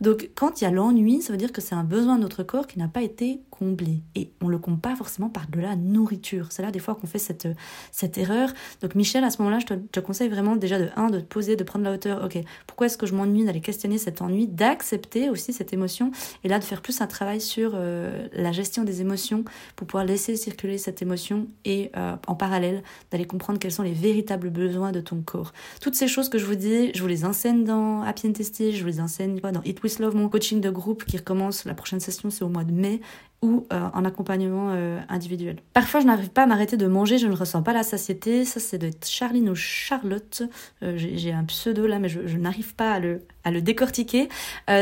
Donc 0.00 0.30
quand 0.34 0.60
il 0.60 0.64
y 0.64 0.66
a 0.66 0.70
l'ennui, 0.70 1.22
ça 1.22 1.32
veut 1.32 1.38
dire 1.38 1.52
que 1.52 1.60
c'est 1.60 1.74
un 1.74 1.84
besoin 1.84 2.16
de 2.16 2.22
notre 2.22 2.42
corps 2.42 2.66
qui 2.66 2.78
n'a 2.78 2.88
pas 2.88 3.02
été 3.02 3.40
comblé. 3.50 4.02
Et 4.14 4.30
on 4.42 4.48
le 4.48 4.58
comble 4.58 4.78
pas 4.78 4.96
forcément 4.96 5.28
par 5.28 5.48
de 5.48 5.60
la 5.60 5.76
nourriture. 5.76 6.48
C'est 6.50 6.62
là 6.62 6.70
des 6.70 6.78
fois 6.78 6.94
qu'on 6.94 7.06
fait 7.06 7.18
cette, 7.18 7.48
cette 7.90 8.18
erreur. 8.18 8.50
Donc 8.82 8.94
Michel, 8.94 9.24
à 9.24 9.30
ce 9.30 9.38
moment-là, 9.38 9.58
je 9.60 9.74
te, 9.74 10.00
conseille 10.00 10.28
vraiment 10.28 10.56
déjà 10.56 10.78
de 10.78 10.88
1, 10.96 11.10
de 11.10 11.20
te 11.20 11.24
poser, 11.24 11.56
de 11.56 11.64
prendre 11.64 11.84
la 11.84 11.92
hauteur. 11.92 12.24
Ok, 12.24 12.38
pourquoi 12.66 12.86
est-ce 12.86 12.98
que 12.98 13.06
je 13.06 13.14
m'ennuie 13.14 13.44
d'aller 13.44 13.60
questionner 13.60 13.98
cet 13.98 14.22
ennui, 14.22 14.46
d'accepter 14.46 15.30
aussi 15.30 15.52
cette 15.52 15.72
émotion, 15.72 16.10
et 16.44 16.48
là 16.48 16.58
de 16.58 16.64
faire 16.64 16.82
plus 16.82 17.00
un 17.00 17.06
travail 17.06 17.40
sur 17.40 17.72
euh, 17.74 18.28
la 18.32 18.52
gestion 18.52 18.84
des 18.84 19.00
émotions 19.00 19.44
pour 19.74 19.86
pouvoir 19.86 20.04
laisser 20.04 20.36
circuler 20.36 20.78
cette 20.78 21.02
émotion 21.02 21.46
et 21.64 21.90
euh, 21.96 22.16
en 22.26 22.34
parallèle 22.34 22.82
d'aller 23.10 23.24
comprendre 23.24 23.45
quels 23.54 23.72
sont 23.72 23.82
les 23.82 23.92
véritables 23.92 24.50
besoins 24.50 24.92
de 24.92 25.00
ton 25.00 25.22
corps. 25.22 25.52
Toutes 25.80 25.94
ces 25.94 26.08
choses 26.08 26.28
que 26.28 26.38
je 26.38 26.46
vous 26.46 26.54
dis, 26.54 26.90
je 26.94 27.00
vous 27.00 27.08
les 27.08 27.24
enseigne 27.24 27.64
dans 27.64 28.02
Happy 28.02 28.28
and 28.28 28.32
Tasty, 28.32 28.72
je 28.72 28.82
vous 28.82 28.88
les 28.88 29.00
enseigne 29.00 29.38
dans 29.40 29.62
It 29.64 29.82
With 29.82 29.98
Love, 29.98 30.16
mon 30.16 30.28
coaching 30.28 30.60
de 30.60 30.70
groupe 30.70 31.04
qui 31.04 31.16
recommence. 31.16 31.64
La 31.64 31.74
prochaine 31.74 32.00
session, 32.00 32.30
c'est 32.30 32.44
au 32.44 32.48
mois 32.48 32.64
de 32.64 32.72
mai 32.72 33.00
ou 33.42 33.66
euh, 33.72 33.88
en 33.92 34.04
accompagnement 34.04 34.72
euh, 34.72 34.98
individuel. 35.08 35.56
Parfois, 35.74 36.00
je 36.00 36.06
n'arrive 36.06 36.30
pas 36.30 36.44
à 36.44 36.46
m'arrêter 36.46 36.76
de 36.76 36.86
manger, 36.86 37.18
je 37.18 37.26
ne 37.26 37.34
ressens 37.34 37.62
pas 37.62 37.74
la 37.74 37.82
satiété. 37.82 38.44
Ça, 38.44 38.60
c'est 38.60 38.78
de 38.78 38.90
Charline 39.04 39.50
ou 39.50 39.54
Charlotte. 39.54 40.42
Euh, 40.82 40.94
j'ai 40.96 41.32
un 41.32 41.44
pseudo 41.44 41.86
là, 41.86 41.98
mais 41.98 42.08
je, 42.08 42.36
n'arrive 42.38 42.74
pas 42.74 42.92
à 42.92 42.98
le, 42.98 43.22
à 43.44 43.50
le 43.50 43.60
décortiquer. 43.60 44.28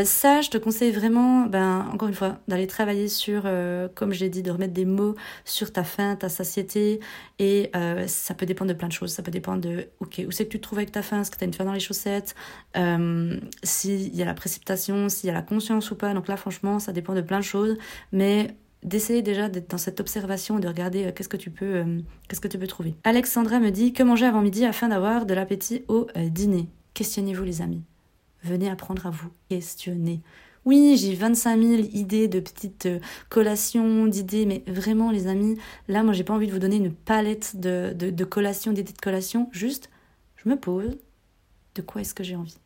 ça, 0.05 0.41
je 0.41 0.51
te 0.51 0.59
conseille 0.59 0.93
vraiment, 0.93 1.47
ben, 1.47 1.89
encore 1.93 2.09
une 2.09 2.15
fois, 2.15 2.39
d'aller 2.49 2.67
travailler 2.67 3.09
sur, 3.09 3.47
comme 3.95 4.13
j'ai 4.13 4.29
dit, 4.29 4.43
de 4.43 4.51
remettre 4.51 4.73
des 4.73 4.85
mots 4.85 5.15
sur 5.45 5.73
ta 5.73 5.85
faim, 5.85 6.17
ta 6.17 6.29
satiété. 6.29 7.01
Et 7.39 7.71
ça 8.07 8.35
peut 8.35 8.47
dépendre 8.47 8.71
de 8.71 8.77
plein 8.77 8.89
de 8.89 8.93
choses. 8.93 9.13
Ça 9.13 9.23
peut 9.23 9.31
dépendre 9.31 9.61
de, 9.61 9.89
ok, 10.01 10.23
où 10.27 10.31
c'est 10.31 10.47
que 10.47 10.51
tu 10.51 10.59
te 10.59 10.63
trouves 10.63 10.79
avec 10.79 10.93
ta 10.93 11.03
faim? 11.03 11.21
Est-ce 11.21 11.31
que 11.31 11.37
tu 11.37 11.45
as 11.45 11.47
une 11.47 11.53
faim 11.55 11.65
dans 11.65 11.73
les 11.73 11.81
chaussettes? 11.81 12.35
S'il 13.63 14.15
y 14.17 14.23
a 14.23 14.25
la 14.25 14.35
précipitation, 14.35 15.09
s'il 15.09 15.29
y 15.29 15.31
a 15.31 15.35
la 15.35 15.43
conscience 15.43 15.91
ou 15.91 15.97
pas. 15.97 16.15
Donc 16.15 16.29
là, 16.29 16.37
franchement, 16.37 16.79
ça 16.79 16.93
dépend 16.93 17.15
de 17.15 17.21
plein 17.21 17.39
de 17.39 17.45
choses. 17.45 17.77
Mais 18.13 18.54
d'essayer 18.85 19.23
déjà 19.23 19.49
d'être 19.49 19.71
dans 19.71 19.79
cette 19.79 20.01
observation 20.01 20.59
et 20.59 20.61
de 20.61 20.69
regarder 20.69 21.07
euh, 21.07 21.13
qu'est-ce 21.13 21.29
que 21.29 21.37
tu 21.37 21.51
peux 21.51 21.77
euh, 21.77 22.01
qu'est-ce 22.29 22.41
que 22.41 22.49
tu 22.49 22.59
peux 22.59 22.67
trouver. 22.67 22.95
Alexandra 23.05 23.59
me 23.59 23.71
dit 23.71 23.93
que 23.93 24.03
manger 24.03 24.27
avant 24.27 24.43
midi 24.43 24.65
afin 24.65 24.89
d'avoir 24.89 25.27
de 25.27 25.35
l'appétit 25.35 25.85
au 25.89 26.07
euh, 26.17 26.29
dîner. 26.29 26.69
Questionnez-vous 26.93 27.45
les 27.45 27.63
amis. 27.63 27.83
Venez 28.43 28.71
apprendre 28.71 29.07
à 29.07 29.11
vous 29.11 29.31
questionner. 29.49 30.21
Oui, 30.67 30.97
j'ai 30.99 31.15
25 31.15 31.61
000 31.61 31.83
idées 31.93 32.29
de 32.29 32.41
petites 32.41 32.89
collations, 33.29 34.07
d'idées, 34.07 34.47
mais 34.47 34.63
vraiment 34.67 35.11
les 35.11 35.27
amis, 35.27 35.59
là 35.89 36.03
moi 36.03 36.15
j'ai 36.15 36.25
pas 36.25 36.33
envie 36.33 36.47
de 36.47 36.53
vous 36.53 36.59
donner 36.59 36.77
une 36.77 36.93
palette 36.93 37.61
de, 37.61 37.93
de, 37.95 38.09
de 38.09 38.25
collations, 38.25 38.73
d'idées 38.73 38.95
de 38.95 39.01
collations, 39.01 39.51
juste 39.53 39.91
je 40.37 40.49
me 40.49 40.57
pose, 40.57 40.97
de 41.75 41.83
quoi 41.83 42.01
est-ce 42.01 42.15
que 42.15 42.25
j'ai 42.25 42.37
envie? 42.37 42.57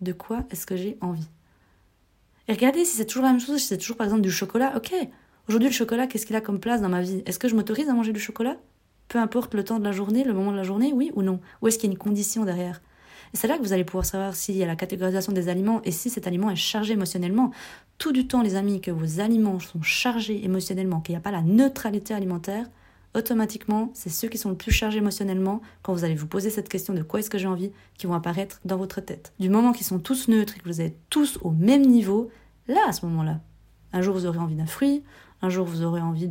De 0.00 0.12
quoi 0.12 0.44
est-ce 0.50 0.66
que 0.66 0.76
j'ai 0.76 0.98
envie? 1.00 1.28
Et 2.48 2.52
regardez 2.52 2.84
si 2.84 2.96
c'est 2.96 3.04
toujours 3.04 3.24
la 3.24 3.30
même 3.30 3.40
chose, 3.40 3.58
si 3.58 3.66
c'est 3.66 3.78
toujours 3.78 3.96
par 3.96 4.06
exemple 4.06 4.22
du 4.22 4.32
chocolat, 4.32 4.76
ok, 4.76 4.92
Aujourd'hui, 5.48 5.70
le 5.70 5.74
chocolat, 5.74 6.06
qu'est-ce 6.06 6.26
qu'il 6.26 6.36
a 6.36 6.42
comme 6.42 6.60
place 6.60 6.82
dans 6.82 6.90
ma 6.90 7.00
vie? 7.00 7.22
Est-ce 7.24 7.38
que 7.38 7.48
je 7.48 7.54
m'autorise 7.54 7.88
à 7.88 7.94
manger 7.94 8.12
du 8.12 8.20
chocolat? 8.20 8.58
Peu 9.08 9.18
importe 9.18 9.54
le 9.54 9.64
temps 9.64 9.78
de 9.78 9.84
la 9.84 9.92
journée, 9.92 10.22
le 10.22 10.34
moment 10.34 10.52
de 10.52 10.58
la 10.58 10.62
journée, 10.62 10.92
oui 10.92 11.10
ou 11.14 11.22
non? 11.22 11.40
Ou 11.62 11.68
est-ce 11.68 11.78
qu'il 11.78 11.88
y 11.88 11.90
a 11.90 11.92
une 11.92 11.98
condition 11.98 12.44
derrière? 12.44 12.82
C'est 13.32 13.48
là 13.48 13.56
que 13.56 13.62
vous 13.62 13.72
allez 13.72 13.84
pouvoir 13.84 14.04
savoir 14.04 14.34
s'il 14.34 14.58
y 14.58 14.62
a 14.62 14.66
la 14.66 14.76
catégorisation 14.76 15.32
des 15.32 15.48
aliments 15.48 15.80
et 15.84 15.90
si 15.90 16.10
cet 16.10 16.26
aliment 16.26 16.50
est 16.50 16.56
chargé 16.56 16.92
émotionnellement. 16.92 17.50
Tout 17.96 18.12
du 18.12 18.26
temps, 18.26 18.42
les 18.42 18.56
amis, 18.56 18.82
que 18.82 18.90
vos 18.90 19.20
aliments 19.20 19.58
sont 19.58 19.80
chargés 19.80 20.44
émotionnellement, 20.44 21.00
qu'il 21.00 21.14
n'y 21.14 21.18
a 21.18 21.22
pas 21.22 21.30
la 21.30 21.40
neutralité 21.40 22.12
alimentaire, 22.12 22.66
automatiquement, 23.14 23.90
c'est 23.94 24.10
ceux 24.10 24.28
qui 24.28 24.36
sont 24.36 24.50
le 24.50 24.56
plus 24.56 24.72
chargés 24.72 24.98
émotionnellement, 24.98 25.62
quand 25.80 25.94
vous 25.94 26.04
allez 26.04 26.14
vous 26.14 26.26
poser 26.26 26.50
cette 26.50 26.68
question 26.68 26.92
de 26.92 27.02
quoi 27.02 27.20
est-ce 27.20 27.30
que 27.30 27.38
j'ai 27.38 27.48
envie, 27.48 27.72
qui 27.96 28.06
vont 28.06 28.12
apparaître 28.12 28.60
dans 28.66 28.76
votre 28.76 29.00
tête. 29.00 29.32
Du 29.40 29.48
moment 29.48 29.72
qu'ils 29.72 29.86
sont 29.86 29.98
tous 29.98 30.28
neutres 30.28 30.56
et 30.58 30.60
que 30.60 30.66
vous 30.66 30.82
êtes 30.82 30.98
tous 31.08 31.38
au 31.40 31.52
même 31.52 31.86
niveau, 31.86 32.30
là, 32.66 32.82
à 32.86 32.92
ce 32.92 33.06
moment-là, 33.06 33.40
un 33.94 34.02
jour 34.02 34.14
vous 34.14 34.26
aurez 34.26 34.38
envie 34.38 34.54
d'un 34.54 34.66
fruit, 34.66 35.02
un 35.42 35.50
jour, 35.50 35.66
vous 35.66 35.82
aurez 35.82 36.00
envie 36.00 36.28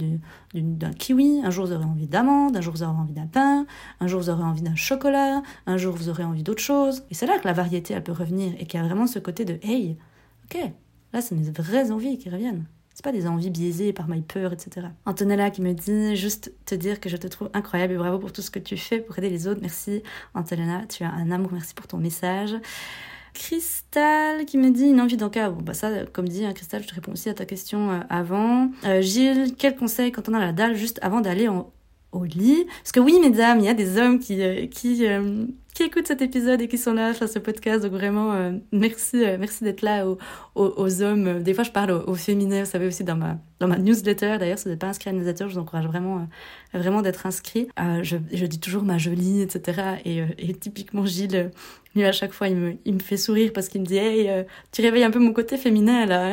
d'un 0.54 0.91
kiwi, 0.93 1.41
un 1.43 1.50
jour, 1.50 1.65
vous 1.65 1.74
aurez 1.74 1.86
envie 1.86 2.08
d'amande, 2.08 2.58
un 2.58 2.62
jour, 2.62 2.74
vous 2.74 2.84
aurez 2.84 2.98
envie 2.98 3.13
d'un 3.13 3.28
pain, 3.28 3.65
un 4.00 4.08
jour, 4.08 4.22
vous 4.22 4.30
aurez 4.30 4.43
envie 4.43 4.62
d'un 4.62 4.76
chocolat, 4.76 5.41
un 5.65 5.78
jour, 5.78 5.96
vous 5.96 6.10
aurez 6.10 6.24
envie 6.24 6.43
d'autre 6.43 6.62
chose. 6.62 7.04
Et 7.10 7.13
c'est 7.13 7.26
là 7.26 7.39
que 7.39 7.48
la 7.48 7.54
variété, 7.54 7.93
elle 7.93 8.04
peut 8.04 8.12
revenir 8.12 8.54
et 8.60 8.65
qu'il 8.65 8.80
y 8.80 8.84
a 8.84 8.86
vraiment 8.86 9.08
ce 9.08 9.20
côté 9.20 9.46
de 9.46 9.60
hey, 9.63 9.98
ok, 10.46 10.72
là, 11.13 11.22
c'est 11.22 11.36
mes 11.36 11.50
vraies 11.52 11.91
envies 11.91 12.17
qui 12.17 12.30
reviennent. 12.30 12.65
C'est 12.98 13.04
pas 13.04 13.12
des 13.12 13.28
envies 13.28 13.52
biaisées 13.52 13.93
par 13.93 14.08
ma 14.08 14.15
peur, 14.17 14.54
etc. 14.54 14.88
Antonella 15.06 15.52
qui 15.52 15.62
me 15.62 15.74
dit 15.74 16.15
juste 16.15 16.52
te 16.65 16.74
dire 16.74 17.00
que 17.00 17.10
je 17.10 17.17
te 17.17 17.28
trouve 17.28 17.52
incroyable 17.54 17.93
et 17.93 17.98
bravo 17.98 18.17
pour 18.17 18.34
tout 18.34 18.41
ce 18.41 18.50
que 18.50 18.58
tu 18.58 18.76
fais 18.76 19.00
pour 19.00 19.15
aider 19.20 19.30
les 19.30 19.48
autres. 19.48 19.62
Merci 19.62 20.02
Antonella, 20.34 20.84
tu 20.88 21.04
as 21.04 21.12
un 21.12 21.30
amour, 21.30 21.52
merci 21.54 21.76
pour 21.76 21.86
ton 21.86 21.98
message. 21.98 22.56
Cristal 23.34 24.46
qui 24.46 24.58
me 24.58 24.72
dit 24.72 24.86
une 24.86 25.02
envie 25.02 25.18
d'encas. 25.18 25.50
Bon, 25.50 25.62
bah 25.62 25.74
ça, 25.74 26.06
comme 26.12 26.28
dit, 26.28 26.46
hein, 26.46 26.54
Cristal, 26.54 26.84
je 26.84 26.88
te 26.88 26.96
réponds 26.96 27.13
aussi 27.13 27.30
à 27.30 27.34
ta 27.34 27.46
question 27.46 27.92
euh, 27.92 28.00
avant. 28.10 28.72
Euh, 28.86 29.02
Gilles, 29.02 29.54
quel 29.58 29.76
conseil 29.76 30.12
quand 30.12 30.30
on 30.30 30.34
a 30.34 30.40
la 30.40 30.54
dalle 30.54 30.76
juste 30.76 31.00
avant 31.02 31.22
d'aller 31.22 31.48
au 31.48 32.24
lit? 32.24 32.66
Parce 32.84 32.92
que 32.92 33.00
oui, 33.00 33.20
mesdames, 33.22 33.60
il 33.60 33.66
y 33.66 33.70
a 33.70 33.74
des 33.74 33.98
hommes 33.98 34.20
qui, 34.20 34.42
euh, 34.42 34.68
qui, 34.68 35.06
qui 35.78 35.84
écoutent 35.84 36.08
cet 36.08 36.24
épisode 36.24 36.60
et 36.60 36.68
qui 36.68 36.80
sont 36.80 36.94
là 36.94 37.10
à 37.10 37.28
ce 37.28 37.38
podcast. 37.38 37.84
Donc 37.84 37.92
vraiment, 37.92 38.34
merci, 38.72 39.18
merci 39.40 39.63
d'être 39.63 39.84
là 39.84 40.08
aux, 40.08 40.18
aux, 40.56 41.02
hommes. 41.04 41.44
Des 41.44 41.54
fois, 41.54 41.63
je 41.63 41.70
parle 41.70 41.92
aux, 41.92 42.16
féminins, 42.16 42.63
vous 42.63 42.70
savez, 42.70 42.88
aussi 42.88 43.04
dans 43.04 43.16
ma, 43.16 43.38
dans 43.60 43.68
ma 43.68 43.78
newsletter. 43.78 44.38
D'ailleurs, 44.40 44.58
si 44.58 44.63
vous 44.63 44.72
n'êtes 44.72 44.80
pas 44.80 44.88
inscrit 44.88 45.12
à 45.12 45.13
la 45.13 45.20
newsletter, 45.20 45.46
je 45.48 45.54
vous 45.54 45.60
encourage 45.60 45.86
vraiment, 45.86 46.28
vraiment 46.74 47.04
d'être 47.04 47.28
inscrit. 47.28 47.68
je, 48.02 48.46
dis 48.46 48.60
toujours 48.60 48.82
ma 48.82 48.98
jolie, 48.98 49.42
etc. 49.42 50.00
Et, 50.04 50.24
et 50.40 50.54
typiquement, 50.56 51.06
Gilles 51.06 51.52
lui, 51.98 52.06
à 52.06 52.12
chaque 52.12 52.32
fois, 52.32 52.48
il 52.48 52.56
me, 52.56 52.78
il 52.86 52.94
me 52.94 53.00
fait 53.00 53.18
sourire 53.18 53.52
parce 53.54 53.68
qu'il 53.68 53.82
me 53.82 53.86
dit 53.86 53.98
Hey, 53.98 54.30
euh, 54.30 54.44
tu 54.72 54.82
réveilles 54.82 55.04
un 55.04 55.12
peu 55.12 55.20
mon 55.20 55.34
côté 55.34 55.58
féminin 55.58 56.06
là. 56.06 56.32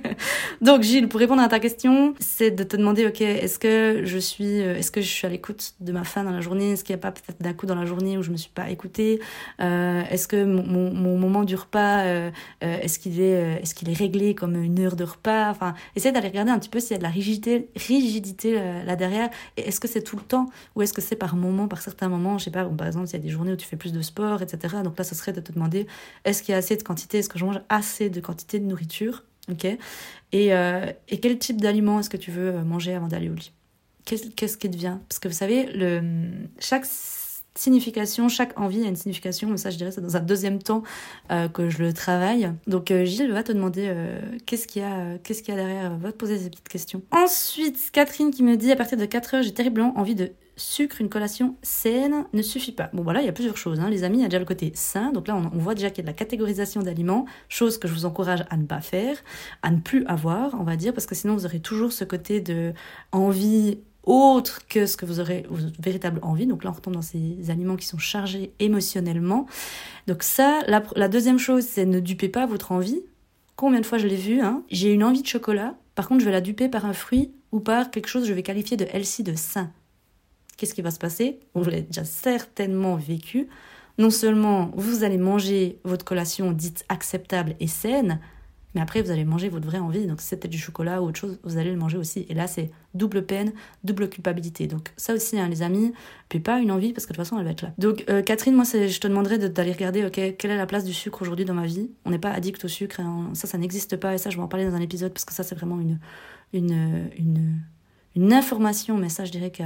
Donc, 0.60 0.82
Gilles, 0.82 1.08
pour 1.08 1.20
répondre 1.20 1.42
à 1.42 1.48
ta 1.48 1.58
question, 1.58 2.14
c'est 2.20 2.50
de 2.50 2.62
te 2.64 2.76
demander 2.76 3.06
Ok, 3.06 3.20
est-ce 3.20 3.58
que 3.58 4.02
je 4.04 4.18
suis, 4.18 4.60
euh, 4.60 4.76
est-ce 4.76 4.90
que 4.90 5.00
je 5.00 5.08
suis 5.08 5.26
à 5.26 5.30
l'écoute 5.30 5.74
de 5.80 5.92
ma 5.92 6.04
fin 6.04 6.24
dans 6.24 6.30
la 6.30 6.40
journée? 6.40 6.72
Est-ce 6.72 6.84
qu'il 6.84 6.94
n'y 6.94 7.00
a 7.00 7.02
pas 7.02 7.12
peut-être 7.12 7.40
d'un 7.40 7.54
coup 7.54 7.66
dans 7.66 7.74
la 7.74 7.86
journée 7.86 8.18
où 8.18 8.22
je 8.22 8.30
me 8.30 8.36
suis 8.36 8.50
pas 8.50 8.69
écoutée 8.70 9.20
euh, 9.60 10.02
Est-ce 10.10 10.28
que 10.28 10.44
mon, 10.44 11.18
moment 11.18 11.44
du 11.44 11.54
repas, 11.54 12.04
euh, 12.04 12.30
est-ce 12.60 12.98
qu'il 12.98 13.20
est, 13.20 13.60
est-ce 13.62 13.74
est 13.88 13.94
réglé 13.94 14.34
comme 14.34 14.56
une 14.56 14.80
heure 14.80 14.96
de 14.96 15.04
repas? 15.04 15.50
Enfin, 15.50 15.74
essaye 15.96 16.12
d'aller 16.12 16.28
regarder 16.28 16.50
un 16.50 16.58
petit 16.58 16.68
peu 16.68 16.80
s'il 16.80 16.92
y 16.92 16.94
a 16.94 16.98
de 16.98 17.02
la 17.02 17.08
rigidité, 17.10 18.54
là 18.84 18.96
derrière. 18.96 19.30
Est-ce 19.56 19.80
que 19.80 19.88
c'est 19.88 20.02
tout 20.02 20.16
le 20.16 20.22
temps 20.22 20.48
ou 20.76 20.82
est-ce 20.82 20.92
que 20.92 21.00
c'est 21.00 21.16
par 21.16 21.36
moment, 21.36 21.68
par 21.68 21.82
certains 21.82 22.08
moments? 22.08 22.38
Je 22.38 22.44
sais 22.44 22.50
pas, 22.50 22.64
par 22.64 22.86
exemple, 22.86 23.06
s'il 23.06 23.18
y 23.18 23.22
a 23.22 23.24
des 23.24 23.30
journées 23.30 23.52
où 23.52 23.56
tu 23.56 23.66
fais 23.66 23.76
plus 23.76 23.92
de 23.92 24.02
sport, 24.02 24.42
etc. 24.42 24.76
Donc 24.84 24.98
là, 24.98 25.04
ce 25.04 25.14
serait 25.14 25.32
de 25.32 25.40
te 25.40 25.52
demander 25.52 25.86
est-ce 26.24 26.42
qu'il 26.42 26.52
y 26.52 26.54
a 26.54 26.58
assez 26.58 26.76
de 26.76 26.82
quantité, 26.82 27.18
est-ce 27.18 27.28
que 27.28 27.38
je 27.38 27.44
mange 27.44 27.60
assez 27.68 28.10
de 28.10 28.20
quantité 28.20 28.58
de 28.58 28.64
nourriture? 28.64 29.24
Ok. 29.50 29.64
Et, 30.32 30.54
euh, 30.54 30.86
et 31.08 31.18
quel 31.18 31.38
type 31.38 31.60
d'aliment 31.60 32.00
est-ce 32.00 32.10
que 32.10 32.16
tu 32.16 32.30
veux 32.30 32.52
manger 32.62 32.94
avant 32.94 33.08
d'aller 33.08 33.28
au 33.30 33.34
lit? 33.34 33.52
Qu'est-ce 34.04 34.56
qui 34.56 34.68
devient 34.68 34.98
Parce 35.08 35.18
que 35.18 35.28
vous 35.28 35.34
savez, 35.34 35.66
le, 35.72 36.30
chaque 36.58 36.84
signification, 37.54 38.28
chaque 38.28 38.58
envie 38.58 38.84
a 38.84 38.88
une 38.88 38.96
signification, 38.96 39.48
mais 39.48 39.56
ça 39.56 39.70
je 39.70 39.76
dirais 39.76 39.90
c'est 39.90 40.00
dans 40.00 40.16
un 40.16 40.20
deuxième 40.20 40.62
temps 40.62 40.82
euh, 41.30 41.48
que 41.48 41.68
je 41.68 41.78
le 41.82 41.92
travaille. 41.92 42.52
Donc 42.66 42.90
euh, 42.90 43.04
Gilles 43.04 43.32
va 43.32 43.42
te 43.42 43.52
demander 43.52 43.94
qu'est-ce 44.46 44.66
qu'il 44.66 44.82
y 44.82 44.84
a 44.84 45.18
qu'est-ce 45.18 45.42
qu'il 45.42 45.54
y 45.54 45.58
a 45.58 45.60
derrière, 45.60 45.96
va 45.98 46.12
te 46.12 46.16
poser 46.16 46.38
ces 46.38 46.50
petites 46.50 46.68
questions. 46.68 47.02
Ensuite, 47.10 47.90
Catherine 47.92 48.30
qui 48.30 48.42
me 48.42 48.56
dit 48.56 48.72
à 48.72 48.76
partir 48.76 48.98
de 48.98 49.04
4 49.04 49.34
heures, 49.34 49.42
j'ai 49.42 49.54
terriblement 49.54 49.98
envie 49.98 50.14
de 50.14 50.32
sucre, 50.60 51.00
une 51.00 51.08
collation 51.08 51.56
saine 51.62 52.26
ne 52.32 52.42
suffit 52.42 52.72
pas. 52.72 52.90
Bon 52.92 53.02
voilà, 53.02 53.20
il 53.20 53.26
y 53.26 53.28
a 53.28 53.32
plusieurs 53.32 53.56
choses. 53.56 53.80
Hein. 53.80 53.90
Les 53.90 54.04
amis, 54.04 54.18
il 54.18 54.22
y 54.22 54.24
a 54.24 54.28
déjà 54.28 54.38
le 54.38 54.44
côté 54.44 54.72
sain. 54.74 55.10
Donc 55.12 55.26
là, 55.26 55.36
on, 55.36 55.58
voit 55.58 55.74
déjà 55.74 55.90
qu'il 55.90 55.98
y 55.98 56.00
a 56.00 56.04
de 56.04 56.08
la 56.08 56.14
catégorisation 56.14 56.82
d'aliments, 56.82 57.26
chose 57.48 57.78
que 57.78 57.88
je 57.88 57.94
vous 57.94 58.04
encourage 58.04 58.44
à 58.50 58.56
ne 58.56 58.64
pas 58.64 58.80
faire, 58.80 59.16
à 59.62 59.70
ne 59.70 59.78
plus 59.78 60.04
avoir, 60.06 60.54
on 60.60 60.64
va 60.64 60.76
dire, 60.76 60.92
parce 60.92 61.06
que 61.06 61.14
sinon 61.14 61.34
vous 61.34 61.46
aurez 61.46 61.60
toujours 61.60 61.92
ce 61.92 62.04
côté 62.04 62.40
de 62.40 62.72
envie 63.12 63.78
autre 64.04 64.66
que 64.68 64.86
ce 64.86 64.96
que 64.96 65.04
vous 65.04 65.20
aurez 65.20 65.46
votre 65.50 65.80
véritable 65.80 66.20
envie. 66.22 66.46
Donc 66.46 66.64
là, 66.64 66.70
on 66.70 66.74
retombe 66.74 66.94
dans 66.94 67.02
ces 67.02 67.50
aliments 67.50 67.76
qui 67.76 67.86
sont 67.86 67.98
chargés 67.98 68.52
émotionnellement. 68.58 69.46
Donc 70.06 70.22
ça, 70.22 70.60
la, 70.66 71.08
deuxième 71.08 71.38
chose, 71.38 71.64
c'est 71.64 71.86
ne 71.86 72.00
dupez 72.00 72.28
pas 72.28 72.46
votre 72.46 72.72
envie. 72.72 73.00
Combien 73.56 73.80
de 73.80 73.86
fois 73.86 73.98
je 73.98 74.06
l'ai 74.06 74.16
vu 74.16 74.40
hein 74.40 74.62
J'ai 74.70 74.92
une 74.92 75.04
envie 75.04 75.22
de 75.22 75.26
chocolat. 75.26 75.74
Par 75.94 76.08
contre, 76.08 76.20
je 76.20 76.24
vais 76.24 76.32
la 76.32 76.40
duper 76.40 76.68
par 76.68 76.86
un 76.86 76.94
fruit 76.94 77.32
ou 77.52 77.60
par 77.60 77.90
quelque 77.90 78.08
chose 78.08 78.22
que 78.22 78.28
je 78.28 78.34
vais 78.34 78.42
qualifier 78.42 78.76
de 78.76 78.86
healthy, 78.92 79.22
de 79.22 79.34
sain 79.34 79.70
qu'est-ce 80.60 80.74
qui 80.74 80.82
va 80.82 80.90
se 80.90 80.98
passer? 80.98 81.40
Vous 81.54 81.64
l'avez 81.64 81.82
déjà 81.82 82.04
certainement 82.04 82.96
vécu. 82.96 83.48
Non 83.96 84.10
seulement 84.10 84.70
vous 84.74 85.04
allez 85.04 85.16
manger 85.16 85.78
votre 85.84 86.04
collation 86.04 86.52
dite 86.52 86.84
acceptable 86.90 87.56
et 87.60 87.66
saine, 87.66 88.20
mais 88.74 88.80
après, 88.80 89.02
vous 89.02 89.10
allez 89.10 89.24
manger 89.24 89.48
votre 89.48 89.66
vraie 89.66 89.78
envie. 89.78 90.06
Donc, 90.06 90.20
si 90.20 90.28
c'était 90.28 90.48
du 90.48 90.58
chocolat 90.58 91.02
ou 91.02 91.06
autre 91.06 91.18
chose, 91.18 91.40
vous 91.42 91.58
allez 91.58 91.70
le 91.70 91.76
manger 91.76 91.98
aussi. 91.98 92.24
Et 92.28 92.34
là, 92.34 92.46
c'est 92.46 92.70
double 92.94 93.26
peine, 93.26 93.52
double 93.82 94.08
culpabilité. 94.08 94.66
Donc, 94.68 94.92
ça 94.96 95.12
aussi, 95.12 95.38
hein, 95.38 95.48
les 95.48 95.62
amis, 95.62 95.92
puis 96.28 96.38
pas 96.38 96.60
une 96.60 96.70
envie 96.70 96.92
parce 96.92 97.06
que 97.06 97.12
de 97.12 97.16
toute 97.16 97.24
façon, 97.24 97.38
elle 97.38 97.44
va 97.44 97.50
être 97.50 97.62
là. 97.62 97.72
Donc, 97.78 98.04
euh, 98.08 98.22
Catherine, 98.22 98.54
moi, 98.54 98.64
je 98.64 99.00
te 99.00 99.08
demanderais 99.08 99.38
d'aller 99.38 99.72
regarder, 99.72 100.04
ok, 100.04 100.36
quelle 100.36 100.50
est 100.52 100.56
la 100.56 100.66
place 100.66 100.84
du 100.84 100.92
sucre 100.92 101.22
aujourd'hui 101.22 101.44
dans 101.44 101.54
ma 101.54 101.66
vie? 101.66 101.90
On 102.04 102.10
n'est 102.10 102.18
pas 102.18 102.30
addict 102.30 102.64
au 102.64 102.68
sucre. 102.68 103.00
Hein. 103.00 103.30
Ça, 103.34 103.48
ça 103.48 103.58
n'existe 103.58 103.96
pas. 103.96 104.14
Et 104.14 104.18
ça, 104.18 104.30
je 104.30 104.36
vais 104.36 104.42
en 104.42 104.48
parler 104.48 104.66
dans 104.66 104.74
un 104.74 104.80
épisode 104.80 105.12
parce 105.12 105.24
que 105.24 105.32
ça, 105.32 105.42
c'est 105.42 105.56
vraiment 105.56 105.80
une, 105.80 105.98
une, 106.52 107.10
une, 107.18 107.60
une 108.14 108.32
information. 108.32 108.96
Mais 108.96 109.08
ça, 109.08 109.24
je 109.24 109.32
dirais 109.32 109.50
que 109.50 109.64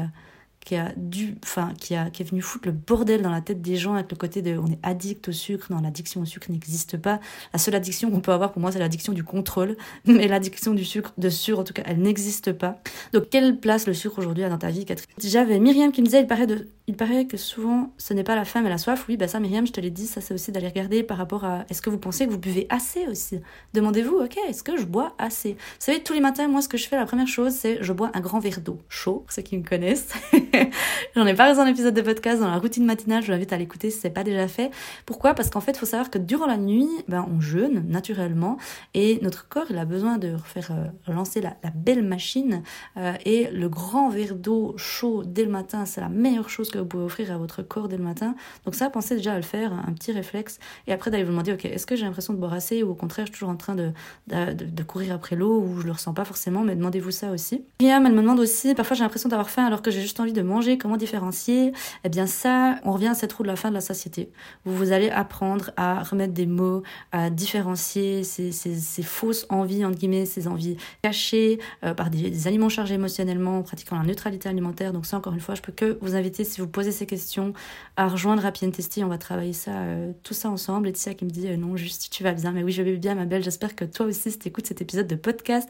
qui 0.64 0.76
a 0.76 0.92
dû, 0.96 1.36
enfin, 1.44 1.72
qui 1.78 1.94
a, 1.94 2.10
qui 2.10 2.22
est 2.22 2.26
venu 2.26 2.40
foutre 2.40 2.66
le 2.68 2.72
bordel 2.72 3.22
dans 3.22 3.30
la 3.30 3.40
tête 3.40 3.60
des 3.60 3.76
gens 3.76 3.94
avec 3.94 4.10
le 4.10 4.16
côté 4.16 4.40
de, 4.42 4.56
on 4.58 4.66
est 4.66 4.78
addict 4.82 5.28
au 5.28 5.32
sucre. 5.32 5.66
Non, 5.70 5.80
l'addiction 5.80 6.22
au 6.22 6.24
sucre 6.24 6.50
n'existe 6.50 6.96
pas. 6.96 7.20
La 7.52 7.58
seule 7.58 7.74
addiction 7.74 8.10
qu'on 8.10 8.20
peut 8.20 8.32
avoir 8.32 8.52
pour 8.52 8.60
moi, 8.60 8.72
c'est 8.72 8.78
l'addiction 8.78 9.12
du 9.12 9.24
contrôle. 9.24 9.76
Mais 10.06 10.26
l'addiction 10.26 10.72
du 10.72 10.84
sucre, 10.84 11.12
de 11.18 11.28
sucre, 11.28 11.58
en 11.60 11.64
tout 11.64 11.74
cas, 11.74 11.82
elle 11.84 12.00
n'existe 12.00 12.52
pas. 12.52 12.80
Donc, 13.12 13.28
quelle 13.30 13.58
place 13.60 13.86
le 13.86 13.94
sucre 13.94 14.18
aujourd'hui 14.18 14.44
a 14.44 14.48
dans 14.48 14.58
ta 14.58 14.70
vie, 14.70 14.84
Catherine? 14.84 15.06
J'avais 15.22 15.58
Myriam 15.58 15.92
qui 15.92 16.00
me 16.00 16.06
disait, 16.06 16.20
il 16.20 16.26
paraît, 16.26 16.46
de, 16.46 16.68
il 16.86 16.96
paraît 16.96 17.26
que 17.26 17.36
souvent, 17.36 17.92
ce 17.98 18.14
n'est 18.14 18.24
pas 18.24 18.36
la 18.36 18.44
faim, 18.44 18.62
mais 18.62 18.70
la 18.70 18.78
soif. 18.78 19.04
Oui, 19.08 19.16
bah 19.16 19.28
ça, 19.28 19.40
Myriam, 19.40 19.66
je 19.66 19.72
te 19.72 19.80
l'ai 19.80 19.90
dit, 19.90 20.06
ça, 20.06 20.20
c'est 20.20 20.32
aussi 20.32 20.50
d'aller 20.50 20.68
regarder 20.68 21.02
par 21.02 21.18
rapport 21.18 21.44
à, 21.44 21.64
est-ce 21.68 21.82
que 21.82 21.90
vous 21.90 21.98
pensez 21.98 22.26
que 22.26 22.30
vous 22.30 22.38
buvez 22.38 22.66
assez 22.70 23.06
aussi? 23.06 23.40
Demandez-vous, 23.74 24.16
ok, 24.16 24.38
est-ce 24.48 24.62
que 24.62 24.76
je 24.78 24.84
bois 24.84 25.14
assez? 25.18 25.52
Vous 25.52 25.58
savez, 25.78 26.02
tous 26.02 26.14
les 26.14 26.20
matins, 26.20 26.48
moi, 26.48 26.62
ce 26.62 26.68
que 26.68 26.78
je 26.78 26.88
fais, 26.88 26.96
la 26.96 27.06
première 27.06 27.28
chose, 27.28 27.52
c'est 27.52 27.82
je 27.82 27.92
bois 27.92 28.10
un 28.14 28.20
grand 28.20 28.38
verre 28.38 28.60
d'eau 28.60 28.78
chaud, 28.88 29.22
pour 29.26 29.32
ceux 29.32 29.42
qui 29.42 29.58
me 29.58 29.64
connaissent. 29.64 30.08
J'en 31.16 31.26
ai 31.26 31.34
parlé 31.34 31.54
dans 31.54 31.64
l'épisode 31.64 31.94
de 31.94 32.02
podcast, 32.02 32.40
dans 32.40 32.50
la 32.50 32.58
routine 32.58 32.84
matinale, 32.84 33.22
je 33.22 33.28
vous 33.28 33.32
invite 33.32 33.52
à 33.52 33.56
l'écouter 33.56 33.90
si 33.90 33.98
c'est 34.00 34.10
pas 34.10 34.24
déjà 34.24 34.48
fait. 34.48 34.70
Pourquoi? 35.06 35.34
Parce 35.34 35.50
qu'en 35.50 35.60
fait, 35.60 35.72
il 35.72 35.78
faut 35.78 35.86
savoir 35.86 36.10
que 36.10 36.18
durant 36.18 36.46
la 36.46 36.56
nuit, 36.56 36.88
ben, 37.08 37.26
on 37.30 37.40
jeûne 37.40 37.84
naturellement 37.88 38.58
et 38.94 39.18
notre 39.22 39.48
corps, 39.48 39.66
il 39.70 39.78
a 39.78 39.84
besoin 39.84 40.18
de 40.18 40.34
refaire 40.34 40.70
euh, 40.72 41.12
lancer 41.12 41.40
la, 41.40 41.56
belle 41.74 42.02
machine 42.02 42.62
euh, 42.96 43.14
et 43.24 43.50
le 43.50 43.68
grand 43.68 44.08
verre 44.08 44.34
d'eau 44.34 44.74
chaud 44.76 45.22
dès 45.24 45.44
le 45.44 45.50
matin, 45.50 45.86
c'est 45.86 46.00
la 46.00 46.08
meilleure 46.08 46.48
chose 46.48 46.70
que 46.70 46.78
vous 46.78 46.86
pouvez 46.86 47.04
offrir 47.04 47.32
à 47.32 47.38
votre 47.38 47.62
corps 47.62 47.88
dès 47.88 47.96
le 47.96 48.04
matin. 48.04 48.34
Donc 48.64 48.74
ça, 48.74 48.90
pensez 48.90 49.16
déjà 49.16 49.32
à 49.32 49.36
le 49.36 49.42
faire, 49.42 49.72
un 49.72 49.92
petit 49.92 50.12
réflexe 50.12 50.58
et 50.86 50.92
après 50.92 51.10
d'aller 51.10 51.24
vous 51.24 51.30
demander, 51.30 51.52
ok, 51.52 51.64
est-ce 51.64 51.86
que 51.86 51.96
j'ai 51.96 52.04
l'impression 52.04 52.32
de 52.32 52.38
boire 52.38 52.52
assez 52.52 52.82
ou 52.82 52.90
au 52.90 52.94
contraire, 52.94 53.26
je 53.26 53.32
suis 53.32 53.40
toujours 53.40 53.50
en 53.50 53.56
train 53.56 53.74
de, 53.74 53.92
de, 54.28 54.82
courir 54.82 55.14
après 55.14 55.36
l'eau 55.36 55.60
ou 55.60 55.80
je 55.80 55.86
le 55.86 55.92
ressens 55.92 56.12
pas 56.12 56.24
forcément, 56.24 56.62
mais 56.62 56.76
demandez-vous 56.76 57.10
ça 57.10 57.30
aussi. 57.30 57.64
Riam, 57.80 58.04
elle 58.06 58.12
me 58.12 58.20
demande 58.20 58.40
aussi, 58.40 58.74
parfois 58.74 58.96
j'ai 58.96 59.02
l'impression 59.02 59.28
d'avoir 59.28 59.50
faim 59.50 59.66
alors 59.66 59.82
que 59.82 59.90
j'ai 59.90 60.00
juste 60.00 60.20
envie 60.20 60.32
de 60.32 60.42
manger, 60.44 60.78
comment 60.78 60.96
différencier 60.96 61.72
Eh 62.04 62.08
bien 62.08 62.26
ça, 62.26 62.76
on 62.84 62.92
revient 62.92 63.08
à 63.08 63.14
cette 63.14 63.32
roue 63.32 63.42
de 63.42 63.48
la 63.48 63.56
fin 63.56 63.68
de 63.70 63.74
la 63.74 63.80
satiété. 63.80 64.30
Vous, 64.64 64.76
vous 64.76 64.92
allez 64.92 65.10
apprendre 65.10 65.70
à 65.76 66.02
remettre 66.02 66.32
des 66.32 66.46
mots, 66.46 66.82
à 67.12 67.30
différencier 67.30 68.24
ces, 68.24 68.52
ces, 68.52 69.02
fausses 69.02 69.46
envies, 69.48 69.84
entre 69.84 69.98
guillemets, 69.98 70.26
ces 70.26 70.48
envies 70.48 70.76
cachées 71.02 71.58
euh, 71.84 71.94
par 71.94 72.10
des, 72.10 72.46
aliments 72.46 72.68
chargés 72.68 72.94
émotionnellement, 72.94 73.58
en 73.58 73.62
pratiquant 73.62 73.96
la 73.96 74.04
neutralité 74.04 74.48
alimentaire. 74.48 74.92
Donc 74.92 75.06
ça, 75.06 75.16
encore 75.16 75.34
une 75.34 75.40
fois, 75.40 75.54
je 75.54 75.62
peux 75.62 75.72
que 75.72 75.98
vous 76.00 76.14
inviter, 76.14 76.44
si 76.44 76.60
vous 76.60 76.68
posez 76.68 76.92
ces 76.92 77.06
questions, 77.06 77.52
à 77.96 78.08
rejoindre 78.08 78.44
Happy 78.44 78.70
Testy. 78.70 79.04
On 79.04 79.08
va 79.08 79.18
travailler 79.18 79.52
ça, 79.52 79.72
euh, 79.72 80.12
tout 80.22 80.34
ça 80.34 80.50
ensemble. 80.50 80.86
Laetitia 80.86 81.14
qui 81.14 81.24
me 81.24 81.30
dit, 81.30 81.48
euh, 81.48 81.56
non, 81.56 81.76
juste, 81.76 82.10
tu 82.10 82.22
vas 82.22 82.32
bien. 82.32 82.52
Mais 82.52 82.62
oui, 82.62 82.72
je 82.72 82.82
vais 82.82 82.96
bien, 82.96 83.14
ma 83.14 83.24
belle. 83.24 83.42
J'espère 83.42 83.74
que 83.74 83.84
toi 83.84 84.06
aussi, 84.06 84.30
si 84.30 84.38
t'écoutes 84.38 84.66
cet 84.66 84.80
épisode 84.80 85.06
de 85.06 85.16
podcast. 85.16 85.68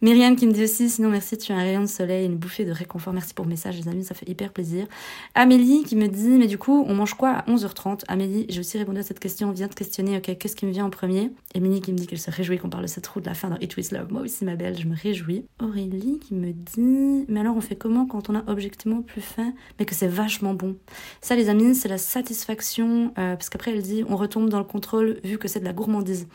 Myriam 0.00 0.36
qui 0.36 0.46
me 0.46 0.52
dit 0.52 0.64
aussi, 0.64 0.88
sinon 0.88 1.10
merci, 1.10 1.38
tu 1.38 1.52
as 1.52 1.56
un 1.56 1.62
rayon 1.62 1.82
de 1.82 1.86
soleil, 1.86 2.26
une 2.26 2.36
bouffée 2.36 2.64
de 2.64 2.72
réconfort. 2.72 3.12
Merci 3.12 3.34
pour 3.34 3.44
le 3.44 3.50
message, 3.50 3.76
les 3.78 3.88
amis, 3.88 4.04
ça 4.12 4.18
fait 4.18 4.30
hyper 4.30 4.52
plaisir. 4.52 4.86
Amélie 5.34 5.84
qui 5.84 5.96
me 5.96 6.06
dit, 6.06 6.28
mais 6.28 6.46
du 6.46 6.58
coup, 6.58 6.84
on 6.86 6.94
mange 6.94 7.14
quoi 7.14 7.30
à 7.30 7.42
11h30 7.46 8.02
Amélie, 8.08 8.46
j'ai 8.48 8.60
aussi 8.60 8.78
répondu 8.78 9.00
à 9.00 9.02
cette 9.02 9.20
question, 9.20 9.48
on 9.48 9.52
vient 9.52 9.68
de 9.68 9.74
questionner, 9.74 10.18
ok, 10.18 10.36
qu'est-ce 10.38 10.56
qui 10.56 10.66
me 10.66 10.70
vient 10.70 10.84
en 10.84 10.90
premier? 10.90 11.32
Émilie 11.54 11.80
qui 11.80 11.92
me 11.92 11.98
dit 11.98 12.06
qu'elle 12.06 12.20
se 12.20 12.30
réjouit 12.30 12.58
qu'on 12.58 12.68
parle 12.68 12.82
de 12.82 12.88
cette 12.88 13.06
roue 13.06 13.20
de 13.20 13.26
la 13.26 13.34
fin 13.34 13.48
dans 13.48 13.58
It 13.58 13.76
With 13.76 13.90
Love. 13.92 14.12
Moi 14.12 14.22
aussi, 14.22 14.44
ma 14.44 14.56
belle, 14.56 14.78
je 14.78 14.86
me 14.86 14.94
réjouis. 14.94 15.46
Aurélie 15.60 16.18
qui 16.18 16.34
me 16.34 16.52
dit, 16.52 17.24
mais 17.28 17.40
alors 17.40 17.56
on 17.56 17.60
fait 17.60 17.76
comment 17.76 18.06
quand 18.06 18.28
on 18.28 18.34
a 18.34 18.42
objectivement 18.48 19.02
plus 19.02 19.22
faim, 19.22 19.52
mais 19.78 19.86
que 19.86 19.94
c'est 19.94 20.08
vachement 20.08 20.54
bon 20.54 20.76
Ça, 21.20 21.34
les 21.34 21.48
amis, 21.48 21.74
c'est 21.74 21.88
la 21.88 21.98
satisfaction, 21.98 23.12
euh, 23.18 23.34
parce 23.36 23.48
qu'après, 23.48 23.72
elle 23.72 23.82
dit, 23.82 24.04
on 24.08 24.16
retombe 24.16 24.48
dans 24.48 24.58
le 24.58 24.64
contrôle 24.64 25.20
vu 25.24 25.38
que 25.38 25.48
c'est 25.48 25.60
de 25.60 25.64
la 25.64 25.72
gourmandise. 25.72 26.28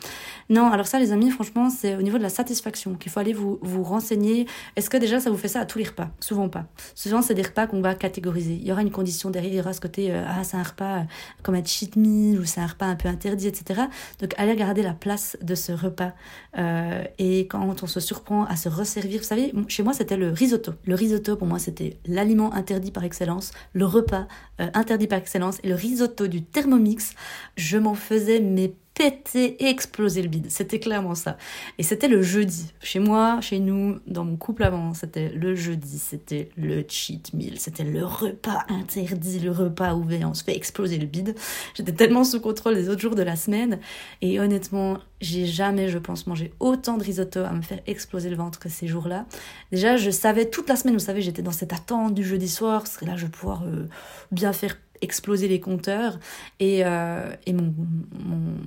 Non, 0.50 0.70
alors 0.70 0.86
ça, 0.86 0.98
les 0.98 1.12
amis, 1.12 1.30
franchement, 1.30 1.70
c'est 1.70 1.96
au 1.96 2.02
niveau 2.02 2.18
de 2.18 2.22
la 2.22 2.28
satisfaction 2.28 2.94
qu'il 2.94 3.12
faut 3.12 3.20
aller 3.20 3.32
vous, 3.32 3.58
vous 3.62 3.82
renseigner. 3.82 4.46
Est-ce 4.76 4.90
que 4.90 4.96
déjà, 4.96 5.20
ça 5.20 5.30
vous 5.30 5.36
fait 5.36 5.48
ça 5.48 5.60
à 5.60 5.66
tous 5.66 5.78
les 5.78 5.84
repas? 5.84 6.10
Souvent 6.20 6.48
pas. 6.48 6.66
Souvent, 6.94 7.22
c'est 7.22 7.34
des 7.34 7.42
repas 7.42 7.57
qu'on 7.66 7.80
va 7.80 7.94
catégoriser. 7.94 8.54
Il 8.54 8.66
y 8.66 8.72
aura 8.72 8.82
une 8.82 8.90
condition 8.90 9.30
derrière, 9.30 9.52
il 9.52 9.56
y 9.56 9.60
aura 9.60 9.72
ce 9.72 9.80
côté, 9.80 10.10
euh, 10.10 10.24
ah, 10.26 10.44
c'est 10.44 10.56
un 10.56 10.62
repas 10.62 10.98
euh, 10.98 11.02
comme 11.42 11.54
un 11.54 11.64
cheat 11.64 11.96
meal 11.96 12.38
ou 12.38 12.44
c'est 12.44 12.60
un 12.60 12.66
repas 12.66 12.86
un 12.86 12.96
peu 12.96 13.08
interdit, 13.08 13.48
etc. 13.48 13.82
Donc, 14.20 14.34
allez 14.36 14.52
regarder 14.52 14.82
la 14.82 14.92
place 14.92 15.36
de 15.42 15.54
ce 15.54 15.72
repas. 15.72 16.12
Euh, 16.58 17.04
et 17.18 17.46
quand 17.48 17.82
on 17.82 17.86
se 17.86 18.00
surprend 18.00 18.44
à 18.44 18.56
se 18.56 18.68
resservir, 18.68 19.20
vous 19.20 19.26
savez, 19.26 19.52
chez 19.68 19.82
moi, 19.82 19.92
c'était 19.92 20.16
le 20.16 20.30
risotto. 20.30 20.72
Le 20.84 20.94
risotto, 20.94 21.36
pour 21.36 21.46
moi, 21.46 21.58
c'était 21.58 21.98
l'aliment 22.06 22.52
interdit 22.54 22.90
par 22.90 23.04
excellence, 23.04 23.52
le 23.72 23.86
repas 23.86 24.26
interdit 24.58 25.06
par 25.06 25.18
excellence. 25.18 25.58
Et 25.62 25.68
le 25.68 25.74
risotto 25.74 26.26
du 26.26 26.42
Thermomix, 26.42 27.14
je 27.56 27.78
m'en 27.78 27.94
faisais 27.94 28.40
mes 28.40 28.74
péter, 28.98 29.64
exploser 29.68 30.22
le 30.22 30.28
bide. 30.28 30.50
C'était 30.50 30.80
clairement 30.80 31.14
ça. 31.14 31.38
Et 31.78 31.84
c'était 31.84 32.08
le 32.08 32.20
jeudi. 32.20 32.72
Chez 32.82 32.98
moi, 32.98 33.40
chez 33.40 33.60
nous, 33.60 34.00
dans 34.08 34.24
mon 34.24 34.36
couple 34.36 34.64
avant, 34.64 34.92
c'était 34.92 35.28
le 35.28 35.54
jeudi, 35.54 36.00
c'était 36.00 36.48
le 36.56 36.84
cheat 36.86 37.32
meal, 37.32 37.60
c'était 37.60 37.84
le 37.84 38.04
repas 38.04 38.64
interdit, 38.68 39.38
le 39.38 39.52
repas 39.52 39.94
ouvert, 39.94 40.28
on 40.28 40.34
se 40.34 40.42
fait 40.42 40.56
exploser 40.56 40.98
le 40.98 41.06
bide. 41.06 41.36
J'étais 41.74 41.92
tellement 41.92 42.24
sous 42.24 42.40
contrôle 42.40 42.74
les 42.74 42.88
autres 42.88 43.00
jours 43.00 43.14
de 43.14 43.22
la 43.22 43.36
semaine. 43.36 43.78
Et 44.20 44.40
honnêtement, 44.40 44.98
j'ai 45.20 45.46
jamais, 45.46 45.88
je 45.88 45.98
pense, 45.98 46.26
mangé 46.26 46.52
autant 46.58 46.96
de 46.96 47.04
risotto 47.04 47.40
à 47.40 47.52
me 47.52 47.62
faire 47.62 47.78
exploser 47.86 48.30
le 48.30 48.36
ventre 48.36 48.58
que 48.58 48.68
ces 48.68 48.88
jours-là. 48.88 49.26
Déjà, 49.70 49.96
je 49.96 50.10
savais 50.10 50.50
toute 50.50 50.68
la 50.68 50.74
semaine, 50.74 50.94
vous 50.94 51.00
savez, 51.00 51.22
j'étais 51.22 51.42
dans 51.42 51.52
cette 51.52 51.72
attente 51.72 52.14
du 52.14 52.24
jeudi 52.24 52.48
soir, 52.48 52.82
parce 52.82 52.96
que 52.96 53.04
là, 53.04 53.16
je 53.16 53.26
vais 53.26 53.30
pouvoir 53.30 53.62
euh, 53.62 53.86
bien 54.32 54.52
faire 54.52 54.76
exploser 55.00 55.48
les 55.48 55.60
compteurs. 55.60 56.18
Et, 56.60 56.84
euh, 56.84 57.32
et 57.46 57.52
mon, 57.52 57.74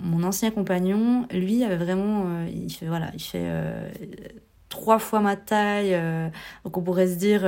mon, 0.04 0.24
ancien 0.24 0.52
compagnon, 0.52 1.28
lui, 1.32 1.64
avait 1.64 1.78
vraiment. 1.78 2.26
Euh, 2.26 2.48
il 2.54 2.72
fait, 2.72 2.88
voilà, 2.88 3.12
il 3.14 3.22
fait 3.22 3.44
euh, 3.44 3.90
trois 4.70 5.00
fois 5.00 5.20
ma 5.20 5.36
taille. 5.36 6.00
donc 6.64 6.78
on 6.78 6.82
pourrait 6.82 7.08
se 7.08 7.16
dire. 7.16 7.46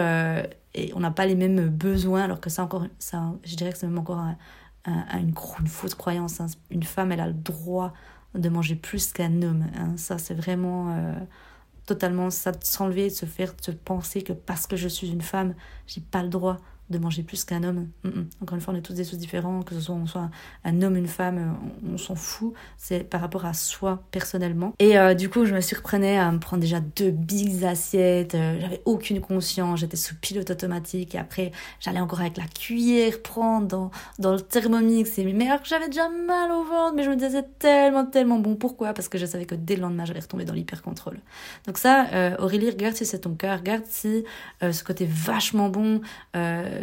et 0.75 0.91
on 0.95 0.99
n'a 0.99 1.11
pas 1.11 1.25
les 1.25 1.35
mêmes 1.35 1.69
besoins, 1.69 2.23
alors 2.23 2.39
que 2.39 2.49
ça, 2.49 2.63
encore, 2.63 2.85
ça, 2.99 3.33
je 3.43 3.55
dirais 3.55 3.71
que 3.71 3.77
c'est 3.77 3.87
même 3.87 3.99
encore 3.99 4.21
une, 4.85 5.33
une, 5.59 5.67
fausse 5.67 5.95
croyance. 5.95 6.41
Hein. 6.41 6.47
Une 6.69 6.83
femme, 6.83 7.11
elle 7.11 7.21
a 7.21 7.27
le 7.27 7.33
droit 7.33 7.93
de 8.35 8.49
manger 8.49 8.75
plus 8.75 9.13
qu'un 9.13 9.41
homme. 9.43 9.67
Hein. 9.77 9.93
Ça, 9.97 10.17
c'est 10.17 10.33
vraiment 10.33 11.15
totalement 11.85 12.29
ça 12.29 12.51
de 12.51 12.63
s'enlever, 12.63 13.09
de 13.09 13.13
se 13.13 13.25
faire, 13.25 13.53
se 13.61 13.71
penser 13.71 14.21
que 14.21 14.33
parce 14.33 14.67
que 14.67 14.75
je 14.75 14.87
suis 14.87 15.11
une 15.11 15.21
femme, 15.21 15.53
j'ai 15.85 16.01
pas 16.01 16.23
le 16.23 16.29
droit 16.29 16.57
de 16.93 16.99
manger 16.99 17.23
plus 17.23 17.43
qu'un 17.43 17.63
homme. 17.63 17.87
Encore 18.41 18.55
une 18.55 18.61
fois, 18.61 18.73
on 18.73 18.77
est 18.77 18.81
tous 18.81 18.93
des 18.93 19.03
choses 19.03 19.19
différents, 19.19 19.61
que 19.63 19.75
ce 19.75 19.81
soit 19.81 19.95
on 19.95 20.05
soit 20.05 20.29
un 20.63 20.81
homme, 20.81 20.95
une 20.95 21.07
femme, 21.07 21.57
on, 21.91 21.97
s'en 21.97 22.15
fout. 22.15 22.53
C'est 22.77 23.03
par 23.03 23.21
rapport 23.21 23.45
à 23.45 23.53
soi 23.53 24.03
personnellement. 24.11 24.73
Et 24.79 24.97
euh, 24.97 25.13
du 25.13 25.29
coup, 25.29 25.45
je 25.45 25.53
me 25.53 25.61
surprenais 25.61 26.17
à 26.17 26.31
me 26.31 26.39
prendre 26.39 26.61
déjà 26.61 26.79
deux 26.79 27.11
big 27.11 27.63
assiettes. 27.63 28.35
Euh, 28.35 28.59
j'avais 28.59 28.81
aucune 28.85 29.21
conscience, 29.21 29.79
j'étais 29.79 29.97
sous 29.97 30.15
pilote 30.15 30.49
automatique. 30.49 31.15
Et 31.15 31.17
après, 31.17 31.51
j'allais 31.79 31.99
encore 31.99 32.21
avec 32.21 32.37
la 32.37 32.45
cuillère 32.45 33.21
prendre 33.21 33.67
dans, 33.67 33.91
dans 34.19 34.33
le 34.33 34.41
thermomix. 34.41 35.17
Et, 35.17 35.33
mais 35.33 35.47
alors 35.47 35.61
que 35.61 35.67
j'avais 35.67 35.87
déjà 35.87 36.09
mal 36.09 36.51
au 36.51 36.63
ventre, 36.63 36.93
mais 36.95 37.03
je 37.03 37.09
me 37.09 37.15
disais 37.15 37.43
tellement, 37.59 38.05
tellement 38.05 38.39
bon. 38.39 38.55
Pourquoi? 38.55 38.93
Parce 38.93 39.09
que 39.09 39.17
je 39.17 39.25
savais 39.25 39.45
que 39.45 39.55
dès 39.55 39.75
le 39.75 39.81
lendemain, 39.81 40.05
j'allais 40.05 40.21
retomber 40.21 40.45
dans 40.45 40.53
l'hyper-contrôle. 40.53 41.19
Donc 41.65 41.77
ça, 41.77 42.07
euh, 42.13 42.35
Aurélie, 42.39 42.69
regarde 42.69 42.95
si 42.95 43.05
c'est 43.05 43.19
ton 43.19 43.33
cœur, 43.33 43.59
regarde 43.59 43.83
si 43.87 44.23
ce 44.61 44.83
côté 44.83 45.07
vachement 45.09 45.69
bon 45.69 46.01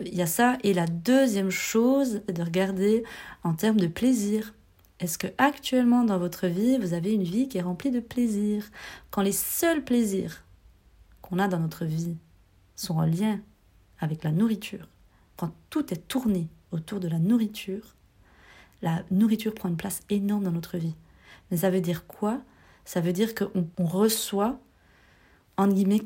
il 0.06 0.14
y 0.14 0.22
a 0.22 0.26
ça. 0.26 0.58
Et 0.62 0.74
la 0.74 0.86
deuxième 0.86 1.50
chose, 1.50 2.22
de 2.26 2.42
regarder 2.42 3.04
en 3.44 3.54
termes 3.54 3.78
de 3.78 3.86
plaisir. 3.86 4.54
Est-ce 4.98 5.18
que 5.18 5.28
actuellement 5.38 6.04
dans 6.04 6.18
votre 6.18 6.46
vie, 6.46 6.78
vous 6.78 6.92
avez 6.92 7.12
une 7.12 7.22
vie 7.22 7.48
qui 7.48 7.59
est 7.59 7.62
remplie 7.62 7.90
de 7.90 8.01
plaisir? 8.01 8.64
Quand 9.11 9.22
les 9.22 9.32
seuls 9.32 9.82
plaisirs 9.82 10.44
qu'on 11.22 11.38
a 11.38 11.48
dans 11.48 11.59
notre 11.59 11.84
vie 11.84 12.16
sont 12.76 12.98
en 12.98 13.07
lien 13.07 13.40
avec 13.98 14.24
la 14.24 14.30
nourriture, 14.30 14.88
quand 15.36 15.53
tout 15.70 15.92
est 15.92 16.09
tourné 16.09 16.48
autour 16.70 17.01
de 17.01 17.09
la 17.09 17.18
nourriture, 17.18 17.96
la 18.82 19.03
nourriture 19.11 19.55
prend 19.55 19.68
une 19.68 19.76
place 19.76 20.01
énorme 20.11 20.44
dans 20.44 20.53
notre 20.53 20.76
vie. 20.76 20.94
Mais 21.51 21.59
ça 21.59 21.70
veut 21.70 21.80
dire 21.80 22.07
quoi? 22.07 22.40
Ça 22.84 23.01
veut 23.01 23.12
dire 23.12 23.34
qu'on 23.34 23.64
reçoit, 23.78 24.59
en 25.57 25.68
guillemets, 25.68 26.03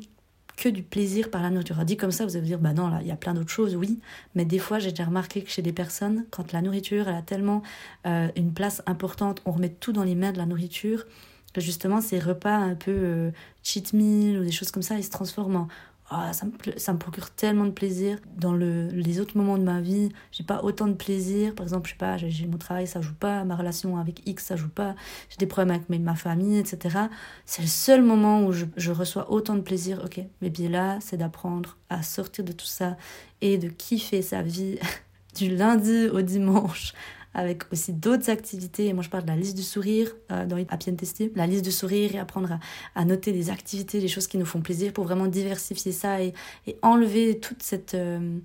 que 0.57 0.69
du 0.69 0.83
plaisir 0.83 1.29
par 1.29 1.41
la 1.41 1.49
nourriture. 1.49 1.83
dit 1.85 1.97
comme 1.97 2.11
ça, 2.11 2.25
vous 2.25 2.31
allez 2.31 2.41
vous 2.41 2.47
dire, 2.47 2.59
bah 2.59 2.73
non, 2.73 2.87
là, 2.87 2.99
il 3.01 3.07
y 3.07 3.11
a 3.11 3.15
plein 3.15 3.33
d'autres 3.33 3.51
choses, 3.51 3.75
oui. 3.75 3.99
Mais 4.35 4.45
des 4.45 4.59
fois, 4.59 4.79
j'ai 4.79 4.91
déjà 4.91 5.05
remarqué 5.05 5.41
que 5.41 5.49
chez 5.49 5.61
des 5.61 5.73
personnes, 5.73 6.25
quand 6.31 6.51
la 6.53 6.61
nourriture, 6.61 7.07
elle 7.07 7.15
a 7.15 7.21
tellement 7.21 7.61
euh, 8.05 8.29
une 8.35 8.53
place 8.53 8.81
importante, 8.85 9.41
on 9.45 9.51
remet 9.51 9.69
tout 9.69 9.91
dans 9.91 10.03
les 10.03 10.15
mains 10.15 10.31
de 10.31 10.37
la 10.37 10.45
nourriture, 10.45 11.05
que 11.53 11.61
justement, 11.61 12.01
ces 12.01 12.19
repas 12.19 12.55
un 12.55 12.75
peu 12.75 12.91
euh, 12.91 13.31
cheat 13.63 13.93
meal 13.93 14.39
ou 14.39 14.43
des 14.43 14.51
choses 14.51 14.71
comme 14.71 14.83
ça, 14.83 14.97
ils 14.97 15.03
se 15.03 15.09
transforment 15.09 15.55
en 15.55 15.67
ah, 16.11 16.33
ça, 16.33 16.45
me, 16.45 16.51
ça 16.77 16.93
me 16.93 16.99
procure 16.99 17.31
tellement 17.31 17.65
de 17.65 17.71
plaisir. 17.71 18.19
Dans 18.37 18.53
le, 18.53 18.87
les 18.89 19.19
autres 19.19 19.35
moments 19.37 19.57
de 19.57 19.63
ma 19.63 19.81
vie, 19.81 20.09
j'ai 20.31 20.43
pas 20.43 20.61
autant 20.63 20.87
de 20.87 20.93
plaisir. 20.93 21.55
Par 21.55 21.65
exemple, 21.65 21.87
je 21.87 21.93
sais 21.93 21.97
pas, 21.97 22.17
j'ai 22.17 22.45
mon 22.45 22.59
travail, 22.59 22.85
ça 22.85 23.01
joue 23.01 23.15
pas, 23.15 23.43
ma 23.43 23.55
relation 23.55 23.97
avec 23.97 24.21
X, 24.27 24.45
ça 24.45 24.55
joue 24.55 24.69
pas, 24.69 24.93
j'ai 25.29 25.37
des 25.37 25.47
problèmes 25.47 25.71
avec 25.71 25.89
ma 25.89 26.15
famille, 26.15 26.59
etc. 26.59 26.99
C'est 27.45 27.63
le 27.63 27.67
seul 27.67 28.03
moment 28.03 28.45
où 28.45 28.51
je, 28.51 28.65
je, 28.77 28.91
reçois 28.91 29.31
autant 29.31 29.55
de 29.55 29.61
plaisir. 29.61 30.01
Ok, 30.05 30.21
mais 30.41 30.51
bien 30.51 30.69
là, 30.69 30.99
c'est 31.01 31.17
d'apprendre 31.17 31.77
à 31.89 32.03
sortir 32.03 32.43
de 32.43 32.51
tout 32.51 32.67
ça 32.67 32.97
et 33.41 33.57
de 33.57 33.69
kiffer 33.69 34.21
sa 34.21 34.43
vie 34.43 34.77
du 35.35 35.55
lundi 35.55 36.07
au 36.09 36.21
dimanche 36.21 36.93
avec 37.35 37.71
aussi 37.71 37.93
d'autres 37.93 38.29
activités. 38.29 38.87
Et 38.87 38.93
moi, 38.93 39.03
je 39.03 39.09
parle 39.09 39.23
de 39.23 39.29
la 39.29 39.35
liste 39.35 39.55
du 39.55 39.61
sourire 39.61 40.15
euh, 40.31 40.45
dans 40.45 40.57
Happy 40.57 40.89
and 40.89 40.95
Testy. 40.95 41.31
La 41.35 41.45
liste 41.45 41.63
du 41.63 41.71
sourire 41.71 42.15
et 42.15 42.19
apprendre 42.19 42.59
à, 42.95 43.05
noter 43.05 43.33
des 43.33 43.49
activités, 43.49 43.99
des 43.99 44.07
choses 44.07 44.27
qui 44.27 44.37
nous 44.37 44.45
font 44.45 44.61
plaisir 44.61 44.93
pour 44.93 45.03
vraiment 45.03 45.27
diversifier 45.27 45.91
ça 45.91 46.21
et, 46.23 46.33
enlever 46.81 47.39
toute 47.39 47.61
cette... 47.61 47.93
Euh, 47.93 48.37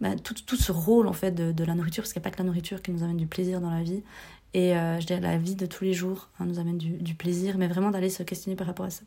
bah, 0.00 0.16
tout, 0.16 0.56
ce 0.56 0.72
rôle 0.72 1.06
en 1.06 1.12
fait 1.12 1.30
de, 1.30 1.52
de 1.52 1.64
la 1.64 1.76
nourriture, 1.76 2.02
parce 2.02 2.12
qu'il 2.12 2.20
n'y 2.20 2.26
a 2.26 2.28
pas 2.28 2.34
que 2.34 2.42
la 2.42 2.46
nourriture 2.48 2.82
qui 2.82 2.90
nous 2.90 3.04
amène 3.04 3.18
du 3.18 3.28
plaisir 3.28 3.60
dans 3.60 3.70
la 3.70 3.84
vie, 3.84 4.02
et 4.54 4.76
euh, 4.76 5.00
je 5.00 5.06
dirais 5.06 5.20
la 5.20 5.38
vie 5.38 5.54
de 5.54 5.64
tous 5.64 5.84
les 5.84 5.94
jours 5.94 6.28
hein, 6.38 6.44
nous 6.46 6.58
amène 6.58 6.76
du, 6.76 7.14
plaisir, 7.14 7.56
mais 7.58 7.68
vraiment 7.68 7.90
d'aller 7.90 8.10
se 8.10 8.22
questionner 8.22 8.56
par 8.56 8.66
rapport 8.66 8.86
à 8.86 8.90
ça. 8.90 9.02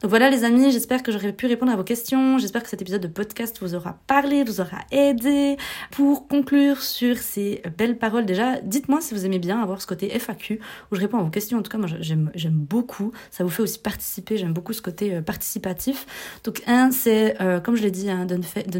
Donc 0.00 0.10
voilà 0.10 0.30
les 0.30 0.44
amis, 0.44 0.72
j'espère 0.72 1.02
que 1.02 1.12
j'aurai 1.12 1.32
pu 1.32 1.46
répondre 1.46 1.72
à 1.72 1.76
vos 1.76 1.84
questions. 1.84 2.38
J'espère 2.38 2.62
que 2.62 2.68
cet 2.68 2.82
épisode 2.82 3.02
de 3.02 3.08
podcast 3.08 3.58
vous 3.60 3.74
aura 3.74 3.98
parlé, 4.06 4.42
vous 4.44 4.60
aura 4.60 4.78
aidé. 4.90 5.56
Pour 5.90 6.26
conclure 6.26 6.82
sur 6.82 7.18
ces 7.18 7.62
belles 7.76 7.98
paroles, 7.98 8.26
déjà, 8.26 8.60
dites-moi 8.60 9.00
si 9.00 9.14
vous 9.14 9.24
aimez 9.24 9.38
bien 9.38 9.60
avoir 9.60 9.80
ce 9.80 9.86
côté 9.86 10.08
FAQ 10.18 10.60
où 10.90 10.96
je 10.96 11.00
réponds 11.00 11.18
à 11.18 11.22
vos 11.22 11.30
questions. 11.30 11.58
En 11.58 11.62
tout 11.62 11.70
cas, 11.70 11.78
moi 11.78 11.88
j'aime 12.00 12.30
beaucoup. 12.52 13.12
Ça 13.30 13.44
vous 13.44 13.50
fait 13.50 13.62
aussi 13.62 13.78
participer. 13.78 14.36
J'aime 14.36 14.52
beaucoup 14.52 14.72
ce 14.72 14.82
côté 14.82 15.14
euh, 15.14 15.22
participatif. 15.22 16.06
Donc 16.44 16.62
un, 16.66 16.90
c'est 16.90 17.40
euh, 17.40 17.60
comme 17.60 17.76
je 17.76 17.82
l'ai 17.82 17.90
dit, 17.90 18.10
hein, 18.10 18.24
de, 18.24 18.36
ne 18.36 18.42
fait, 18.42 18.68
de 18.68 18.78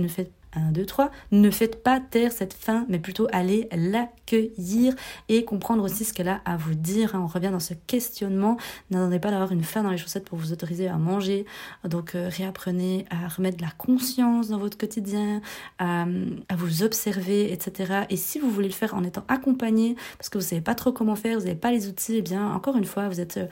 1, 0.54 0.72
2, 0.72 0.86
3. 0.86 1.10
Ne 1.32 1.50
faites 1.50 1.82
pas 1.82 2.00
taire 2.00 2.32
cette 2.32 2.54
faim, 2.54 2.86
mais 2.88 2.98
plutôt 2.98 3.26
aller 3.32 3.68
l'accueillir 3.72 4.94
et 5.28 5.44
comprendre 5.44 5.84
aussi 5.84 6.04
ce 6.04 6.12
qu'elle 6.12 6.28
a 6.28 6.40
à 6.44 6.56
vous 6.56 6.74
dire. 6.74 7.14
Hein. 7.14 7.22
On 7.24 7.26
revient 7.26 7.50
dans 7.50 7.60
ce 7.60 7.74
questionnement. 7.74 8.56
N'attendez 8.90 9.18
pas 9.18 9.30
d'avoir 9.30 9.52
une 9.52 9.62
faim 9.62 9.82
dans 9.82 9.90
les 9.90 9.98
chaussettes 9.98 10.24
pour 10.24 10.38
vous 10.38 10.52
autoriser 10.52 10.88
à 10.88 10.96
manger. 10.96 11.46
Donc 11.84 12.14
euh, 12.14 12.28
réapprenez 12.30 13.06
à 13.10 13.28
remettre 13.28 13.58
de 13.58 13.62
la 13.62 13.72
conscience 13.76 14.48
dans 14.48 14.58
votre 14.58 14.78
quotidien, 14.78 15.40
à, 15.78 16.06
vous 16.56 16.82
observer, 16.82 17.52
etc. 17.52 18.04
Et 18.10 18.16
si 18.16 18.38
vous 18.38 18.50
voulez 18.50 18.68
le 18.68 18.74
faire 18.74 18.94
en 18.94 19.04
étant 19.04 19.24
accompagné, 19.28 19.96
parce 20.16 20.28
que 20.28 20.38
vous 20.38 20.44
savez 20.44 20.60
pas 20.60 20.74
trop 20.74 20.92
comment 20.92 21.16
faire, 21.16 21.38
vous 21.38 21.46
n'avez 21.46 21.58
pas 21.58 21.70
les 21.70 21.88
outils, 21.88 22.16
eh 22.16 22.22
bien 22.22 22.52
encore 22.52 22.76
une 22.76 22.84
fois, 22.84 23.08
vous 23.08 23.20
êtes... 23.20 23.36
Euh, 23.36 23.46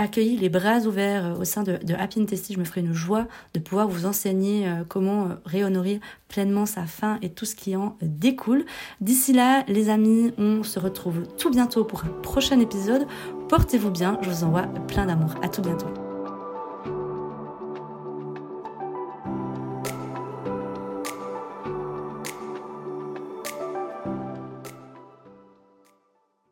accueilli 0.00 0.36
les 0.36 0.48
bras 0.48 0.80
ouverts 0.80 1.26
euh, 1.26 1.40
au 1.40 1.44
sein 1.44 1.62
de, 1.62 1.78
Happy 1.98 2.24
Testy. 2.26 2.54
Je 2.54 2.58
me 2.58 2.64
ferai 2.64 2.80
une 2.80 2.94
joie 2.94 3.26
de 3.54 3.60
pouvoir 3.60 3.88
vous 3.88 4.06
enseigner 4.06 4.66
euh, 4.66 4.82
comment 4.88 5.24
euh, 5.24 5.34
réhonorer 5.44 6.00
pleinement 6.28 6.66
sa 6.66 6.84
faim 6.84 7.18
et 7.22 7.30
tout 7.30 7.44
ce 7.44 7.54
qui 7.54 7.76
en 7.76 7.96
découle. 8.02 8.64
D'ici 9.00 9.32
là, 9.32 9.64
les 9.68 9.90
amis, 9.90 10.32
on 10.38 10.62
se 10.62 10.78
retrouve 10.78 11.22
tout 11.36 11.50
bientôt 11.50 11.84
pour 11.84 12.04
un 12.04 12.20
prochain 12.22 12.58
épisode. 12.60 13.06
Portez-vous 13.48 13.90
bien, 13.90 14.18
je 14.22 14.30
vous 14.30 14.44
envoie 14.44 14.62
plein 14.88 15.06
d'amour. 15.06 15.34
À 15.42 15.48
tout 15.48 15.62
bientôt. 15.62 16.09